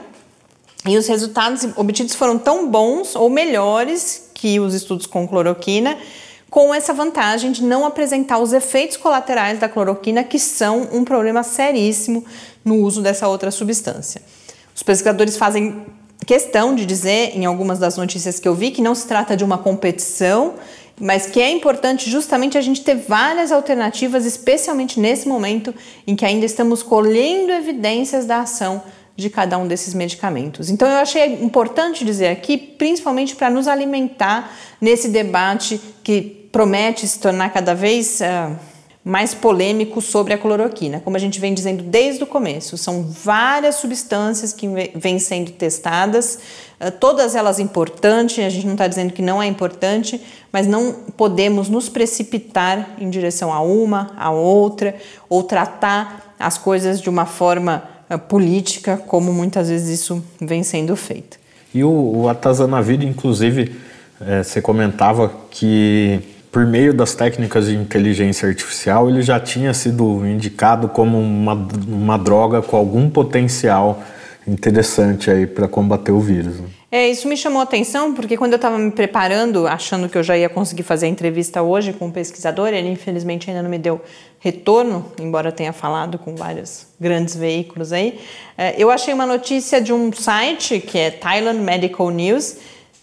e 0.86 0.96
os 0.96 1.06
resultados 1.06 1.66
obtidos 1.76 2.14
foram 2.14 2.38
tão 2.38 2.68
bons 2.68 3.14
ou 3.14 3.28
melhores 3.28 4.30
que 4.32 4.58
os 4.58 4.72
estudos 4.72 5.06
com 5.06 5.28
cloroquina, 5.28 5.98
com 6.50 6.74
essa 6.74 6.92
vantagem 6.92 7.52
de 7.52 7.62
não 7.62 7.86
apresentar 7.86 8.38
os 8.40 8.52
efeitos 8.52 8.96
colaterais 8.96 9.60
da 9.60 9.68
cloroquina, 9.68 10.24
que 10.24 10.38
são 10.38 10.88
um 10.92 11.04
problema 11.04 11.44
seríssimo 11.44 12.24
no 12.64 12.76
uso 12.76 13.00
dessa 13.00 13.28
outra 13.28 13.52
substância. 13.52 14.20
Os 14.74 14.82
pesquisadores 14.82 15.36
fazem 15.36 15.86
questão 16.26 16.74
de 16.74 16.84
dizer, 16.84 17.36
em 17.36 17.44
algumas 17.44 17.78
das 17.78 17.96
notícias 17.96 18.40
que 18.40 18.48
eu 18.48 18.54
vi, 18.54 18.72
que 18.72 18.82
não 18.82 18.94
se 18.94 19.06
trata 19.06 19.36
de 19.36 19.44
uma 19.44 19.58
competição, 19.58 20.54
mas 21.00 21.26
que 21.26 21.40
é 21.40 21.50
importante 21.50 22.10
justamente 22.10 22.58
a 22.58 22.60
gente 22.60 22.82
ter 22.82 22.96
várias 22.96 23.52
alternativas, 23.52 24.26
especialmente 24.26 25.00
nesse 25.00 25.28
momento 25.28 25.72
em 26.06 26.16
que 26.16 26.26
ainda 26.26 26.44
estamos 26.44 26.82
colhendo 26.82 27.52
evidências 27.52 28.26
da 28.26 28.40
ação 28.40 28.82
de 29.16 29.30
cada 29.30 29.56
um 29.56 29.66
desses 29.66 29.94
medicamentos. 29.94 30.68
Então 30.68 30.88
eu 30.88 30.96
achei 30.96 31.42
importante 31.42 32.04
dizer 32.04 32.28
aqui, 32.28 32.56
principalmente 32.56 33.36
para 33.36 33.50
nos 33.50 33.68
alimentar 33.68 34.52
nesse 34.80 35.08
debate 35.08 35.80
que 36.02 36.39
promete 36.52 37.06
se 37.06 37.18
tornar 37.18 37.50
cada 37.50 37.74
vez 37.74 38.20
uh, 38.20 38.56
mais 39.04 39.34
polêmico 39.34 40.00
sobre 40.00 40.34
a 40.34 40.38
cloroquina. 40.38 41.00
Como 41.00 41.16
a 41.16 41.20
gente 41.20 41.40
vem 41.40 41.54
dizendo 41.54 41.82
desde 41.82 42.22
o 42.22 42.26
começo, 42.26 42.76
são 42.76 43.02
várias 43.02 43.76
substâncias 43.76 44.52
que 44.52 44.66
vêm 44.94 45.18
sendo 45.18 45.52
testadas, 45.52 46.38
uh, 46.80 46.90
todas 46.90 47.34
elas 47.34 47.58
importantes, 47.58 48.44
a 48.44 48.48
gente 48.48 48.66
não 48.66 48.74
está 48.74 48.86
dizendo 48.86 49.12
que 49.12 49.22
não 49.22 49.42
é 49.42 49.46
importante, 49.46 50.20
mas 50.52 50.66
não 50.66 50.92
podemos 51.16 51.68
nos 51.68 51.88
precipitar 51.88 52.96
em 52.98 53.08
direção 53.08 53.52
a 53.52 53.60
uma, 53.60 54.12
a 54.16 54.30
outra, 54.30 54.94
ou 55.28 55.42
tratar 55.42 56.34
as 56.38 56.56
coisas 56.58 57.00
de 57.00 57.08
uma 57.08 57.26
forma 57.26 57.84
política, 58.28 58.96
como 58.96 59.32
muitas 59.32 59.68
vezes 59.68 60.00
isso 60.00 60.22
vem 60.40 60.62
sendo 60.64 60.96
feito. 60.96 61.38
E 61.72 61.84
o, 61.84 61.90
o 61.90 62.28
Atazanavir, 62.28 63.02
inclusive, 63.02 63.76
é, 64.20 64.42
você 64.42 64.60
comentava 64.60 65.32
que 65.50 66.20
por 66.50 66.66
meio 66.66 66.92
das 66.92 67.14
técnicas 67.14 67.66
de 67.66 67.76
inteligência 67.76 68.48
artificial 68.48 69.08
ele 69.08 69.22
já 69.22 69.38
tinha 69.38 69.72
sido 69.72 70.26
indicado 70.26 70.88
como 70.88 71.18
uma, 71.18 71.54
uma 71.88 72.18
droga 72.18 72.60
com 72.60 72.76
algum 72.76 73.08
potencial 73.08 74.02
interessante 74.46 75.30
aí 75.30 75.46
para 75.46 75.68
combater 75.68 76.12
o 76.12 76.20
vírus. 76.20 76.58
Né? 76.58 76.68
É, 76.92 77.08
isso 77.08 77.28
me 77.28 77.36
chamou 77.36 77.60
a 77.60 77.62
atenção 77.62 78.12
porque 78.14 78.36
quando 78.36 78.52
eu 78.52 78.56
estava 78.56 78.76
me 78.76 78.90
preparando, 78.90 79.68
achando 79.68 80.08
que 80.08 80.18
eu 80.18 80.24
já 80.24 80.36
ia 80.36 80.48
conseguir 80.48 80.82
fazer 80.82 81.06
a 81.06 81.08
entrevista 81.08 81.62
hoje 81.62 81.92
com 81.92 82.06
o 82.06 82.08
um 82.08 82.10
pesquisador, 82.10 82.68
ele 82.68 82.88
infelizmente 82.88 83.48
ainda 83.48 83.62
não 83.62 83.70
me 83.70 83.78
deu 83.78 84.00
retorno, 84.40 85.06
embora 85.20 85.52
tenha 85.52 85.72
falado 85.72 86.18
com 86.18 86.34
vários 86.34 86.86
grandes 86.98 87.36
veículos 87.36 87.92
aí. 87.92 88.18
É, 88.58 88.74
eu 88.76 88.90
achei 88.90 89.14
uma 89.14 89.26
notícia 89.26 89.80
de 89.80 89.92
um 89.92 90.12
site 90.12 90.80
que 90.80 90.98
é 90.98 91.10
Thailand 91.12 91.60
Medical 91.60 92.10
News, 92.10 92.56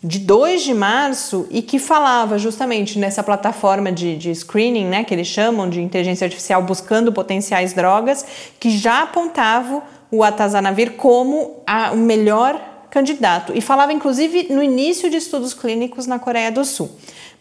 de 0.04 0.20
2 0.20 0.62
de 0.62 0.74
março, 0.74 1.48
e 1.50 1.62
que 1.62 1.80
falava 1.80 2.38
justamente 2.38 3.00
nessa 3.00 3.24
plataforma 3.24 3.91
de, 3.91 4.16
de 4.16 4.34
screening, 4.34 4.86
né, 4.86 5.04
que 5.04 5.14
eles 5.14 5.28
chamam 5.28 5.68
de 5.70 5.82
inteligência 5.82 6.26
artificial 6.26 6.62
buscando 6.62 7.12
potenciais 7.12 7.74
drogas, 7.74 8.26
que 8.60 8.70
já 8.70 9.04
apontavam 9.04 9.82
o 10.12 10.24
atazanavir 10.24 10.93
como 10.93 11.62
a, 11.66 11.91
o 11.91 11.98
melhor 11.98 12.62
candidato 12.89 13.52
e 13.54 13.60
falava 13.60 13.91
inclusive 13.91 14.48
no 14.50 14.64
início 14.64 15.10
de 15.10 15.18
estudos 15.18 15.54
clínicos 15.54 16.08
na 16.08 16.18
Coreia 16.18 16.52
do 16.52 16.64
Sul. 16.64 16.89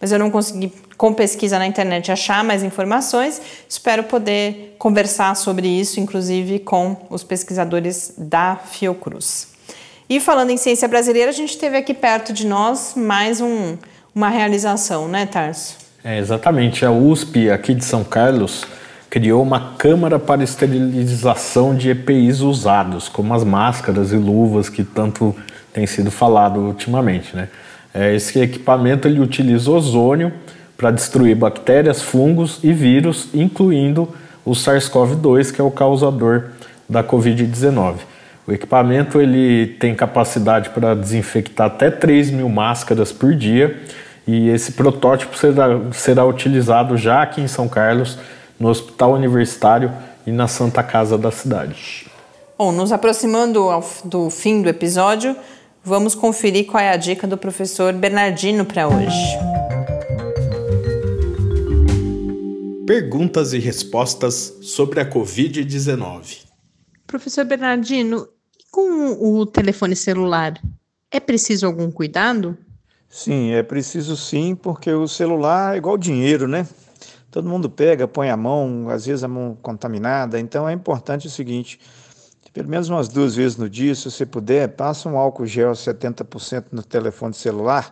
mas 0.00 0.11
eu 0.11 0.18
não 0.18 0.30
consegui, 0.30 0.72
com 0.96 1.12
pesquisa 1.14 1.59
na 1.59 1.66
internet, 1.66 2.11
achar 2.11 2.42
mais 2.42 2.62
informações. 2.62 3.40
Espero 3.68 4.04
poder 4.04 4.74
conversar 4.78 5.36
sobre 5.36 5.68
isso, 5.68 6.00
inclusive 6.00 6.59
com 6.59 6.96
os 7.11 7.22
pesquisadores 7.22 8.14
da 8.16 8.57
Fiocruz. 8.57 9.55
E 10.09 10.20
falando 10.20 10.50
em 10.50 10.57
ciência 10.57 10.86
brasileira, 10.86 11.30
a 11.30 11.34
gente 11.34 11.59
teve 11.59 11.76
aqui 11.76 11.92
perto 11.92 12.32
de 12.32 12.46
nós 12.46 12.94
mais 12.96 13.40
um, 13.40 13.76
uma 14.14 14.28
realização, 14.28 15.09
né, 15.09 15.26
Tarso? 15.26 15.76
É, 16.04 16.16
exatamente. 16.18 16.84
A 16.84 16.92
USP, 16.92 17.50
aqui 17.50 17.74
de 17.74 17.84
São 17.84 18.04
Carlos, 18.04 18.64
criou 19.11 19.42
uma 19.42 19.74
câmara 19.76 20.16
para 20.16 20.44
esterilização 20.44 21.74
de 21.74 21.90
EPIs 21.90 22.38
usados, 22.38 23.09
como 23.09 23.34
as 23.34 23.42
máscaras 23.42 24.12
e 24.12 24.16
luvas 24.16 24.68
que 24.68 24.84
tanto 24.84 25.34
tem 25.72 25.88
sido 25.88 26.12
falado 26.12 26.61
ultimamente. 26.61 27.34
Né? 27.34 27.48
É, 27.92 28.14
esse 28.14 28.38
equipamento 28.38 29.09
ele 29.09 29.18
utiliza 29.18 29.72
ozônio 29.72 30.32
para 30.76 30.92
destruir 30.92 31.34
bactérias, 31.34 32.00
fungos 32.00 32.61
e 32.62 32.72
vírus, 32.72 33.28
incluindo 33.34 34.14
o 34.44 34.52
SARS-CoV-2, 34.52 35.52
que 35.52 35.61
é 35.61 35.64
o 35.64 35.70
causador 35.72 36.50
da 36.88 37.02
Covid-19. 37.02 37.96
O 38.47 38.53
equipamento 38.53 39.20
ele 39.20 39.66
tem 39.80 39.92
capacidade 39.94 40.70
para 40.70 40.94
desinfectar 40.94 41.66
até 41.66 41.90
3 41.90 42.30
mil 42.30 42.49
máscaras 42.49 43.11
por 43.11 43.34
dia 43.34 43.82
e 44.24 44.49
esse 44.49 44.72
protótipo 44.72 45.36
será, 45.36 45.66
será 45.92 46.24
utilizado 46.24 46.97
já 46.97 47.22
aqui 47.22 47.40
em 47.40 47.49
São 47.49 47.68
Carlos, 47.68 48.18
no 48.59 48.68
Hospital 48.68 49.14
Universitário 49.14 49.92
e 50.24 50.30
na 50.30 50.47
Santa 50.47 50.82
Casa 50.82 51.18
da 51.18 51.32
cidade. 51.32 52.07
Bom, 52.57 52.70
nos 52.70 52.92
aproximando 52.92 53.68
do 54.05 54.30
fim 54.30 54.62
do 54.62 54.68
episódio, 54.68 55.36
vamos 55.84 56.14
conferir 56.14 56.66
qual 56.66 56.82
é 56.82 56.90
a 56.90 56.97
dica 56.97 57.26
do 57.26 57.36
professor 57.36 57.92
Bernardino 57.92 58.64
para 58.64 58.86
hoje. 58.86 59.38
Perguntas 62.86 63.53
e 63.53 63.59
respostas 63.59 64.55
sobre 64.62 65.01
a 65.01 65.11
Covid-19. 65.11 66.47
Professor 67.07 67.44
Bernardino, 67.44 68.26
com 68.76 69.40
o 69.40 69.46
telefone 69.46 69.96
celular, 69.96 70.52
é 71.10 71.18
preciso 71.18 71.64
algum 71.64 71.90
cuidado? 71.90 72.58
Sim, 73.08 73.52
é 73.52 73.62
preciso 73.62 74.14
sim, 74.18 74.54
porque 74.54 74.92
o 74.92 75.08
celular 75.08 75.74
é 75.74 75.78
igual 75.78 75.96
dinheiro, 75.96 76.46
né? 76.46 76.68
Todo 77.30 77.48
mundo 77.48 77.70
pega, 77.70 78.06
põe 78.06 78.28
a 78.28 78.36
mão, 78.36 78.90
às 78.90 79.06
vezes 79.06 79.24
a 79.24 79.28
mão 79.28 79.56
contaminada. 79.62 80.38
Então 80.38 80.68
é 80.68 80.74
importante 80.74 81.26
o 81.26 81.30
seguinte: 81.30 81.80
pelo 82.52 82.68
menos 82.68 82.90
umas 82.90 83.08
duas 83.08 83.34
vezes 83.34 83.56
no 83.56 83.70
dia, 83.70 83.94
se 83.94 84.10
você 84.10 84.26
puder, 84.26 84.68
passa 84.68 85.08
um 85.08 85.16
álcool 85.16 85.46
gel 85.46 85.72
70% 85.72 86.66
no 86.72 86.82
telefone 86.82 87.32
celular 87.32 87.90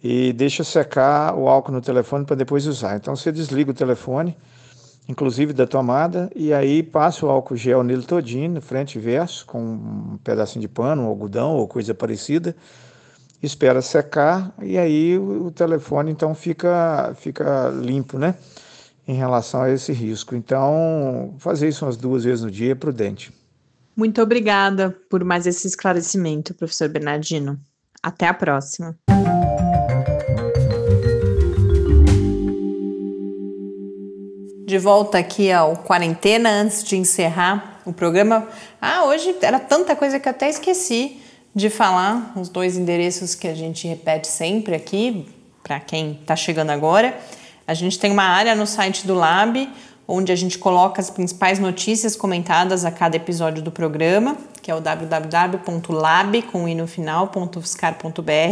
e 0.00 0.32
deixa 0.32 0.62
secar 0.62 1.34
o 1.34 1.48
álcool 1.48 1.72
no 1.72 1.80
telefone 1.80 2.24
para 2.24 2.36
depois 2.36 2.68
usar. 2.68 2.94
Então 2.94 3.16
você 3.16 3.32
desliga 3.32 3.72
o 3.72 3.74
telefone, 3.74 4.36
inclusive 5.08 5.52
da 5.52 5.66
tomada, 5.66 6.30
e 6.36 6.52
aí 6.52 6.82
passa 6.82 7.24
o 7.24 7.30
álcool 7.30 7.56
gel 7.56 7.82
nele 7.82 8.02
todinho, 8.02 8.60
frente 8.60 8.96
e 8.96 9.00
verso, 9.00 9.46
com 9.46 9.60
um 9.60 10.18
pedacinho 10.22 10.60
de 10.60 10.68
pano, 10.68 11.02
um 11.02 11.06
algodão 11.06 11.56
ou 11.56 11.66
coisa 11.66 11.94
parecida 11.94 12.54
espera 13.42 13.80
secar 13.80 14.52
e 14.60 14.76
aí 14.76 15.18
o, 15.18 15.50
telefone 15.50 16.10
então 16.10 16.34
fica, 16.34 17.14
fica 17.16 17.68
limpo, 17.68 18.18
né? 18.18 18.34
Em 19.06 19.14
relação 19.14 19.62
a 19.62 19.70
esse 19.70 19.92
risco. 19.92 20.34
Então, 20.34 21.34
fazer 21.38 21.68
isso 21.68 21.84
umas 21.84 21.96
duas 21.96 22.24
vezes 22.24 22.44
no 22.44 22.50
dia 22.50 22.72
é 22.72 22.74
prudente. 22.74 23.32
Muito 23.96 24.20
obrigada 24.20 24.94
por 25.08 25.24
mais 25.24 25.46
esse 25.46 25.66
esclarecimento, 25.66 26.54
professor 26.54 26.88
Bernardino. 26.88 27.58
Até 28.02 28.28
a 28.28 28.34
próxima. 28.34 28.96
De 34.68 34.76
volta 34.76 35.16
aqui 35.16 35.50
ao 35.50 35.78
Quarentena, 35.78 36.50
antes 36.50 36.84
de 36.84 36.94
encerrar 36.94 37.80
o 37.86 37.92
programa. 37.94 38.46
Ah, 38.78 39.04
hoje 39.04 39.34
era 39.40 39.58
tanta 39.58 39.96
coisa 39.96 40.20
que 40.20 40.28
eu 40.28 40.30
até 40.30 40.46
esqueci 40.46 41.22
de 41.54 41.70
falar 41.70 42.34
os 42.36 42.50
dois 42.50 42.76
endereços 42.76 43.34
que 43.34 43.48
a 43.48 43.54
gente 43.54 43.88
repete 43.88 44.28
sempre 44.28 44.74
aqui, 44.74 45.26
para 45.62 45.80
quem 45.80 46.18
está 46.20 46.36
chegando 46.36 46.68
agora. 46.68 47.18
A 47.66 47.72
gente 47.72 47.98
tem 47.98 48.10
uma 48.10 48.24
área 48.24 48.54
no 48.54 48.66
site 48.66 49.06
do 49.06 49.14
Lab, 49.14 49.72
onde 50.06 50.32
a 50.32 50.36
gente 50.36 50.58
coloca 50.58 51.00
as 51.00 51.08
principais 51.08 51.58
notícias 51.58 52.14
comentadas 52.14 52.84
a 52.84 52.90
cada 52.90 53.16
episódio 53.16 53.62
do 53.62 53.72
programa, 53.72 54.36
que 54.60 54.70
é 54.70 54.74
o 54.74 54.82
www.lab, 54.82 56.42
com 56.42 56.68
i 56.68 56.74
no 56.74 56.86
final, 56.86 57.32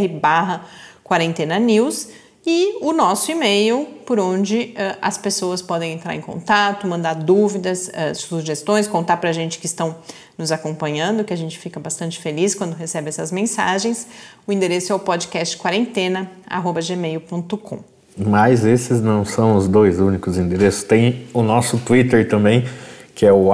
barra 0.09 0.65
quarentena 1.05 1.59
news 1.59 2.09
e 2.47 2.79
o 2.81 2.93
nosso 2.93 3.33
e-mail, 3.33 3.89
por 4.07 4.21
onde 4.21 4.73
uh, 4.77 4.97
as 5.03 5.19
pessoas 5.19 5.61
podem 5.61 5.95
entrar 5.95 6.15
em 6.15 6.21
contato, 6.21 6.87
mandar 6.87 7.15
dúvidas, 7.15 7.89
uh, 7.89 8.15
sugestões, 8.15 8.87
contar 8.87 9.17
para 9.17 9.31
a 9.31 9.33
gente 9.33 9.59
que 9.59 9.67
estão 9.67 9.97
nos 10.39 10.53
acompanhando, 10.53 11.25
que 11.25 11.33
a 11.33 11.37
gente 11.37 11.59
fica 11.59 11.81
bastante 11.81 12.21
feliz 12.21 12.55
quando 12.55 12.75
recebe 12.75 13.09
essas 13.09 13.33
mensagens. 13.33 14.07
O 14.47 14.53
endereço 14.53 14.93
é 14.93 14.95
o 14.95 15.01
podcastquarentena@gmail.com. 15.01 17.81
Mas 18.17 18.65
esses 18.65 19.03
não 19.03 19.25
são 19.25 19.57
os 19.57 19.67
dois 19.67 19.99
únicos 19.99 20.39
endereços. 20.39 20.85
Tem 20.85 21.27
o 21.35 21.43
nosso 21.43 21.79
Twitter 21.79 22.29
também, 22.29 22.65
que 23.13 23.27
é 23.27 23.33
o 23.33 23.51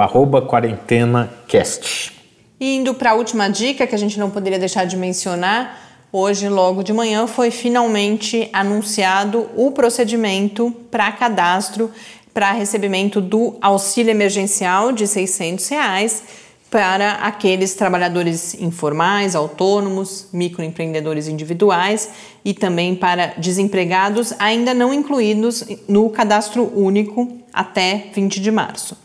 quarentenacast. 0.47 2.13
E 2.59 2.75
indo 2.75 2.93
para 2.93 3.09
a 3.11 3.15
última 3.15 3.49
dica 3.49 3.87
que 3.87 3.95
a 3.95 3.97
gente 3.97 4.19
não 4.19 4.29
poderia 4.29 4.59
deixar 4.59 4.85
de 4.85 4.95
mencionar, 4.95 5.92
Hoje, 6.15 6.47
logo 6.47 6.83
de 6.83 6.93
manhã, 6.93 7.25
foi 7.25 7.49
finalmente 7.49 8.47
anunciado 8.53 9.49
o 9.55 9.71
procedimento 9.71 10.69
para 10.91 11.11
cadastro 11.11 11.89
para 12.31 12.51
recebimento 12.51 13.19
do 13.19 13.57
auxílio 13.59 14.11
emergencial 14.11 14.91
de 14.91 15.07
600 15.07 15.67
reais 15.69 16.23
para 16.69 17.13
aqueles 17.13 17.73
trabalhadores 17.73 18.53
informais, 18.61 19.35
autônomos, 19.35 20.27
microempreendedores 20.31 21.27
individuais 21.27 22.11
e 22.45 22.53
também 22.53 22.93
para 22.93 23.33
desempregados 23.39 24.35
ainda 24.37 24.71
não 24.71 24.93
incluídos 24.93 25.65
no 25.87 26.11
cadastro 26.11 26.71
único 26.75 27.39
até 27.51 28.11
20 28.13 28.39
de 28.39 28.51
março. 28.51 28.95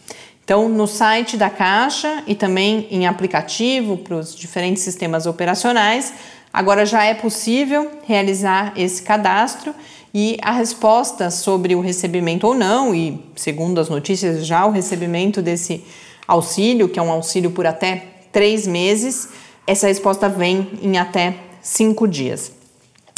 Então, 0.45 0.67
no 0.67 0.87
site 0.87 1.37
da 1.37 1.51
Caixa 1.51 2.23
e 2.27 2.35
também 2.35 2.87
em 2.91 3.07
aplicativo 3.07 3.99
para 3.99 4.17
os 4.17 4.35
diferentes 4.35 4.83
sistemas 4.83 5.27
operacionais, 5.27 6.15
Agora 6.53 6.87
já 6.87 7.05
é 7.05 7.15
possível 7.15 7.91
realizar 8.07 8.73
esse 8.77 9.03
cadastro 9.03 9.75
e 10.13 10.39
a 10.41 10.53
resposta 10.53 11.31
sobre 11.31 11.75
o 11.75 11.81
recebimento 11.81 12.47
ou 12.47 12.55
não, 12.55 12.95
e 12.95 13.23
segundo 13.37 13.79
as 13.81 13.89
notícias, 13.89 14.47
já 14.47 14.65
o 14.65 14.71
recebimento 14.71 15.43
desse 15.43 15.85
auxílio, 16.27 16.89
que 16.89 16.99
é 16.99 17.03
um 17.03 17.11
auxílio 17.11 17.51
por 17.51 17.67
até 17.67 18.07
três 18.33 18.67
meses, 18.67 19.29
essa 19.67 19.87
resposta 19.87 20.29
vem 20.29 20.79
em 20.83 20.99
até 20.99 21.37
cinco 21.61 22.09
dias. 22.09 22.53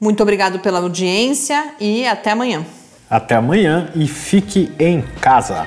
Muito 0.00 0.22
obrigado 0.22 0.60
pela 0.60 0.78
audiência 0.78 1.74
e 1.80 2.06
até 2.06 2.30
amanhã. 2.30 2.64
Até 3.10 3.34
amanhã 3.34 3.90
e 3.96 4.06
fique 4.06 4.70
em 4.78 5.02
casa. 5.20 5.66